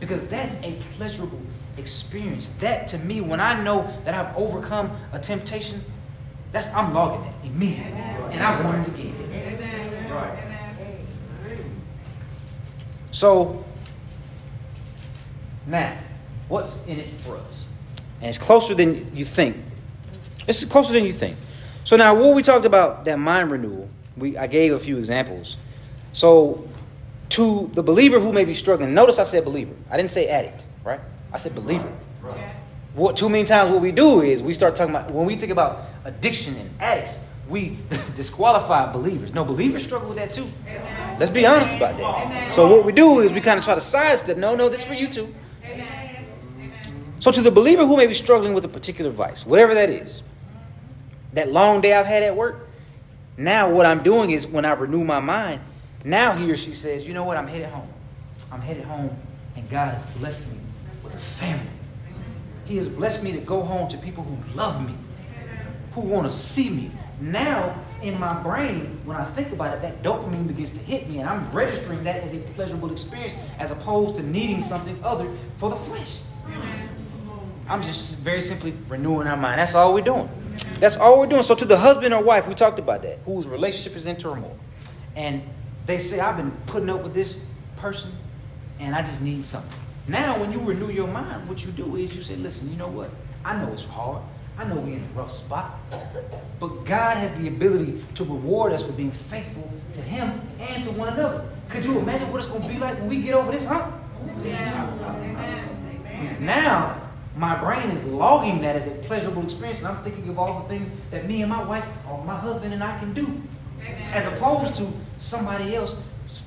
Because 0.00 0.26
that's 0.28 0.56
a 0.62 0.72
pleasurable 0.96 1.40
experience. 1.76 2.50
That 2.60 2.86
to 2.88 2.98
me, 2.98 3.20
when 3.20 3.40
I 3.40 3.60
know 3.62 3.92
that 4.04 4.14
I've 4.14 4.36
overcome 4.36 4.96
a 5.12 5.18
temptation, 5.18 5.82
that's 6.52 6.72
I'm 6.74 6.94
logging 6.94 7.24
that 7.24 7.34
immediately. 7.44 7.92
And 7.92 8.42
I 8.42 8.60
want 8.62 8.86
it 8.86 8.94
again. 8.94 9.24
So 13.10 13.63
now, 15.66 15.96
what's 16.48 16.84
in 16.86 16.98
it 17.00 17.10
for 17.20 17.36
us? 17.36 17.66
And 18.20 18.28
it's 18.28 18.38
closer 18.38 18.74
than 18.74 19.14
you 19.16 19.24
think. 19.24 19.56
It's 20.46 20.64
closer 20.64 20.92
than 20.92 21.04
you 21.04 21.12
think. 21.12 21.36
So 21.84 21.96
now, 21.96 22.14
what 22.14 22.34
we 22.34 22.42
talked 22.42 22.66
about 22.66 23.04
that 23.04 23.18
mind 23.18 23.50
renewal, 23.50 23.88
we 24.16 24.36
I 24.36 24.46
gave 24.46 24.72
a 24.72 24.78
few 24.78 24.98
examples. 24.98 25.56
So 26.12 26.68
to 27.30 27.70
the 27.74 27.82
believer 27.82 28.20
who 28.20 28.32
may 28.32 28.44
be 28.44 28.54
struggling, 28.54 28.94
notice 28.94 29.18
I 29.18 29.24
said 29.24 29.44
believer. 29.44 29.74
I 29.90 29.96
didn't 29.96 30.10
say 30.10 30.28
addict, 30.28 30.62
right? 30.84 31.00
I 31.32 31.38
said 31.38 31.54
believer. 31.54 31.92
What 32.94 33.16
too 33.16 33.28
many 33.28 33.44
times 33.44 33.72
what 33.72 33.82
we 33.82 33.90
do 33.90 34.22
is 34.22 34.40
we 34.40 34.54
start 34.54 34.76
talking 34.76 34.94
about 34.94 35.10
when 35.10 35.26
we 35.26 35.34
think 35.34 35.50
about 35.50 35.86
addiction 36.04 36.54
and 36.54 36.70
addicts, 36.80 37.18
we 37.48 37.76
disqualify 38.14 38.92
believers. 38.92 39.34
No, 39.34 39.44
believers 39.44 39.82
struggle 39.82 40.08
with 40.08 40.18
that 40.18 40.32
too. 40.32 40.46
Amen. 40.66 41.18
Let's 41.18 41.32
be 41.32 41.44
honest 41.44 41.72
about 41.72 41.96
that. 41.96 42.04
Amen. 42.04 42.52
So 42.52 42.68
what 42.68 42.84
we 42.84 42.92
do 42.92 43.18
is 43.20 43.32
we 43.32 43.40
kind 43.40 43.58
of 43.58 43.64
try 43.64 43.74
to 43.74 43.80
sidestep. 43.80 44.36
No, 44.36 44.54
no, 44.54 44.68
this 44.68 44.80
is 44.82 44.86
for 44.86 44.94
you 44.94 45.08
too. 45.08 45.34
Amen. 47.24 47.32
So 47.32 47.32
to 47.32 47.40
the 47.40 47.50
believer 47.50 47.86
who 47.86 47.96
may 47.96 48.06
be 48.06 48.14
struggling 48.14 48.52
with 48.52 48.64
a 48.66 48.68
particular 48.68 49.10
vice, 49.10 49.46
whatever 49.46 49.74
that 49.74 49.88
is, 49.88 50.22
that 51.32 51.50
long 51.50 51.80
day 51.80 51.94
I've 51.94 52.06
had 52.06 52.22
at 52.22 52.36
work, 52.36 52.68
now 53.38 53.70
what 53.70 53.86
I'm 53.86 54.02
doing 54.02 54.30
is 54.30 54.46
when 54.46 54.64
I 54.64 54.72
renew 54.72 55.04
my 55.04 55.20
mind, 55.20 55.60
now 56.04 56.32
he 56.32 56.50
or 56.50 56.56
she 56.56 56.74
says, 56.74 57.06
you 57.06 57.14
know 57.14 57.24
what, 57.24 57.38
I'm 57.38 57.46
headed 57.46 57.68
home. 57.68 57.88
I'm 58.52 58.60
headed 58.60 58.84
home, 58.84 59.16
and 59.56 59.68
God 59.70 59.94
has 59.94 60.04
blessed 60.16 60.46
me 60.48 60.58
with 61.02 61.14
a 61.14 61.18
family. 61.18 61.66
He 62.66 62.76
has 62.76 62.88
blessed 62.88 63.22
me 63.22 63.32
to 63.32 63.40
go 63.40 63.62
home 63.62 63.88
to 63.88 63.96
people 63.96 64.22
who 64.22 64.36
love 64.54 64.86
me, 64.86 64.94
who 65.92 66.02
want 66.02 66.30
to 66.30 66.32
see 66.32 66.70
me. 66.70 66.90
Now, 67.20 67.74
in 68.02 68.20
my 68.20 68.34
brain, 68.42 69.00
when 69.04 69.16
I 69.16 69.24
think 69.24 69.50
about 69.50 69.74
it, 69.74 69.82
that 69.82 70.02
dopamine 70.02 70.46
begins 70.46 70.70
to 70.70 70.78
hit 70.78 71.08
me, 71.08 71.20
and 71.20 71.28
I'm 71.28 71.50
registering 71.52 72.04
that 72.04 72.16
as 72.22 72.34
a 72.34 72.38
pleasurable 72.38 72.92
experience 72.92 73.34
as 73.58 73.70
opposed 73.70 74.16
to 74.16 74.22
needing 74.22 74.60
something 74.60 74.98
other 75.02 75.28
for 75.56 75.70
the 75.70 75.76
flesh. 75.76 76.20
I'm 77.68 77.82
just 77.82 78.16
very 78.18 78.40
simply 78.40 78.74
renewing 78.88 79.26
our 79.26 79.36
mind. 79.36 79.58
That's 79.58 79.74
all 79.74 79.94
we're 79.94 80.02
doing. 80.02 80.28
That's 80.80 80.96
all 80.96 81.18
we're 81.18 81.26
doing. 81.26 81.42
So, 81.42 81.54
to 81.54 81.64
the 81.64 81.78
husband 81.78 82.12
or 82.12 82.22
wife, 82.22 82.46
we 82.46 82.54
talked 82.54 82.78
about 82.78 83.02
that, 83.02 83.18
whose 83.24 83.48
relationship 83.48 83.96
is 83.96 84.06
in 84.06 84.16
turmoil. 84.16 84.56
And 85.16 85.42
they 85.86 85.98
say, 85.98 86.20
I've 86.20 86.36
been 86.36 86.50
putting 86.66 86.90
up 86.90 87.02
with 87.02 87.14
this 87.14 87.38
person, 87.76 88.12
and 88.78 88.94
I 88.94 89.02
just 89.02 89.20
need 89.20 89.44
something. 89.44 89.78
Now, 90.08 90.38
when 90.38 90.52
you 90.52 90.60
renew 90.60 90.90
your 90.90 91.08
mind, 91.08 91.48
what 91.48 91.64
you 91.64 91.70
do 91.72 91.96
is 91.96 92.14
you 92.14 92.20
say, 92.20 92.36
listen, 92.36 92.70
you 92.70 92.76
know 92.76 92.88
what? 92.88 93.10
I 93.44 93.56
know 93.56 93.72
it's 93.72 93.84
hard. 93.84 94.22
I 94.58 94.64
know 94.64 94.76
we're 94.76 94.96
in 94.96 95.02
a 95.02 95.18
rough 95.18 95.32
spot. 95.32 95.78
But 96.60 96.68
God 96.84 97.16
has 97.16 97.32
the 97.32 97.48
ability 97.48 98.02
to 98.14 98.24
reward 98.24 98.72
us 98.72 98.84
for 98.84 98.92
being 98.92 99.10
faithful 99.10 99.72
to 99.92 100.00
Him 100.00 100.40
and 100.60 100.84
to 100.84 100.90
one 100.90 101.12
another. 101.12 101.48
Could 101.70 101.84
you 101.84 101.98
imagine 101.98 102.30
what 102.30 102.38
it's 102.38 102.48
going 102.48 102.62
to 102.62 102.68
be 102.68 102.78
like 102.78 102.98
when 102.98 103.08
we 103.08 103.22
get 103.22 103.34
over 103.34 103.50
this 103.50 103.64
hump? 103.64 103.94
Amen. 104.22 104.74
Amen. 106.06 106.36
Now, 106.44 107.03
my 107.36 107.56
brain 107.56 107.90
is 107.90 108.04
logging 108.04 108.60
that 108.62 108.76
as 108.76 108.86
a 108.86 108.90
pleasurable 108.90 109.42
experience, 109.42 109.80
and 109.80 109.88
I'm 109.88 110.02
thinking 110.04 110.28
of 110.28 110.38
all 110.38 110.62
the 110.62 110.68
things 110.68 110.88
that 111.10 111.26
me 111.26 111.42
and 111.42 111.50
my 111.50 111.62
wife 111.64 111.86
or 112.08 112.24
my 112.24 112.36
husband 112.36 112.72
and 112.72 112.82
I 112.82 112.98
can 112.98 113.12
do, 113.12 113.42
as 114.12 114.26
opposed 114.26 114.76
to 114.76 114.92
somebody 115.18 115.74
else 115.74 115.96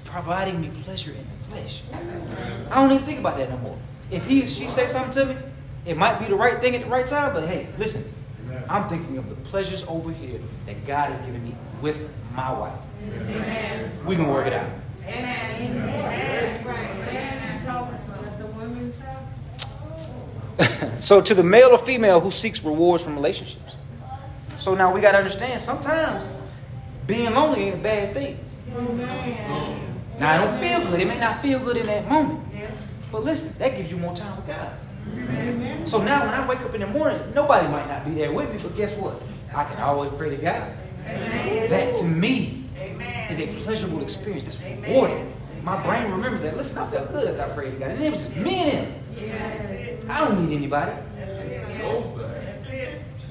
providing 0.06 0.62
me 0.62 0.70
pleasure 0.84 1.12
in 1.12 1.18
the 1.18 1.50
flesh. 1.50 1.82
I 2.72 2.76
don't 2.76 2.92
even 2.92 3.06
think 3.06 3.20
about 3.20 3.38
that 3.38 3.50
no 3.50 3.58
more. 3.58 3.78
If 4.10 4.26
he 4.26 4.46
she 4.48 4.68
says 4.68 4.92
something 4.92 5.14
to 5.14 5.34
me, 5.34 5.36
it 5.86 5.98
might 5.98 6.20
be 6.20 6.26
the 6.26 6.36
right 6.36 6.60
thing 6.62 6.76
at 6.76 6.82
the 6.82 6.88
right 6.88 7.06
time, 7.06 7.34
but 7.34 7.48
hey, 7.48 7.68
listen, 7.78 8.04
I'm 8.70 8.88
thinking 8.90 9.18
of 9.18 9.30
the 9.30 9.36
pleasures 9.36 9.84
over 9.88 10.12
here 10.12 10.40
that 10.66 10.86
God 10.88 11.12
has 11.12 11.26
given 11.26 11.44
me 11.44 11.54
with 11.82 12.10
my 12.34 12.52
wife. 12.52 12.80
We 14.06 14.16
can 14.16 14.28
work 14.30 14.48
it 14.48 14.54
out. 14.54 14.70
So 21.00 21.22
to 21.22 21.34
the 21.34 21.44
male 21.44 21.70
or 21.70 21.78
female 21.78 22.20
who 22.20 22.32
seeks 22.32 22.64
rewards 22.64 23.04
from 23.04 23.16
relationships. 23.16 23.76
So 24.58 24.76
now 24.76 24.94
we 24.94 25.02
got 25.02 25.12
to 25.12 25.20
understand 25.20 25.62
sometimes 25.62 26.26
being 27.06 27.32
lonely 27.34 27.66
ain't 27.66 27.76
a 27.76 27.80
bad 27.80 28.14
thing. 28.14 28.40
Now 30.20 30.34
I 30.34 30.46
don't 30.46 30.60
feel 30.60 30.92
good. 30.92 31.00
It 31.00 31.08
may 31.08 31.20
not 31.20 31.42
feel 31.42 31.60
good 31.60 31.78
in 31.78 31.86
that 31.86 32.08
moment. 32.08 32.44
But 33.12 33.24
listen, 33.24 33.58
that 33.60 33.78
gives 33.78 33.90
you 33.90 33.98
more 33.98 34.16
time 34.16 34.36
with 34.36 34.48
God. 34.48 35.88
So 35.88 36.02
now 36.02 36.26
when 36.26 36.34
I 36.34 36.48
wake 36.48 36.60
up 36.62 36.74
in 36.74 36.82
the 36.82 36.88
morning, 36.88 37.22
nobody 37.34 37.68
might 37.70 37.88
not 37.88 38.04
be 38.04 38.12
there 38.12 38.34
with 38.34 38.52
me, 38.52 38.60
but 38.62 38.76
guess 38.76 38.94
what? 38.94 39.22
I 39.56 39.64
can 39.64 39.80
always 39.80 40.12
pray 40.12 40.30
to 40.32 40.36
God. 40.36 40.74
That 41.06 41.96
to 41.96 42.04
me 42.04 42.66
is 43.30 43.40
a 43.40 43.48
pleasurable 43.64 44.02
experience 44.02 44.44
that's 44.44 44.62
rewarding. 44.62 45.34
My 45.64 45.82
brain 45.82 46.12
remembers 46.12 46.42
that. 46.42 46.58
Listen, 46.58 46.78
I 46.80 46.88
felt 46.88 47.12
good 47.12 47.28
after 47.28 47.44
I 47.52 47.56
prayed 47.56 47.72
to 47.72 47.78
God. 47.78 47.92
And 47.92 48.04
it 48.04 48.12
was 48.12 48.24
just 48.24 48.36
me 48.36 48.56
and 48.56 48.72
him. 48.72 49.87
I 50.10 50.26
don't 50.26 50.48
need 50.48 50.56
anybody. 50.56 50.94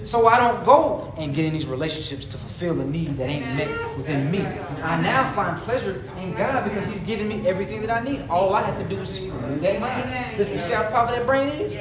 So 0.02 0.28
I 0.28 0.38
don't 0.38 0.64
go 0.64 1.12
and 1.18 1.34
get 1.34 1.46
in 1.46 1.52
these 1.52 1.66
relationships 1.66 2.24
to 2.26 2.38
fulfill 2.38 2.74
the 2.74 2.84
need 2.84 3.16
that 3.16 3.28
ain't 3.28 3.46
met 3.56 3.96
within 3.96 4.30
me. 4.30 4.38
I 4.38 5.00
now 5.02 5.32
find 5.32 5.60
pleasure 5.62 6.04
in 6.18 6.32
God 6.34 6.62
because 6.62 6.86
He's 6.86 7.00
giving 7.00 7.26
me 7.26 7.46
everything 7.48 7.80
that 7.80 7.90
I 7.90 8.04
need. 8.04 8.22
All 8.28 8.54
I 8.54 8.62
have 8.62 8.78
to 8.78 8.88
do 8.88 9.00
is 9.00 9.08
just 9.08 9.22
renew 9.22 9.58
that 9.60 9.80
mind. 9.80 10.38
Listen, 10.38 10.58
you 10.58 10.62
see 10.62 10.72
how 10.74 10.88
powerful 10.88 11.16
that 11.16 11.26
brain 11.26 11.48
is? 11.48 11.72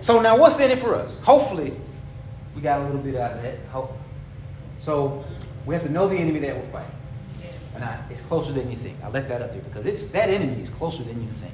So 0.00 0.20
now 0.20 0.38
what's 0.38 0.58
in 0.60 0.70
it 0.70 0.78
for 0.78 0.94
us? 0.94 1.20
Hopefully, 1.20 1.74
we 2.54 2.62
got 2.62 2.80
a 2.80 2.84
little 2.84 3.00
bit 3.00 3.16
out 3.16 3.32
of 3.32 3.42
that. 3.42 3.58
Hope. 3.70 3.92
So 4.78 5.24
we 5.66 5.74
have 5.74 5.84
to 5.84 5.90
know 5.90 6.08
the 6.08 6.16
enemy 6.16 6.40
that 6.40 6.56
we're 6.56 6.66
fighting. 6.68 6.93
And 7.74 7.84
I, 7.84 7.98
it's 8.10 8.20
closer 8.22 8.52
than 8.52 8.70
you 8.70 8.76
think. 8.76 8.96
I 9.02 9.08
left 9.08 9.28
that 9.28 9.42
up 9.42 9.52
there 9.52 9.62
because 9.62 9.86
it's 9.86 10.10
that 10.10 10.28
enemy 10.28 10.62
is 10.62 10.70
closer 10.70 11.02
than 11.02 11.22
you 11.22 11.28
think. 11.30 11.52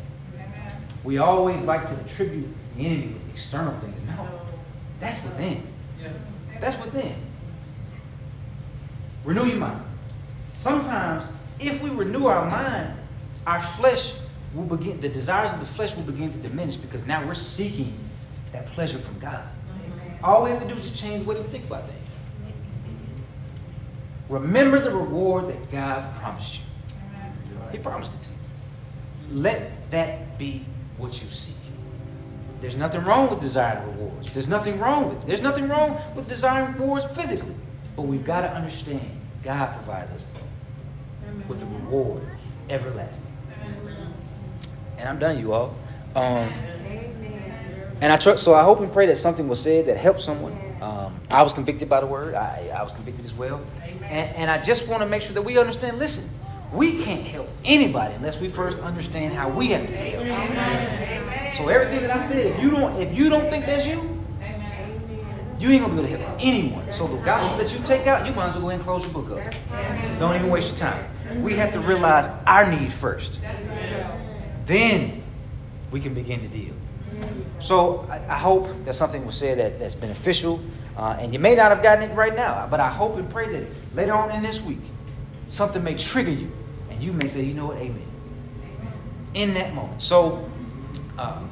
We 1.02 1.18
always 1.18 1.62
like 1.62 1.86
to 1.86 1.94
attribute 2.04 2.48
the 2.76 2.86
enemy 2.86 3.14
with 3.14 3.30
external 3.30 3.72
things. 3.80 3.98
No, 4.06 4.28
that's 4.98 5.22
within. 5.22 5.66
Yeah. 6.00 6.12
That's 6.60 6.78
within. 6.84 7.14
Renew 9.24 9.46
your 9.46 9.56
mind. 9.56 9.82
Sometimes, 10.58 11.24
if 11.58 11.82
we 11.82 11.90
renew 11.90 12.26
our 12.26 12.48
mind, 12.50 12.94
our 13.46 13.62
flesh 13.62 14.14
will 14.54 14.64
begin, 14.64 15.00
the 15.00 15.08
desires 15.08 15.52
of 15.52 15.60
the 15.60 15.66
flesh 15.66 15.96
will 15.96 16.02
begin 16.02 16.30
to 16.32 16.38
diminish 16.38 16.76
because 16.76 17.06
now 17.06 17.24
we're 17.26 17.34
seeking 17.34 17.96
that 18.52 18.66
pleasure 18.66 18.98
from 18.98 19.18
God. 19.18 19.46
All 20.22 20.44
we 20.44 20.50
have 20.50 20.60
to 20.60 20.68
do 20.68 20.74
is 20.74 20.82
just 20.82 21.00
change 21.00 21.24
way 21.24 21.40
we 21.40 21.46
think 21.48 21.64
about 21.64 21.88
things. 21.88 21.99
Remember 24.30 24.78
the 24.78 24.92
reward 24.92 25.48
that 25.48 25.72
God 25.72 26.14
promised 26.14 26.60
you. 26.60 26.62
He 27.72 27.78
promised 27.78 28.14
it 28.14 28.22
to 28.22 28.28
you. 28.30 29.42
let 29.42 29.90
that 29.90 30.38
be 30.38 30.64
what 30.98 31.20
you 31.20 31.28
seek. 31.28 31.56
There's 32.60 32.76
nothing 32.76 33.02
wrong 33.04 33.28
with 33.28 33.40
desiring 33.40 33.84
rewards. 33.96 34.30
There's 34.30 34.46
nothing 34.46 34.78
wrong 34.78 35.08
with 35.08 35.26
There's 35.26 35.40
nothing 35.40 35.68
wrong 35.68 35.98
with 36.14 36.28
desiring 36.28 36.74
rewards 36.74 37.06
physically. 37.06 37.54
But 37.96 38.02
we've 38.02 38.24
got 38.24 38.42
to 38.42 38.52
understand 38.52 39.10
God 39.42 39.72
provides 39.74 40.12
us 40.12 40.26
with 41.48 41.60
a 41.62 41.66
reward 41.66 42.22
everlasting. 42.68 43.32
And 44.98 45.08
I'm 45.08 45.18
done, 45.18 45.40
you 45.40 45.52
all. 45.52 45.74
Um, 46.14 46.52
and 48.00 48.12
I 48.12 48.16
trust, 48.16 48.44
so 48.44 48.54
I 48.54 48.62
hope 48.62 48.80
and 48.80 48.92
pray 48.92 49.06
that 49.06 49.16
something 49.16 49.48
was 49.48 49.60
said 49.60 49.86
that 49.86 49.96
helped 49.96 50.20
someone. 50.20 50.56
Um, 50.80 51.18
I 51.30 51.42
was 51.42 51.52
convicted 51.52 51.88
by 51.88 52.00
the 52.00 52.06
word. 52.06 52.34
I, 52.34 52.70
I 52.74 52.82
was 52.82 52.92
convicted 52.92 53.24
as 53.24 53.34
well. 53.34 53.60
And, 54.10 54.36
and 54.36 54.50
I 54.50 54.60
just 54.60 54.88
want 54.88 55.02
to 55.02 55.08
make 55.08 55.22
sure 55.22 55.34
that 55.34 55.42
we 55.42 55.56
understand. 55.56 55.98
Listen, 55.98 56.28
we 56.72 57.02
can't 57.02 57.22
help 57.22 57.48
anybody 57.64 58.14
unless 58.14 58.40
we 58.40 58.48
first 58.48 58.78
understand 58.80 59.32
how 59.34 59.48
we 59.48 59.68
have 59.68 59.86
to 59.86 59.96
help. 59.96 61.54
So 61.54 61.68
everything 61.68 62.00
that 62.02 62.10
I 62.10 62.18
said, 62.18 62.46
if 62.46 62.60
you 62.60 62.70
don't, 62.70 63.00
if 63.00 63.16
you 63.16 63.28
don't 63.28 63.48
think 63.48 63.66
that's 63.66 63.86
you, 63.86 64.20
you 65.60 65.70
ain't 65.70 65.82
gonna 65.82 65.94
be 65.94 66.00
able 66.00 66.08
to 66.08 66.24
help 66.24 66.38
anyone. 66.40 66.90
So 66.90 67.06
the 67.06 67.18
gospel 67.18 67.56
that 67.58 67.72
you 67.72 67.84
take 67.84 68.06
out, 68.06 68.26
you 68.26 68.32
might 68.32 68.48
as 68.48 68.54
well 68.54 68.62
go 68.62 68.68
ahead 68.70 68.80
and 68.80 68.86
close 68.86 69.04
your 69.04 69.12
book 69.12 69.30
up. 69.38 69.54
Don't 70.18 70.34
even 70.34 70.48
waste 70.48 70.68
your 70.68 70.78
time. 70.78 71.42
We 71.42 71.54
have 71.54 71.72
to 71.74 71.80
realize 71.80 72.28
our 72.46 72.70
need 72.70 72.92
first. 72.92 73.40
Then 74.64 75.22
we 75.90 76.00
can 76.00 76.14
begin 76.14 76.40
to 76.40 76.48
deal. 76.48 76.74
So 77.60 78.06
I, 78.10 78.34
I 78.34 78.38
hope 78.38 78.68
that 78.84 78.94
something 78.94 79.24
was 79.26 79.36
said 79.36 79.58
that, 79.58 79.78
that's 79.78 79.94
beneficial. 79.94 80.60
Uh, 80.96 81.16
and 81.20 81.32
you 81.32 81.38
may 81.38 81.54
not 81.54 81.70
have 81.70 81.82
gotten 81.82 82.10
it 82.10 82.14
right 82.14 82.34
now, 82.34 82.66
but 82.70 82.80
I 82.80 82.88
hope 82.88 83.16
and 83.16 83.28
pray 83.28 83.48
that 83.52 83.68
later 83.94 84.12
on 84.12 84.30
in 84.32 84.42
this 84.42 84.60
week, 84.60 84.80
something 85.48 85.82
may 85.82 85.94
trigger 85.94 86.30
you. 86.30 86.50
And 86.90 87.02
you 87.02 87.12
may 87.12 87.28
say, 87.28 87.42
you 87.42 87.54
know 87.54 87.66
what, 87.66 87.76
amen. 87.78 88.02
amen. 88.62 88.92
In 89.34 89.54
that 89.54 89.74
moment. 89.74 90.02
So 90.02 90.50
uh, 91.18 91.42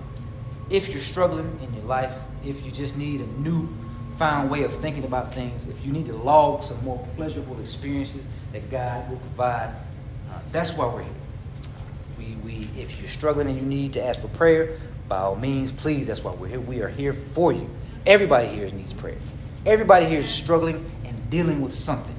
if 0.70 0.88
you're 0.88 0.98
struggling 0.98 1.58
in 1.62 1.74
your 1.74 1.84
life, 1.84 2.14
if 2.44 2.64
you 2.64 2.70
just 2.70 2.96
need 2.96 3.20
a 3.20 3.26
new 3.40 3.68
found 4.16 4.50
way 4.50 4.64
of 4.64 4.74
thinking 4.80 5.04
about 5.04 5.32
things, 5.34 5.66
if 5.66 5.84
you 5.84 5.92
need 5.92 6.06
to 6.06 6.16
log 6.16 6.62
some 6.62 6.82
more 6.84 7.06
pleasurable 7.16 7.58
experiences 7.60 8.24
that 8.52 8.70
God 8.70 9.08
will 9.08 9.18
provide, 9.18 9.70
uh, 10.30 10.40
that's 10.52 10.72
why 10.74 10.86
we're 10.86 11.02
here. 11.02 11.12
We, 12.18 12.34
we, 12.44 12.68
if 12.76 12.98
you're 12.98 13.08
struggling 13.08 13.48
and 13.48 13.56
you 13.56 13.64
need 13.64 13.92
to 13.94 14.04
ask 14.04 14.20
for 14.20 14.28
prayer, 14.28 14.80
by 15.08 15.18
all 15.18 15.36
means, 15.36 15.72
please, 15.72 16.08
that's 16.08 16.22
why 16.22 16.32
we're 16.32 16.48
here. 16.48 16.60
We 16.60 16.82
are 16.82 16.88
here 16.88 17.14
for 17.14 17.52
you. 17.52 17.70
Everybody 18.04 18.48
here 18.48 18.68
needs 18.70 18.92
prayer. 18.92 19.16
Everybody 19.64 20.06
here 20.06 20.20
is 20.20 20.28
struggling 20.28 20.84
and 21.04 21.30
dealing 21.30 21.60
with 21.60 21.72
something. 21.72 22.17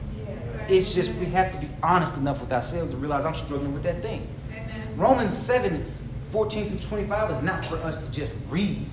It's 0.69 0.93
just 0.93 1.13
we 1.15 1.25
have 1.27 1.51
to 1.53 1.59
be 1.59 1.69
honest 1.81 2.17
enough 2.17 2.39
with 2.41 2.51
ourselves 2.51 2.91
to 2.91 2.97
realize 2.97 3.25
I'm 3.25 3.33
struggling 3.33 3.73
with 3.73 3.83
that 3.83 4.01
thing. 4.01 4.27
Romans 4.95 5.35
7 5.35 5.85
14 6.31 6.67
through 6.67 6.77
25 6.77 7.31
is 7.31 7.43
not 7.43 7.65
for 7.65 7.77
us 7.77 8.05
to 8.05 8.11
just 8.11 8.35
read, 8.49 8.85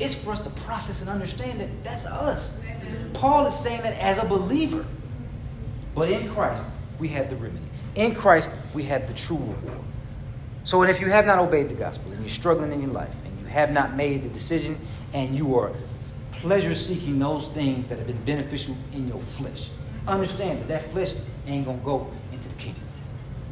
it's 0.00 0.14
for 0.14 0.32
us 0.32 0.40
to 0.40 0.50
process 0.50 1.00
and 1.00 1.08
understand 1.08 1.60
that 1.60 1.84
that's 1.84 2.04
us. 2.04 2.58
Paul 3.12 3.46
is 3.46 3.54
saying 3.54 3.82
that 3.82 3.96
as 4.00 4.18
a 4.18 4.26
believer. 4.26 4.84
But 5.94 6.10
in 6.10 6.28
Christ, 6.28 6.64
we 6.98 7.08
have 7.08 7.30
the 7.30 7.36
remedy. 7.36 7.64
In 7.94 8.14
Christ, 8.14 8.50
we 8.74 8.82
have 8.84 9.06
the 9.06 9.14
true 9.14 9.36
reward. 9.36 9.78
So, 10.64 10.82
and 10.82 10.90
if 10.90 11.00
you 11.00 11.08
have 11.08 11.26
not 11.26 11.38
obeyed 11.38 11.68
the 11.68 11.74
gospel 11.74 12.10
and 12.10 12.20
you're 12.20 12.28
struggling 12.28 12.72
in 12.72 12.82
your 12.82 12.90
life 12.90 13.14
and 13.24 13.38
you 13.38 13.46
have 13.46 13.70
not 13.70 13.94
made 13.94 14.24
the 14.24 14.30
decision 14.30 14.78
and 15.12 15.36
you 15.36 15.56
are 15.56 15.72
pleasure 16.32 16.74
seeking 16.74 17.18
those 17.18 17.48
things 17.48 17.86
that 17.86 17.98
have 17.98 18.06
been 18.06 18.24
beneficial 18.24 18.76
in 18.92 19.06
your 19.06 19.20
flesh, 19.20 19.68
understand 20.06 20.60
that 20.60 20.68
that 20.68 20.90
flesh 20.90 21.14
ain't 21.46 21.64
going 21.64 21.78
to 21.78 21.84
go 21.84 22.10
into 22.32 22.48
the 22.48 22.54
kingdom. 22.56 22.82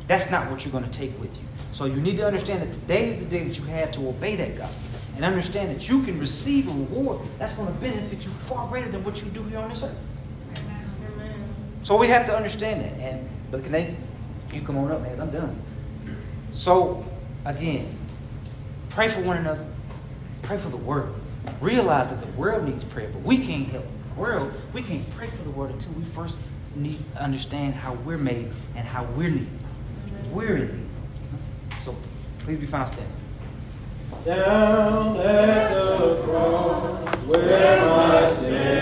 That's 0.07 0.30
not 0.30 0.50
what 0.50 0.64
you're 0.64 0.72
going 0.72 0.84
to 0.84 0.90
take 0.90 1.18
with 1.20 1.36
you. 1.38 1.44
So 1.72 1.86
you 1.86 1.96
need 1.96 2.16
to 2.18 2.26
understand 2.26 2.62
that 2.62 2.72
today 2.72 3.09
is 3.09 3.16
the 3.16 3.24
day 3.24 3.44
that 3.44 3.59
you 3.59 3.64
have 3.66 3.90
to 3.92 4.09
obey 4.09 4.36
that 4.36 4.59
gospel 4.59 5.00
and 5.16 5.24
understand 5.24 5.74
that 5.74 5.88
you 5.88 6.03
can 6.03 6.18
receive 6.18 6.68
a 6.68 6.72
reward 6.72 7.20
that's 7.38 7.55
going 7.55 7.72
to 7.72 7.80
benefit 7.80 8.24
you 8.24 8.30
far 8.30 8.68
greater 8.68 8.90
than 8.90 9.05
what 9.05 9.22
you 9.22 9.30
do 9.30 9.42
here 9.44 9.59
on 9.59 9.70
this 9.70 9.82
earth. 9.82 9.98
So 11.82 11.96
we 11.96 12.09
have 12.09 12.26
to 12.26 12.36
understand 12.36 12.82
that. 12.82 12.92
And 13.00 13.28
but 13.50 13.62
can 13.62 13.72
they? 13.72 13.96
You 14.53 14.61
come 14.61 14.76
on 14.78 14.90
up, 14.92 15.03
man. 15.03 15.20
I'm 15.20 15.30
done. 15.30 15.61
So, 16.55 17.05
again, 17.44 17.96
pray 18.90 19.09
for 19.09 19.22
one 19.22 19.38
another. 19.38 19.66
Pray 20.42 20.59
for 20.59 20.68
the 20.68 20.76
world. 20.76 21.18
Realize 21.61 22.11
that 22.11 22.20
the 22.20 22.30
world 22.32 22.64
needs 22.64 22.84
prayer, 22.84 23.09
but 23.12 23.22
we 23.22 23.38
can't 23.38 23.68
help 23.68 23.86
world. 24.16 24.52
We 24.72 24.82
can't 24.82 25.08
pray 25.10 25.26
for 25.26 25.42
the 25.44 25.50
world 25.50 25.72
until 25.72 25.92
we 25.94 26.04
first 26.04 26.36
need 26.74 26.98
understand 27.18 27.74
how 27.74 27.94
we're 27.94 28.18
made 28.18 28.48
and 28.76 28.86
how 28.86 29.04
we're 29.04 29.30
needed. 29.30 29.48
We're 30.30 30.56
in. 30.56 30.88
So, 31.84 31.96
please 32.40 32.58
be 32.58 32.66
found 32.66 32.88
standing. 32.88 33.12
Down 34.24 35.16
at 35.16 35.98
the 35.98 36.22
cross 36.22 37.26
where 37.26 37.86
my 37.86 38.30
Savior 38.32 38.81